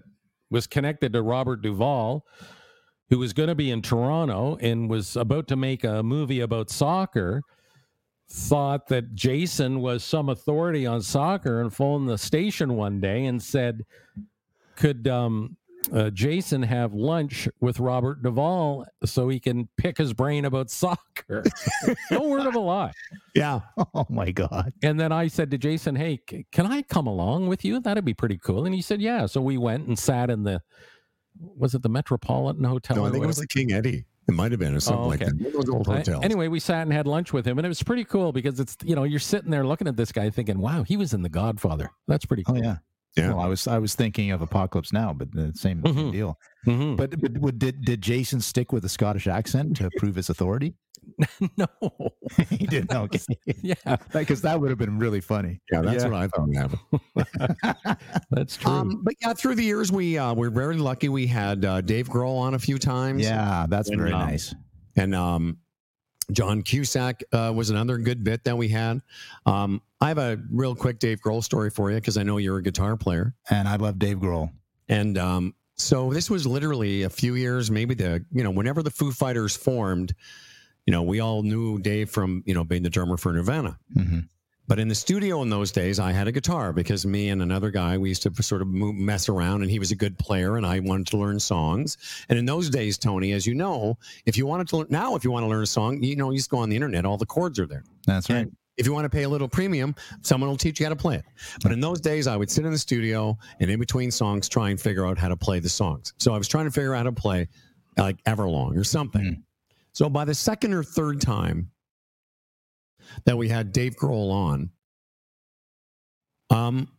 was 0.52 0.68
connected 0.68 1.14
to 1.14 1.22
Robert 1.22 1.62
Duvall, 1.62 2.26
who 3.10 3.20
was 3.20 3.34
going 3.34 3.50
to 3.50 3.56
be 3.56 3.72
in 3.72 3.82
Toronto 3.82 4.58
and 4.62 4.90
was 4.90 5.16
about 5.16 5.48
to 5.50 5.56
make 5.56 5.84
a 5.84 6.02
movie 6.02 6.40
about 6.40 6.70
soccer, 6.70 7.42
thought 8.30 8.88
that 8.88 9.14
Jason 9.14 9.82
was 9.82 10.04
some 10.04 10.30
authority 10.30 10.86
on 10.86 11.02
soccer 11.02 11.62
and 11.62 11.74
phoned 11.74 12.10
the 12.10 12.18
station 12.18 12.76
one 12.76 13.00
day 13.00 13.26
and 13.26 13.42
said, 13.42 13.86
"Could 14.76 15.08
um, 15.08 15.56
uh, 15.94 16.10
Jason 16.10 16.64
have 16.64 16.96
lunch 16.96 17.48
with 17.60 17.80
Robert 17.80 18.24
Duvall 18.24 18.86
so 19.04 19.30
he 19.30 19.40
can 19.40 19.70
pick 19.78 20.00
his 20.00 20.12
brain 20.12 20.46
about 20.46 20.72
soccer?" 20.72 21.44
no 22.12 22.28
word 22.28 22.48
of 22.48 22.56
a 22.56 22.60
lie. 22.60 22.92
Yeah. 23.36 23.60
Oh 23.94 24.08
my 24.10 24.32
God. 24.32 24.74
And 24.82 25.00
then 25.00 25.12
I 25.12 25.28
said 25.28 25.52
to 25.52 25.60
Jason, 25.60 25.96
"Hey, 25.96 26.20
can 26.52 26.66
I 26.66 26.82
come 26.82 27.06
along 27.06 27.48
with 27.48 27.64
you? 27.64 27.80
That'd 27.80 28.06
be 28.06 28.16
pretty 28.16 28.40
cool." 28.40 28.66
And 28.66 28.74
he 28.74 28.82
said, 28.82 29.02
"Yeah." 29.02 29.28
So 29.28 29.40
we 29.42 29.60
went 29.60 29.88
and 29.88 29.98
sat 30.00 30.32
in 30.32 30.44
the 30.44 30.64
was 31.40 31.76
it 31.76 31.82
the 31.82 31.90
Metropolitan 31.90 32.64
Hotel? 32.64 32.98
No, 32.98 33.06
I 33.06 33.08
or 33.08 33.12
think 33.12 33.24
it 33.24 33.28
was 33.28 33.38
the 33.38 33.48
King 33.48 33.72
Eddie. 33.72 34.06
It 34.28 34.34
might 34.34 34.52
have 34.52 34.60
been 34.60 34.74
or 34.74 34.80
something 34.80 35.04
Oh, 35.04 35.08
like 35.08 35.20
that. 35.20 35.38
Those 35.54 35.70
old 35.70 35.86
hotels. 35.86 36.24
Anyway, 36.24 36.48
we 36.48 36.60
sat 36.60 36.82
and 36.82 36.92
had 36.92 37.06
lunch 37.06 37.32
with 37.32 37.46
him, 37.46 37.60
and 37.60 37.66
it 37.66 37.70
was 37.70 37.84
pretty 37.84 38.04
cool 38.04 38.32
because 38.32 38.60
it's 38.60 38.76
you 38.84 38.96
know 38.96 39.04
you're 39.04 39.20
sitting 39.20 39.52
there 39.52 39.66
looking 39.66 39.88
at 39.88 39.98
this 39.98 40.12
guy 40.12 40.30
thinking, 40.32 40.58
"Wow, 40.60 40.82
he 40.84 40.98
was 40.98 41.14
in 41.14 41.22
The 41.22 41.30
Godfather." 41.30 41.92
That's 42.08 42.26
pretty 42.26 42.44
Oh 42.48 42.54
cool. 42.54 42.64
yeah. 42.64 42.78
Yeah. 43.16 43.30
Well, 43.30 43.40
I 43.40 43.46
was 43.48 43.68
I 43.68 43.78
was 43.78 43.94
thinking 43.96 44.32
of 44.32 44.42
Apocalypse 44.42 44.92
Now, 44.92 45.14
but 45.14 45.32
the 45.32 45.54
same, 45.56 45.82
same 45.86 45.96
Mhm. 45.96 46.12
deal. 46.12 46.40
Mhm. 46.66 46.98
But, 46.98 47.22
but 47.22 47.38
would- 47.38 47.60
did 47.60 47.82
did 47.86 48.02
Jason 48.02 48.42
stick 48.42 48.74
with 48.74 48.82
the 48.84 48.90
Scottish 48.90 49.28
accent 49.28 49.78
to 49.78 49.90
prove 49.98 50.16
his 50.16 50.30
authority? 50.30 50.74
no, 51.58 51.68
he 52.50 52.66
didn't. 52.68 52.94
Okay, 52.94 53.20
yeah, 53.62 53.76
because 54.14 54.42
that 54.42 54.60
would 54.60 54.70
have 54.70 54.78
been 54.80 54.98
really 55.00 55.22
funny. 55.22 55.60
yeah, 55.72 55.82
that's 55.82 56.04
Yeah. 56.04 56.10
what 56.10 56.22
I 56.22 56.28
thought 56.28 56.48
would 56.48 56.58
happen. 56.58 58.00
that's 58.32 58.58
true. 58.58 58.72
Um, 58.72 59.02
but 59.04 59.16
yeah, 59.22 59.34
through 59.34 59.56
the 59.56 59.64
years, 59.64 59.92
we 59.92 60.18
uh, 60.18 60.34
we're 60.34 60.50
very 60.50 60.78
lucky. 60.78 61.10
We 61.10 61.28
had 61.28 61.64
uh, 61.66 61.82
Dave 61.82 62.08
Grohl 62.10 62.38
on 62.40 62.54
a 62.54 62.60
few 62.60 62.78
times. 62.78 63.24
Yeah, 63.24 63.66
that's 63.70 63.90
And, 63.90 64.00
very 64.00 64.12
um, 64.12 64.20
nice. 64.20 64.54
and 64.96 65.16
um, 65.16 65.58
John 66.32 66.62
Cusack 66.62 67.24
uh, 67.34 67.52
was 67.56 67.70
another 67.70 67.98
good 67.98 68.24
bit 68.24 68.44
that 68.46 68.58
we 68.58 68.68
had. 68.68 69.02
Um, 69.46 69.82
I 70.02 70.08
have 70.10 70.18
a 70.18 70.40
real 70.52 70.76
quick 70.76 71.00
Dave 71.00 71.20
Grohl 71.22 71.44
story 71.44 71.70
for 71.70 71.90
you 71.92 71.98
because 71.98 72.18
I 72.18 72.24
know 72.24 72.38
you're 72.38 72.58
a 72.58 72.64
guitar 72.64 72.98
player, 72.98 73.34
And 73.50 73.68
I 73.68 73.76
love 73.78 74.00
Dave 74.00 74.18
Grohl. 74.18 74.52
and 74.90 75.18
um, 75.18 75.56
so 75.78 76.14
this 76.14 76.30
was 76.30 76.48
literally 76.48 77.04
a 77.04 77.10
few 77.10 77.36
years, 77.36 77.70
maybe 77.70 77.96
the 77.96 78.24
you 78.32 78.44
know 78.44 78.52
whenever 78.52 78.82
the 78.82 78.92
Foo 78.92 79.12
Fighters 79.12 79.56
formed, 79.58 80.14
you 80.86 80.92
know 80.92 81.04
we 81.04 81.20
all 81.20 81.44
knew 81.44 81.80
Dave 81.80 82.10
from 82.10 82.44
you 82.46 82.54
know 82.54 82.64
being 82.64 82.84
the 82.84 82.90
drummer 82.90 83.18
for 83.18 83.32
Nirvana. 83.34 83.78
hmm 83.94 84.20
But 84.68 84.80
in 84.80 84.88
the 84.88 84.96
studio 84.96 85.42
in 85.44 85.50
those 85.50 85.72
days, 85.72 86.00
I 86.00 86.12
had 86.12 86.28
a 86.28 86.32
guitar 86.32 86.74
because 86.74 87.06
me 87.06 87.30
and 87.30 87.42
another 87.42 87.70
guy, 87.70 87.98
we 88.00 88.10
used 88.10 88.24
to 88.24 88.44
sort 88.44 88.64
of 88.64 88.68
mess 88.68 89.30
around 89.30 89.62
and 89.62 89.70
he 89.70 89.78
was 89.78 89.92
a 89.92 89.96
good 89.96 90.18
player 90.18 90.58
and 90.58 90.66
I 90.66 90.80
wanted 90.80 91.06
to 91.08 91.18
learn 91.18 91.40
songs. 91.40 91.98
And 92.30 92.40
in 92.40 92.46
those 92.46 92.70
days, 92.72 92.98
Tony, 92.98 93.34
as 93.34 93.46
you 93.46 93.54
know, 93.54 93.98
if 94.26 94.38
you 94.38 94.48
wanted 94.48 94.68
to 94.70 94.78
learn, 94.78 94.88
now 94.90 95.16
if 95.16 95.24
you 95.24 95.30
want 95.30 95.44
to 95.44 95.50
learn 95.50 95.62
a 95.62 95.68
song, 95.68 96.02
you 96.02 96.16
know, 96.16 96.32
you 96.32 96.38
just 96.38 96.50
go 96.50 96.58
on 96.58 96.70
the 96.70 96.76
internet, 96.76 97.06
all 97.06 97.18
the 97.18 97.28
chords 97.28 97.60
are 97.60 97.68
there. 97.68 97.84
That's 98.08 98.28
right. 98.28 98.38
And 98.40 98.56
if 98.78 98.88
you 98.88 98.94
want 98.94 99.06
to 99.06 99.10
pay 99.10 99.24
a 99.24 99.30
little 99.30 99.48
premium, 99.48 99.94
someone 100.22 100.50
will 100.50 100.58
teach 100.58 100.80
you 100.80 100.86
how 100.88 100.90
to 100.90 100.96
play 100.96 101.16
it. 101.16 101.26
But 101.62 101.72
in 101.72 101.80
those 101.80 102.02
days, 102.02 102.26
I 102.26 102.36
would 102.36 102.50
sit 102.50 102.66
in 102.66 102.72
the 102.72 102.78
studio 102.80 103.38
and 103.60 103.70
in 103.70 103.80
between 103.80 104.10
songs 104.10 104.50
try 104.50 104.72
and 104.72 104.82
figure 104.82 105.06
out 105.06 105.18
how 105.20 105.30
to 105.30 105.38
play 105.38 105.60
the 105.60 105.70
songs. 105.70 106.14
So 106.18 106.34
I 106.34 106.38
was 106.40 106.48
trying 106.48 106.66
to 106.66 106.72
figure 106.72 106.96
out 106.96 107.06
how 107.06 107.12
to 107.12 107.12
play 107.12 107.48
like 107.98 108.22
Everlong 108.24 108.76
or 108.78 108.84
something. 108.84 109.44
So 109.96 110.10
by 110.10 110.26
the 110.26 110.36
second 110.36 110.74
or 110.74 110.84
third 110.84 111.22
time 111.22 111.72
that 113.24 113.38
we 113.38 113.48
had 113.48 113.72
Dave 113.72 113.96
Grohl 113.96 114.30
on, 114.30 114.70
um, 116.50 116.90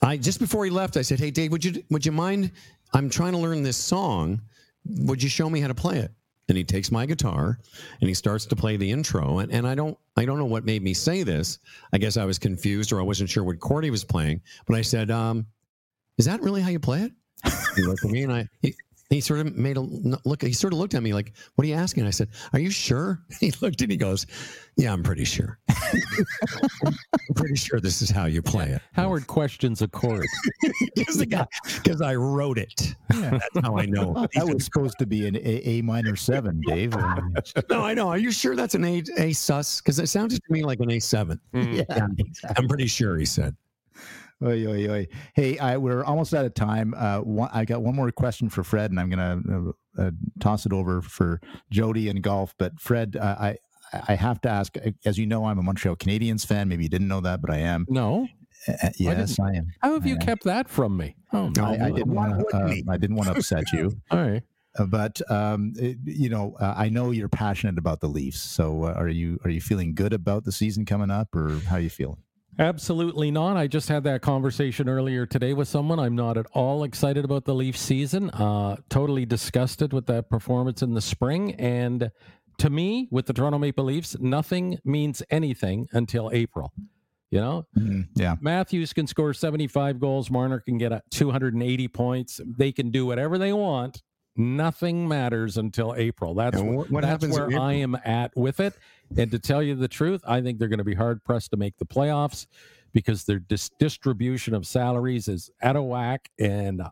I 0.00 0.16
just 0.16 0.38
before 0.38 0.64
he 0.64 0.70
left, 0.70 0.96
I 0.96 1.02
said, 1.02 1.18
"Hey, 1.18 1.32
Dave, 1.32 1.50
would 1.50 1.64
you 1.64 1.82
would 1.90 2.06
you 2.06 2.12
mind? 2.12 2.52
I'm 2.92 3.10
trying 3.10 3.32
to 3.32 3.38
learn 3.38 3.64
this 3.64 3.76
song. 3.76 4.40
Would 4.86 5.20
you 5.20 5.28
show 5.28 5.50
me 5.50 5.60
how 5.60 5.66
to 5.66 5.74
play 5.74 5.98
it?" 5.98 6.12
And 6.48 6.56
he 6.56 6.62
takes 6.62 6.92
my 6.92 7.06
guitar 7.06 7.58
and 8.00 8.08
he 8.08 8.14
starts 8.14 8.46
to 8.46 8.54
play 8.54 8.76
the 8.76 8.88
intro. 8.88 9.40
And, 9.40 9.50
and 9.50 9.66
I 9.66 9.74
don't 9.74 9.98
I 10.16 10.24
don't 10.24 10.38
know 10.38 10.44
what 10.44 10.64
made 10.64 10.82
me 10.82 10.94
say 10.94 11.24
this. 11.24 11.58
I 11.92 11.98
guess 11.98 12.16
I 12.16 12.24
was 12.24 12.38
confused 12.38 12.92
or 12.92 13.00
I 13.00 13.02
wasn't 13.02 13.30
sure 13.30 13.42
what 13.42 13.58
chord 13.58 13.82
he 13.82 13.90
was 13.90 14.04
playing. 14.04 14.42
But 14.66 14.76
I 14.76 14.82
said, 14.82 15.10
um, 15.10 15.44
"Is 16.18 16.26
that 16.26 16.40
really 16.40 16.62
how 16.62 16.70
you 16.70 16.78
play 16.78 17.02
it?" 17.02 17.12
He 17.74 17.82
looked 17.82 18.04
at 18.04 18.12
me 18.12 18.22
and 18.22 18.32
I 18.32 18.48
he 19.10 19.20
sort 19.20 19.40
of 19.40 19.54
made 19.56 19.76
a 19.76 19.80
look. 19.80 20.42
He 20.42 20.52
sort 20.52 20.72
of 20.72 20.78
looked 20.78 20.94
at 20.94 21.02
me 21.02 21.12
like, 21.12 21.32
"What 21.54 21.64
are 21.64 21.68
you 21.68 21.74
asking?" 21.74 22.06
I 22.06 22.10
said, 22.10 22.28
"Are 22.52 22.58
you 22.58 22.70
sure?" 22.70 23.22
He 23.40 23.52
looked 23.60 23.82
and 23.82 23.90
he 23.90 23.96
goes, 23.96 24.26
"Yeah, 24.76 24.92
I'm 24.92 25.02
pretty 25.02 25.24
sure. 25.24 25.58
I'm 25.68 27.34
pretty 27.34 27.56
sure 27.56 27.80
this 27.80 28.00
is 28.00 28.10
how 28.10 28.24
you 28.24 28.40
play 28.42 28.70
it." 28.70 28.82
Howard 28.92 29.26
questions 29.26 29.82
a 29.82 29.88
chord. 29.88 30.26
because 30.96 32.00
I 32.00 32.14
wrote 32.14 32.58
it. 32.58 32.94
Yeah. 33.12 33.30
That's 33.30 33.66
how 33.66 33.76
I 33.76 33.86
know. 33.86 34.26
That 34.34 34.46
was 34.46 34.64
supposed 34.64 34.98
to 34.98 35.06
be 35.06 35.26
an 35.26 35.36
A, 35.36 35.62
a 35.78 35.82
minor 35.82 36.16
seven, 36.16 36.60
Dave. 36.66 36.94
No, 37.70 37.84
I 37.84 37.94
know. 37.94 38.08
Are 38.08 38.18
you 38.18 38.30
sure 38.30 38.56
that's 38.56 38.74
an 38.74 38.84
A 38.84 39.02
A 39.18 39.32
sus? 39.32 39.80
Because 39.80 39.98
it 39.98 40.08
sounded 40.08 40.40
to 40.42 40.52
me 40.52 40.64
like 40.64 40.80
an 40.80 40.90
A 40.90 41.00
seven. 41.00 41.40
Hmm. 41.52 41.72
yeah. 41.74 42.06
I'm 42.56 42.68
pretty 42.68 42.86
sure 42.86 43.18
he 43.18 43.26
said. 43.26 43.54
Oy, 44.42 44.66
oy, 44.66 44.88
oy. 44.90 45.08
Hey, 45.34 45.58
I, 45.58 45.76
we're 45.76 46.04
almost 46.04 46.34
out 46.34 46.44
of 46.44 46.54
time. 46.54 46.92
Uh, 46.96 47.20
one, 47.20 47.48
I 47.52 47.64
got 47.64 47.82
one 47.82 47.94
more 47.94 48.10
question 48.10 48.48
for 48.48 48.64
Fred, 48.64 48.90
and 48.90 48.98
I'm 49.00 49.08
going 49.08 49.18
to 49.42 49.74
uh, 49.98 50.02
uh, 50.06 50.10
toss 50.40 50.66
it 50.66 50.72
over 50.72 51.00
for 51.02 51.40
Jodie 51.72 52.10
and 52.10 52.22
golf. 52.22 52.54
But 52.58 52.78
Fred, 52.80 53.16
uh, 53.16 53.36
I 53.38 53.56
I 54.08 54.14
have 54.16 54.40
to 54.42 54.48
ask. 54.50 54.74
As 55.04 55.18
you 55.18 55.26
know, 55.26 55.44
I'm 55.46 55.58
a 55.58 55.62
Montreal 55.62 55.96
Canadiens 55.96 56.44
fan. 56.44 56.68
Maybe 56.68 56.82
you 56.82 56.88
didn't 56.88 57.08
know 57.08 57.20
that, 57.20 57.40
but 57.40 57.50
I 57.50 57.58
am. 57.58 57.86
No, 57.88 58.26
Uh, 58.66 58.88
yes, 58.98 59.38
I 59.38 59.50
am. 59.54 59.66
how 59.80 59.92
have 59.94 60.04
you 60.06 60.16
I- 60.20 60.24
kept 60.24 60.44
that 60.44 60.68
from 60.68 60.96
me? 60.96 61.16
Oh, 61.32 61.50
No, 61.56 61.64
I, 61.64 61.86
I 61.86 61.90
didn't 61.90 62.08
why 62.12 62.28
want 62.28 62.40
to. 62.40 62.44
wouldn't 62.44 62.70
Uh, 62.70 62.74
he? 62.74 62.84
I 62.88 62.96
didn't 62.96 63.16
want 63.16 63.28
to 63.30 63.36
upset 63.36 63.72
you. 63.72 63.92
all 64.10 64.18
right. 64.26 64.42
Uh, 64.76 64.86
but 64.86 65.20
um, 65.30 65.72
it- 65.76 65.98
you 66.04 66.28
know, 66.28 66.56
uh, 66.58 66.74
I 66.76 66.88
know 66.88 67.12
you're 67.12 67.28
passionate 67.28 67.78
about 67.78 68.00
the 68.00 68.08
Leafs. 68.08 68.40
So, 68.42 68.84
uh, 68.84 68.94
are 68.94 69.08
you 69.08 69.38
are 69.44 69.50
you 69.50 69.60
feeling 69.60 69.94
good 69.94 70.12
about 70.12 70.44
the 70.44 70.50
season 70.52 70.84
coming 70.84 71.10
up, 71.10 71.34
or 71.36 71.60
how 71.68 71.76
are 71.76 71.80
you 71.80 71.90
feeling? 71.90 72.18
Absolutely 72.58 73.30
not. 73.30 73.56
I 73.56 73.66
just 73.66 73.88
had 73.88 74.04
that 74.04 74.22
conversation 74.22 74.88
earlier 74.88 75.26
today 75.26 75.52
with 75.52 75.68
someone. 75.68 75.98
I'm 75.98 76.14
not 76.14 76.36
at 76.36 76.46
all 76.52 76.84
excited 76.84 77.24
about 77.24 77.44
the 77.44 77.54
Leaf 77.54 77.76
season. 77.76 78.30
Uh, 78.30 78.76
totally 78.88 79.26
disgusted 79.26 79.92
with 79.92 80.06
that 80.06 80.30
performance 80.30 80.82
in 80.82 80.94
the 80.94 81.00
spring. 81.00 81.54
And 81.54 82.10
to 82.58 82.70
me, 82.70 83.08
with 83.10 83.26
the 83.26 83.32
Toronto 83.32 83.58
Maple 83.58 83.84
Leafs, 83.84 84.16
nothing 84.20 84.78
means 84.84 85.22
anything 85.30 85.88
until 85.92 86.30
April. 86.32 86.72
You 87.30 87.40
know, 87.40 87.66
Mm, 87.76 88.06
yeah, 88.14 88.36
Matthews 88.40 88.92
can 88.92 89.08
score 89.08 89.34
75 89.34 89.98
goals. 89.98 90.30
Marner 90.30 90.60
can 90.60 90.78
get 90.78 90.92
280 91.10 91.88
points. 91.88 92.40
They 92.46 92.70
can 92.70 92.92
do 92.92 93.06
whatever 93.06 93.38
they 93.38 93.52
want. 93.52 94.02
Nothing 94.36 95.06
matters 95.06 95.56
until 95.56 95.94
April. 95.96 96.34
That's 96.34 96.60
what, 96.60 96.90
what 96.90 97.02
that's 97.02 97.06
happens? 97.06 97.38
where 97.38 97.58
I 97.60 97.74
am 97.74 97.96
at 98.04 98.36
with 98.36 98.60
it. 98.60 98.74
And 99.16 99.30
to 99.30 99.38
tell 99.38 99.62
you 99.62 99.74
the 99.74 99.88
truth, 99.88 100.22
I 100.26 100.40
think 100.40 100.58
they're 100.58 100.68
going 100.68 100.78
to 100.78 100.84
be 100.84 100.94
hard 100.94 101.22
pressed 101.22 101.50
to 101.52 101.56
make 101.56 101.76
the 101.78 101.86
playoffs 101.86 102.46
because 102.92 103.24
their 103.24 103.38
dis- 103.38 103.70
distribution 103.78 104.54
of 104.54 104.66
salaries 104.66 105.28
is 105.28 105.50
out 105.62 105.76
of 105.76 105.84
whack. 105.84 106.30
And 106.38 106.80
uh, 106.80 106.90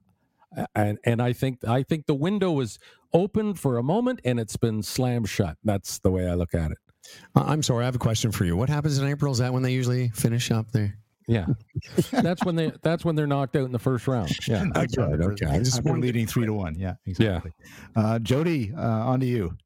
and 0.75 0.99
and 1.05 1.23
I 1.23 1.33
think 1.33 1.65
I 1.67 1.83
think 1.83 2.07
the 2.07 2.15
window 2.15 2.53
was 2.53 2.79
open 3.13 3.55
for 3.55 3.79
a 3.79 3.83
moment 3.83 4.21
and 4.25 4.39
it's 4.39 4.57
been 4.57 4.83
slammed 4.83 5.29
shut. 5.29 5.57
That's 5.65 5.99
the 5.99 6.11
way 6.11 6.29
I 6.29 6.35
look 6.35 6.55
at 6.55 6.71
it. 6.71 6.79
I'm 7.35 7.63
sorry. 7.63 7.83
I 7.83 7.87
have 7.87 7.97
a 7.97 7.99
question 7.99 8.31
for 8.31 8.45
you. 8.45 8.57
What 8.57 8.69
happens 8.69 8.99
in 8.99 9.09
April? 9.09 9.33
Is 9.33 9.39
that 9.39 9.53
when 9.53 9.63
they 9.63 9.73
usually 9.73 10.11
finish 10.11 10.51
up 10.51 10.71
there? 10.73 10.99
Yeah, 11.29 11.47
that's 12.11 12.45
when 12.45 12.57
they 12.57 12.73
that's 12.83 13.05
when 13.05 13.15
they're 13.15 13.27
knocked 13.27 13.55
out 13.57 13.65
in 13.65 13.73
the 13.73 13.79
first 13.79 14.07
round. 14.09 14.31
Yeah. 14.49 14.65
That's 14.75 14.99
Okay, 14.99 15.11
right. 15.13 15.21
okay. 15.21 15.47
I 15.47 15.59
just 15.59 15.79
After 15.79 15.97
leading 15.97 16.27
three 16.27 16.47
to 16.47 16.53
one. 16.53 16.75
Yeah, 16.77 16.95
exactly. 17.07 17.53
Uh, 17.95 18.19
Jodie, 18.19 18.77
uh, 18.77 18.81
on 18.81 19.21
to 19.21 19.27
you. 19.27 19.57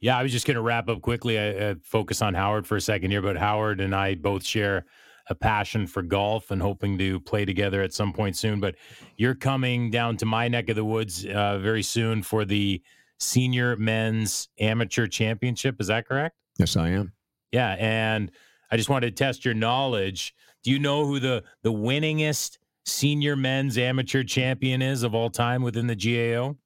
Yeah, 0.00 0.16
I 0.16 0.22
was 0.22 0.30
just 0.30 0.46
going 0.46 0.54
to 0.54 0.60
wrap 0.62 0.88
up 0.88 1.00
quickly. 1.02 1.38
I, 1.38 1.48
uh 1.70 1.74
focus 1.82 2.22
on 2.22 2.34
Howard 2.34 2.66
for 2.66 2.76
a 2.76 2.80
second 2.80 3.10
here, 3.10 3.20
but 3.22 3.36
Howard 3.36 3.80
and 3.80 3.94
I 3.94 4.14
both 4.14 4.44
share 4.44 4.84
a 5.30 5.34
passion 5.34 5.86
for 5.86 6.02
golf 6.02 6.50
and 6.52 6.62
hoping 6.62 6.96
to 6.98 7.18
play 7.20 7.44
together 7.44 7.82
at 7.82 7.92
some 7.92 8.12
point 8.12 8.36
soon. 8.36 8.60
But 8.60 8.76
you're 9.16 9.34
coming 9.34 9.90
down 9.90 10.16
to 10.18 10.26
my 10.26 10.46
neck 10.48 10.68
of 10.68 10.76
the 10.76 10.84
woods 10.84 11.26
uh, 11.26 11.58
very 11.58 11.82
soon 11.82 12.22
for 12.22 12.44
the 12.44 12.80
senior 13.18 13.76
men's 13.76 14.48
amateur 14.60 15.06
championship. 15.08 15.80
Is 15.80 15.88
that 15.88 16.06
correct? 16.06 16.36
Yes, 16.58 16.76
I 16.76 16.90
am. 16.90 17.12
Yeah, 17.52 17.74
and 17.78 18.30
I 18.70 18.76
just 18.76 18.88
wanted 18.88 19.16
to 19.16 19.24
test 19.24 19.44
your 19.44 19.54
knowledge. 19.54 20.34
Do 20.62 20.70
you 20.70 20.78
know 20.78 21.06
who 21.06 21.18
the 21.20 21.44
the 21.62 21.72
winningest 21.72 22.58
senior 22.84 23.36
men's 23.36 23.78
amateur 23.78 24.22
champion 24.24 24.82
is 24.82 25.02
of 25.02 25.14
all 25.14 25.30
time 25.30 25.62
within 25.62 25.86
the 25.86 25.94
GAO? 25.96 26.56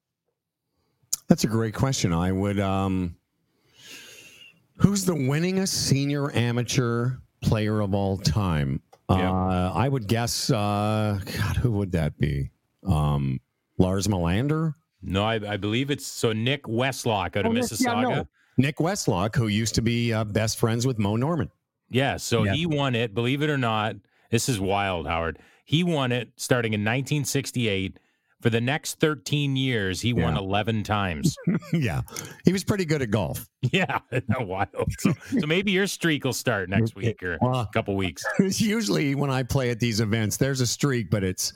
That's 1.28 1.44
a 1.44 1.48
great 1.48 1.74
question. 1.74 2.12
I 2.12 2.32
would. 2.32 2.58
um 2.60 3.16
Who's 4.76 5.04
the 5.04 5.14
winningest 5.14 5.68
senior 5.68 6.34
amateur 6.34 7.12
player 7.42 7.80
of 7.80 7.94
all 7.94 8.16
time? 8.18 8.80
Yeah. 9.10 9.30
Uh, 9.30 9.72
I 9.74 9.88
would 9.88 10.08
guess. 10.08 10.50
Uh, 10.50 11.20
God, 11.36 11.56
who 11.56 11.70
would 11.72 11.92
that 11.92 12.18
be? 12.18 12.50
Um, 12.86 13.40
Lars 13.78 14.08
Melander, 14.08 14.74
No, 15.02 15.24
I, 15.24 15.34
I 15.52 15.56
believe 15.56 15.90
it's 15.90 16.06
so 16.06 16.32
Nick 16.32 16.64
Weslock 16.64 17.36
out 17.36 17.46
of 17.46 17.52
Oh, 17.52 17.54
yes, 17.54 17.80
yeah, 17.80 17.92
Mississauga. 17.94 18.02
no. 18.16 18.28
Nick 18.56 18.76
Weslock, 18.78 19.34
who 19.36 19.46
used 19.48 19.74
to 19.76 19.82
be 19.82 20.12
uh, 20.12 20.24
best 20.24 20.58
friends 20.58 20.86
with 20.86 20.98
Moe 20.98 21.16
Norman. 21.16 21.50
Yeah, 21.92 22.16
so 22.16 22.44
Yeah. 22.44 22.54
he 22.54 22.66
won 22.66 22.94
it. 22.94 23.14
Believe 23.14 23.42
it 23.42 23.50
or 23.50 23.58
not, 23.58 23.96
this 24.30 24.48
is 24.48 24.58
wild, 24.60 25.06
Howard. 25.06 25.38
He 25.64 25.84
won 25.84 26.12
it 26.12 26.30
starting 26.36 26.72
in 26.72 26.80
1968. 26.80 27.98
For 28.40 28.50
the 28.50 28.60
next 28.60 28.98
13 28.98 29.54
years, 29.54 30.00
he 30.00 30.12
won 30.12 30.36
11 30.36 30.82
times. 30.82 31.36
yeah, 31.72 32.00
he 32.44 32.52
was 32.52 32.64
pretty 32.64 32.84
good 32.84 33.00
at 33.00 33.10
golf. 33.12 33.48
yeah, 33.60 34.00
wild. 34.40 34.88
So, 34.98 35.12
so 35.38 35.46
maybe 35.46 35.70
your 35.70 35.86
streak 35.86 36.24
will 36.24 36.32
start 36.32 36.68
next 36.68 36.96
week 36.96 37.22
or 37.22 37.38
Well, 37.40 37.60
a 37.60 37.68
couple 37.72 37.94
weeks. 37.94 38.24
usually 38.60 39.14
when 39.14 39.30
I 39.30 39.44
play 39.44 39.70
at 39.70 39.78
these 39.78 40.00
events, 40.00 40.38
there's 40.38 40.60
a 40.60 40.66
streak, 40.66 41.08
but 41.08 41.22
it's 41.22 41.52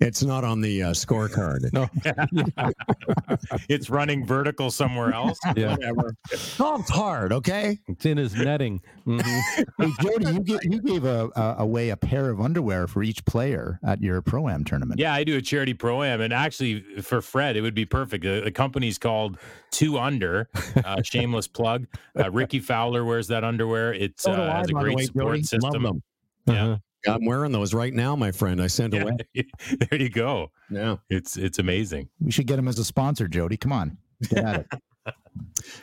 it's 0.00 0.22
not 0.22 0.44
on 0.44 0.60
the 0.60 0.82
uh, 0.84 0.90
scorecard. 0.92 1.72
No, 1.72 1.88
it's 3.68 3.90
running 3.90 4.24
vertical 4.26 4.70
somewhere 4.70 5.12
else. 5.12 5.38
yeah, 5.56 5.72
Whatever. 5.72 6.14
Golf's 6.56 6.90
hard, 6.90 7.32
okay? 7.32 7.78
it's 7.88 8.06
in 8.06 8.16
his 8.18 8.34
netting. 8.34 8.80
Mhm. 9.06 9.22
Hey, 9.22 9.64
Jodie, 10.00 10.34
you, 10.34 10.40
ga- 10.40 10.58
you 10.68 10.80
gave 10.82 11.04
a, 11.04 11.30
a, 11.36 11.56
away 11.58 11.90
a 11.90 11.96
pair 11.96 12.30
of 12.30 12.40
underwear 12.40 12.86
for 12.86 13.02
each 13.02 13.24
player 13.24 13.78
at 13.84 14.00
your 14.02 14.20
pro 14.22 14.48
am 14.48 14.64
tournament. 14.64 15.00
Yeah, 15.00 15.12
I 15.14 15.24
do 15.24 15.36
a 15.36 15.42
charity 15.42 15.74
pro 15.74 16.02
am, 16.02 16.20
and 16.20 16.32
actually 16.32 16.80
for 17.02 17.20
Fred, 17.20 17.56
it 17.56 17.62
would 17.62 17.74
be 17.74 17.84
perfect. 17.86 18.24
The, 18.24 18.40
the 18.44 18.50
company's 18.52 18.98
called 18.98 19.38
Two 19.70 19.98
Under. 19.98 20.48
Uh, 20.84 21.02
shameless 21.02 21.46
plug. 21.48 21.86
Uh, 22.18 22.30
Rickie 22.30 22.60
Fowler 22.60 23.04
wears 23.04 23.28
that 23.28 23.44
underwear. 23.44 23.92
It 23.94 24.20
So 24.20 24.32
uh, 24.32 24.52
has 24.56 24.68
a 24.68 24.72
great 24.72 24.96
way, 24.96 25.04
support 25.06 25.38
Jodie. 25.38 25.46
system. 25.46 25.70
Love 25.70 25.82
them. 25.82 26.02
Yeah. 26.46 26.64
Uh-huh. 26.64 26.76
I'm 27.06 27.24
wearing 27.24 27.52
those 27.52 27.72
right 27.74 27.92
now, 27.94 28.16
my 28.16 28.32
friend. 28.32 28.60
I 28.60 28.66
sent 28.66 28.92
Yeah, 28.94 29.02
away. 29.02 29.16
there 29.90 30.00
you 30.00 30.08
go. 30.10 30.50
Yeah. 30.70 30.96
It's 31.08 31.36
it's 31.36 31.58
amazing. 31.58 32.08
We 32.20 32.30
should 32.30 32.46
get 32.46 32.58
him 32.58 32.66
as 32.68 32.78
a 32.78 32.84
sponsor, 32.84 33.28
Jodie. 33.28 33.60
Come 33.60 33.72
on. 33.72 33.96
Get 34.28 34.44
at 34.44 34.60
it. 34.60 34.66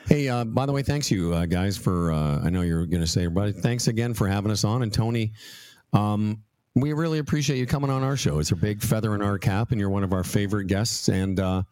Hey, 0.08 0.28
uh, 0.28 0.44
by 0.44 0.66
the 0.66 0.72
way, 0.74 0.84
thanks 0.84 1.10
you 1.10 1.34
uh, 1.34 1.46
guys 1.46 1.78
for. 1.78 2.12
Uh, 2.12 2.42
I 2.44 2.50
know 2.50 2.62
you're 2.62 2.86
going 2.86 3.02
to 3.02 3.08
say, 3.08 3.28
but 3.28 3.56
thanks 3.56 3.88
again 3.88 4.14
for 4.14 4.28
having 4.28 4.52
us 4.52 4.64
on. 4.64 4.84
And 4.84 4.92
Tony, 4.94 5.32
um, 5.94 6.44
we 6.76 6.92
really 6.94 7.20
appreciate 7.20 7.58
you 7.58 7.66
coming 7.66 7.90
on 7.90 8.04
our 8.04 8.18
show. 8.18 8.40
It's 8.40 8.52
a 8.52 8.56
big 8.56 8.82
feather 8.82 9.16
in 9.16 9.22
our 9.22 9.38
cap, 9.40 9.72
and 9.72 9.80
you're 9.80 9.90
one 9.90 10.04
of 10.04 10.12
our 10.14 10.24
favorite 10.24 10.66
guests. 10.66 11.08
And 11.08 11.40
uh, 11.40 11.64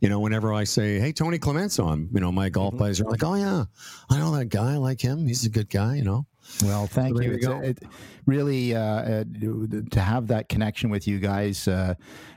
you 0.00 0.08
know, 0.08 0.20
whenever 0.20 0.52
I 0.54 0.64
say, 0.64 0.98
"Hey, 0.98 1.12
Tony 1.12 1.38
Clement's 1.38 1.78
on," 1.78 2.08
you 2.12 2.20
know, 2.20 2.32
my 2.32 2.48
golf 2.48 2.70
Mm-hmm. 2.72 2.78
buddies 2.78 3.00
are 3.00 3.04
like, 3.10 3.22
"Oh 3.22 3.34
yeah, 3.34 3.64
I 4.10 4.18
know 4.18 4.34
that 4.36 4.46
guy. 4.46 4.72
I 4.74 4.76
like 4.78 5.00
him. 5.00 5.26
He's 5.26 5.44
a 5.44 5.50
good 5.50 5.68
guy." 5.68 5.96
You 5.96 6.04
know. 6.04 6.26
Well, 6.62 6.86
thank 6.86 7.16
There 7.16 7.32
you. 7.32 7.38
you 7.40 7.60
It's, 7.62 7.82
it, 7.82 7.88
really, 8.26 8.74
uh, 8.74 8.80
uh, 8.80 9.24
to 9.90 10.00
have 10.00 10.28
that 10.28 10.48
connection 10.48 10.90
with 10.90 11.06
you 11.06 11.18
guys, 11.18 11.68
uh, 11.68 11.94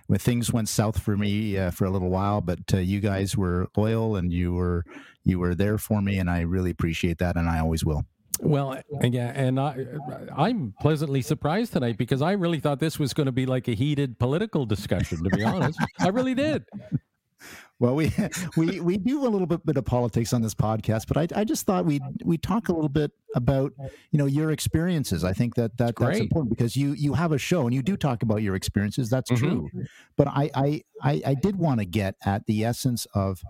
when 0.07 0.19
things 0.19 0.51
went 0.51 0.69
south 0.69 0.99
for 0.99 1.15
me 1.15 1.57
uh, 1.57 1.71
for 1.71 1.85
a 1.85 1.89
little 1.89 2.09
while, 2.09 2.41
but 2.41 2.59
uh, 2.73 2.77
you 2.77 2.99
guys 2.99 3.37
were 3.37 3.67
loyal 3.77 4.15
and 4.15 4.33
you 4.33 4.53
were 4.53 4.83
you 5.23 5.37
were 5.37 5.53
there 5.53 5.77
for 5.77 6.01
me, 6.01 6.17
and 6.17 6.29
I 6.29 6.41
really 6.41 6.71
appreciate 6.71 7.19
that, 7.19 7.35
and 7.35 7.47
I 7.47 7.59
always 7.59 7.85
will. 7.85 8.03
Well, 8.41 8.81
yeah, 9.03 9.31
and 9.35 9.59
I, 9.59 9.85
I'm 10.35 10.73
pleasantly 10.79 11.21
surprised 11.21 11.73
tonight 11.73 11.97
because 11.97 12.21
I 12.21 12.31
really 12.31 12.59
thought 12.59 12.79
this 12.79 12.97
was 12.97 13.13
going 13.13 13.25
to 13.25 13.31
be 13.33 13.45
like 13.45 13.67
a 13.67 13.73
heated 13.73 14.17
political 14.17 14.65
discussion. 14.65 15.23
To 15.23 15.29
be 15.29 15.43
honest, 15.43 15.79
I 15.99 16.07
really 16.07 16.35
did. 16.35 16.65
Well, 17.79 17.95
we 17.95 18.11
we 18.57 18.79
we 18.79 18.97
do 18.97 19.25
a 19.25 19.29
little 19.29 19.47
bit, 19.47 19.65
bit 19.65 19.77
of 19.77 19.85
politics 19.85 20.33
on 20.33 20.41
this 20.41 20.55
podcast, 20.55 21.07
but 21.07 21.17
I, 21.17 21.41
I 21.41 21.43
just 21.43 21.65
thought 21.65 21.85
we 21.85 21.99
we 22.23 22.37
talk 22.37 22.69
a 22.69 22.73
little 22.73 22.89
bit 22.89 23.11
about 23.35 23.73
you 24.11 24.17
know 24.17 24.25
your 24.25 24.51
experiences. 24.51 25.23
I 25.23 25.33
think 25.33 25.55
that 25.55 25.77
that 25.77 25.95
that's 25.95 26.19
important 26.19 26.49
because 26.49 26.75
you 26.75 26.93
you 26.93 27.13
have 27.13 27.31
a 27.31 27.37
show 27.37 27.65
and 27.65 27.73
you 27.73 27.81
do 27.81 27.95
talk 27.97 28.23
about 28.23 28.37
your 28.41 28.55
experiences. 28.55 29.09
That's 29.09 29.29
Mhm. 29.31 29.37
true, 29.37 29.69
but 30.17 30.27
I 30.27 30.49
I 30.55 30.81
I, 31.01 31.21
I 31.27 31.33
did 31.35 31.55
want 31.57 31.79
to 31.79 31.85
get 31.85 32.15
at 32.25 32.45
the 32.47 32.65
essence 32.65 33.05
of 33.13 33.41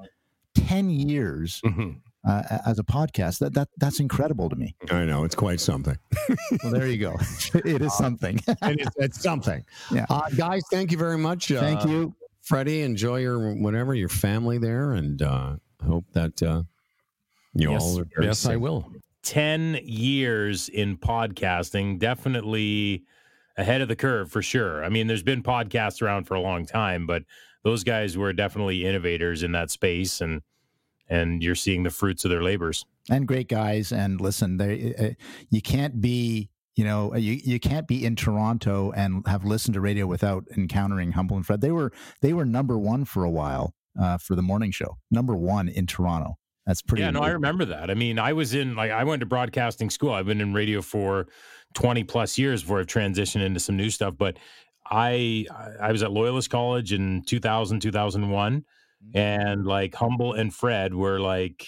ten 0.55 0.89
years 0.89 1.61
Mhm. 1.65 2.01
uh, 2.27 2.59
as 2.65 2.79
a 2.79 2.83
podcast. 2.83 3.39
That 3.39 3.53
that 3.53 3.69
that's 3.77 3.99
incredible 3.99 4.49
to 4.49 4.55
me. 4.55 4.75
I 4.91 5.05
know 5.05 5.23
it's 5.23 5.35
quite 5.35 5.59
something. 5.59 5.97
Well, 6.63 6.73
there 6.73 6.87
you 6.87 6.97
go. 6.97 7.15
it 7.53 7.81
is 7.81 7.95
something. 7.97 8.39
it 8.47 8.81
is, 8.81 8.87
it's 8.97 9.21
something. 9.21 9.63
Yeah. 9.91 10.05
Uh, 10.09 10.27
guys, 10.35 10.63
thank 10.71 10.91
you 10.91 10.97
very 10.97 11.17
much. 11.17 11.51
Uh, 11.51 11.59
Thank 11.61 11.85
you. 11.85 12.13
Freddie. 12.41 12.81
Enjoy 12.81 13.17
your 13.19 13.53
whatever 13.55 13.93
your 13.93 14.09
family 14.09 14.57
there, 14.57 14.93
and 14.93 15.21
uh, 15.21 15.55
hope 15.85 16.05
that 16.13 16.41
uh, 16.43 16.63
you 17.53 17.71
Yes. 17.71 17.81
all 17.83 17.99
are 17.99 18.05
very 18.15 18.27
Yes, 18.27 18.45
I 18.47 18.55
will. 18.55 18.91
10 19.23 19.79
years 19.83 20.69
in 20.69 20.97
podcasting, 20.97 21.99
definitely 21.99 23.03
ahead 23.57 23.81
of 23.81 23.87
the 23.87 23.95
curve 23.95 24.31
for 24.31 24.41
sure. 24.41 24.83
I 24.83 24.89
mean, 24.89 25.07
there's 25.07 25.23
been 25.23 25.43
podcasts 25.43 26.01
around 26.01 26.25
for 26.25 26.35
a 26.35 26.41
long 26.41 26.65
time, 26.65 27.05
but 27.05 27.23
those 27.63 27.83
guys 27.83 28.17
were 28.17 28.31
definitely 28.33 28.85
innovators 28.85 29.43
in 29.43 29.51
that 29.51 29.69
space 29.71 30.21
and 30.21 30.41
and 31.11 31.41
you're 31.43 31.55
seeing 31.55 31.83
the 31.83 31.89
fruits 31.89 32.23
of 32.23 32.29
their 32.31 32.43
labors. 32.43 32.85
and 33.09 33.27
great 33.27 33.47
guys. 33.47 33.91
And 33.91 34.21
listen, 34.21 34.57
they 34.57 34.95
uh, 34.97 35.23
you 35.49 35.61
can't 35.61 35.99
be 35.99 36.49
you 36.75 36.85
know 36.85 37.15
you, 37.15 37.33
you 37.43 37.59
can't 37.59 37.87
be 37.87 38.05
in 38.05 38.15
Toronto 38.15 38.91
and 38.95 39.27
have 39.27 39.43
listened 39.43 39.73
to 39.73 39.81
radio 39.81 40.07
without 40.07 40.45
encountering 40.55 41.11
Humble 41.13 41.35
and 41.35 41.45
Fred. 41.45 41.61
They 41.61 41.71
were 41.71 41.91
they 42.21 42.33
were 42.33 42.45
number 42.45 42.77
one 42.77 43.05
for 43.05 43.23
a 43.23 43.29
while 43.29 43.73
uh, 43.99 44.17
for 44.17 44.35
the 44.35 44.41
morning 44.41 44.71
show, 44.71 44.97
number 45.11 45.35
one 45.35 45.67
in 45.67 45.85
Toronto. 45.87 46.38
That's 46.69 46.83
pretty. 46.83 47.01
yeah, 47.01 47.09
no, 47.09 47.21
I 47.21 47.29
remember 47.29 47.65
that. 47.65 47.89
I 47.89 47.95
mean, 47.95 48.19
I 48.19 48.33
was 48.33 48.53
in 48.53 48.75
like 48.75 48.91
I 48.91 49.03
went 49.03 49.21
to 49.21 49.25
broadcasting 49.25 49.89
school. 49.89 50.11
I've 50.11 50.27
been 50.27 50.39
in 50.39 50.53
radio 50.53 50.83
for 50.83 51.25
20 51.73 52.03
plus 52.03 52.37
years 52.37 52.61
before 52.61 52.79
I've 52.79 52.85
transitioned 52.85 53.41
into 53.41 53.59
some 53.59 53.75
new 53.75 53.89
stuff, 53.89 54.13
but 54.15 54.37
I 54.85 55.47
I 55.81 55.91
was 55.91 56.03
at 56.03 56.11
Loyalist 56.11 56.51
College 56.51 56.93
in 56.93 57.23
2000 57.23 57.79
2001 57.79 58.63
and 59.15 59.65
like 59.65 59.95
Humble 59.95 60.33
and 60.33 60.53
Fred 60.53 60.93
were 60.93 61.19
like 61.19 61.65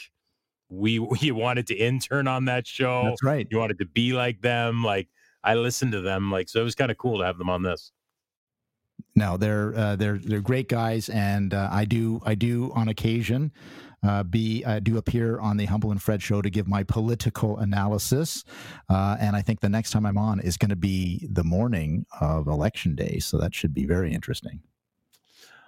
we 0.70 1.00
we 1.22 1.32
wanted 1.32 1.66
to 1.68 1.76
intern 1.76 2.28
on 2.28 2.46
that 2.46 2.68
show. 2.68 3.06
That's 3.06 3.24
right. 3.24 3.48
You 3.50 3.58
wanted 3.58 3.80
to 3.80 3.88
be 3.88 4.14
like 4.14 4.42
them. 4.42 4.84
Like 4.84 5.08
I 5.44 5.56
listened 5.56 5.94
to 5.94 6.02
them 6.02 6.30
like 6.30 6.48
so 6.48 6.62
it 6.62 6.64
was 6.64 6.76
kind 6.76 6.92
of 6.92 7.00
cool 7.00 7.18
to 7.18 7.26
have 7.26 7.40
them 7.40 7.50
on 7.50 7.64
this. 7.64 7.92
No, 9.16 9.36
they're 9.36 9.76
uh, 9.76 9.96
they're 9.96 10.20
they're 10.20 10.42
great 10.42 10.70
guys, 10.70 11.10
and 11.10 11.54
uh, 11.54 11.70
I 11.72 11.86
do 11.86 12.22
I 12.24 12.36
do 12.36 12.72
on 12.76 12.88
occasion 12.88 13.52
uh, 14.04 14.24
be 14.24 14.64
uh, 14.66 14.80
do 14.80 14.98
appear 14.98 15.40
on 15.40 15.58
the 15.58 15.66
Humble 15.66 15.92
and 15.92 16.02
Fred 16.02 16.22
show 16.22 16.42
to 16.42 16.50
give 16.50 16.68
my 16.68 16.84
political 16.84 17.58
analysis, 17.58 18.44
uh, 18.90 19.18
and 19.20 19.36
I 19.36 19.42
think 19.42 19.60
the 19.60 19.70
next 19.70 19.92
time 19.92 20.06
I'm 20.06 20.18
on 20.18 20.40
is 20.40 20.58
going 20.58 20.70
to 20.70 20.76
be 20.76 21.28
the 21.32 21.44
morning 21.44 22.06
of 22.20 22.48
election 22.48 22.96
day, 22.96 23.20
so 23.20 23.38
that 23.38 23.54
should 23.54 23.74
be 23.74 23.86
very 23.86 24.14
interesting. 24.14 24.62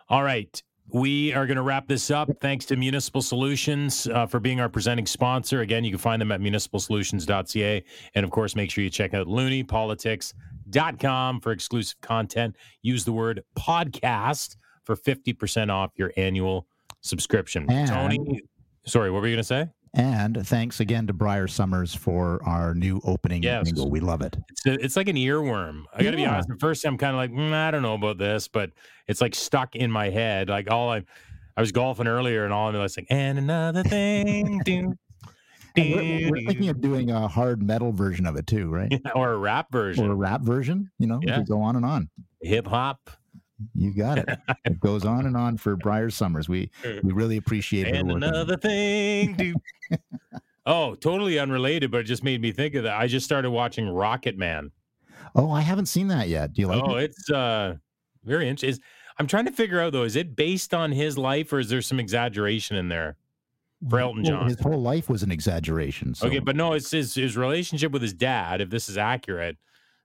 All 0.09 0.23
right. 0.23 0.61
We 0.89 1.33
are 1.33 1.47
going 1.47 1.57
to 1.57 1.63
wrap 1.63 1.87
this 1.87 2.11
up. 2.11 2.29
Thanks 2.41 2.65
to 2.65 2.75
Municipal 2.75 3.21
Solutions 3.21 4.05
uh, 4.07 4.25
for 4.25 4.41
being 4.41 4.59
our 4.59 4.67
presenting 4.67 5.05
sponsor. 5.05 5.61
Again, 5.61 5.85
you 5.85 5.91
can 5.91 5.99
find 5.99 6.21
them 6.21 6.31
at 6.31 6.41
municipalsolutions.ca. 6.41 7.83
And 8.13 8.25
of 8.25 8.31
course, 8.31 8.55
make 8.55 8.69
sure 8.69 8.83
you 8.83 8.89
check 8.89 9.13
out 9.13 9.27
looniepolitics.com 9.27 11.39
for 11.39 11.53
exclusive 11.53 12.01
content. 12.01 12.57
Use 12.81 13.05
the 13.05 13.13
word 13.13 13.43
podcast 13.57 14.57
for 14.83 14.97
50% 14.97 15.71
off 15.71 15.91
your 15.95 16.11
annual 16.17 16.67
subscription. 17.03 17.69
And- 17.69 17.87
Tony, 17.89 18.41
sorry, 18.85 19.11
what 19.11 19.21
were 19.21 19.27
you 19.27 19.35
going 19.35 19.41
to 19.41 19.43
say? 19.43 19.69
And 19.95 20.47
thanks 20.47 20.79
again 20.79 21.05
to 21.05 21.13
Briar 21.13 21.47
Summers 21.47 21.93
for 21.93 22.41
our 22.47 22.73
new 22.73 22.99
opening 23.03 23.43
Yes. 23.43 23.67
jingle. 23.67 23.91
We 23.91 23.99
love 23.99 24.21
it. 24.23 24.35
It's, 24.49 24.65
a, 24.65 24.73
it's 24.83 24.95
like 24.95 25.07
an 25.07 25.17
earworm. 25.17 25.83
I 25.93 26.01
got 26.01 26.11
to 26.11 26.17
be 26.17 26.25
honest. 26.25 26.49
At 26.49 26.59
first, 26.59 26.83
I'm 26.83 26.97
kind 26.97 27.11
of 27.11 27.17
like, 27.17 27.29
mm, 27.31 27.53
I 27.53 27.69
don't 27.69 27.83
know 27.83 27.93
about 27.93 28.17
this, 28.17 28.47
but 28.47 28.71
it's 29.07 29.21
like 29.21 29.35
stuck 29.35 29.75
in 29.75 29.91
my 29.91 30.09
head. 30.09 30.49
Like 30.49 30.71
all 30.71 30.89
I, 30.91 31.03
I 31.55 31.61
was 31.61 31.71
golfing 31.71 32.07
earlier, 32.07 32.43
and 32.43 32.51
all 32.51 32.69
I'm 32.69 32.75
like, 32.75 33.05
and 33.11 33.37
another 33.37 33.83
thing, 33.83 34.63
we're, 35.77 36.31
we're 36.31 36.41
thinking 36.47 36.69
of 36.69 36.81
doing 36.81 37.11
a 37.11 37.27
hard 37.27 37.61
metal 37.61 37.91
version 37.91 38.25
of 38.25 38.35
it 38.35 38.47
too, 38.47 38.69
right? 38.71 38.91
or 39.15 39.33
a 39.33 39.37
rap 39.37 39.71
version, 39.71 40.07
Or 40.07 40.13
a 40.13 40.15
rap 40.15 40.41
version. 40.41 40.89
You 40.97 41.05
know, 41.05 41.19
we 41.19 41.27
Yeah. 41.27 41.37
could 41.37 41.47
go 41.49 41.61
on 41.61 41.75
and 41.75 41.85
on. 41.85 42.09
hip 42.41 42.65
hop, 42.65 43.11
You 43.75 43.93
got 43.93 44.17
it. 44.19 44.29
it 44.65 44.79
goes 44.79 45.05
on 45.05 45.25
and 45.25 45.37
on 45.37 45.57
for 45.57 45.75
Briar 45.75 46.09
Summers. 46.09 46.49
We 46.49 46.69
we 47.03 47.11
really 47.11 47.37
appreciate 47.37 47.87
her 47.87 47.95
and 47.95 48.11
another 48.11 48.57
thing. 48.57 49.33
do. 49.35 49.55
oh, 50.65 50.95
totally 50.95 51.39
unrelated, 51.39 51.91
but 51.91 52.01
it 52.01 52.03
just 52.03 52.23
made 52.23 52.41
me 52.41 52.51
think 52.51 52.75
of 52.75 52.83
that. 52.83 52.97
I 52.97 53.07
just 53.07 53.25
started 53.25 53.51
watching 53.51 53.85
Rocketman. 53.85 54.71
Oh, 55.35 55.51
I 55.51 55.61
haven't 55.61 55.87
seen 55.87 56.07
that 56.09 56.29
yet. 56.29 56.53
Do 56.53 56.61
you 56.61 56.67
like 56.67 56.83
oh, 56.83 56.95
it? 56.97 57.05
it's 57.05 57.29
uh 57.29 57.75
very 58.23 58.47
interesting. 58.47 58.83
I'm 59.19 59.27
trying 59.27 59.45
to 59.45 59.51
figure 59.51 59.79
out 59.79 59.93
though, 59.93 60.03
is 60.03 60.15
it 60.15 60.35
based 60.35 60.73
on 60.73 60.91
his 60.91 61.17
life 61.17 61.53
or 61.53 61.59
is 61.59 61.69
there 61.69 61.81
some 61.81 61.99
exaggeration 61.99 62.77
in 62.77 62.89
there? 62.89 63.17
for 63.89 63.99
Elton 63.99 64.23
Well, 64.23 64.31
John. 64.31 64.47
His 64.47 64.59
whole 64.59 64.81
life 64.81 65.09
was 65.09 65.23
an 65.23 65.31
exaggeration. 65.31 66.15
So. 66.15 66.27
Okay, 66.27 66.39
but 66.39 66.55
no, 66.55 66.73
it's 66.73 66.91
his 66.91 67.15
his 67.15 67.37
relationship 67.37 67.91
with 67.91 68.01
his 68.01 68.13
dad. 68.13 68.61
If 68.61 68.69
this 68.69 68.89
is 68.89 68.97
accurate, 68.97 69.57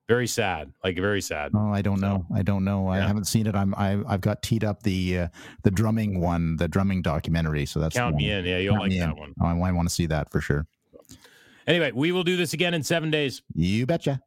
very 0.08 0.26
sad. 0.26 0.72
Like 0.82 0.96
very 0.96 1.20
sad. 1.20 1.52
Oh, 1.54 1.72
I 1.72 1.82
don't 1.82 2.00
know. 2.00 2.26
I 2.34 2.42
don't 2.42 2.64
know. 2.64 2.88
I 2.88 2.98
haven't 2.98 3.26
seen 3.26 3.46
it. 3.46 3.54
I'm 3.54 3.74
I, 3.74 4.02
I've 4.06 4.22
got 4.22 4.42
teed 4.42 4.64
up 4.64 4.82
the 4.82 5.18
uh, 5.18 5.28
the 5.62 5.70
drumming 5.70 6.20
one, 6.20 6.56
the 6.56 6.66
drumming 6.66 7.02
documentary. 7.02 7.66
So 7.66 7.78
that's 7.78 7.94
Count 7.96 8.16
me 8.16 8.30
in. 8.30 8.44
Yeah, 8.44 8.58
you'll 8.58 8.72
Count 8.74 8.84
like 8.84 8.90
me 8.90 9.00
in. 9.00 9.08
that 9.10 9.16
one. 9.16 9.34
Oh, 9.40 9.46
I 9.46 9.72
want 9.72 9.88
to 9.88 9.94
see 9.94 10.06
that 10.06 10.30
for 10.30 10.40
sure. 10.40 10.66
Anyway, 11.66 11.92
we 11.92 12.12
will 12.12 12.24
do 12.24 12.36
this 12.36 12.54
again 12.54 12.72
in 12.72 12.82
seven 12.82 13.10
days. 13.10 13.42
You 13.54 13.84
betcha. 13.84 14.22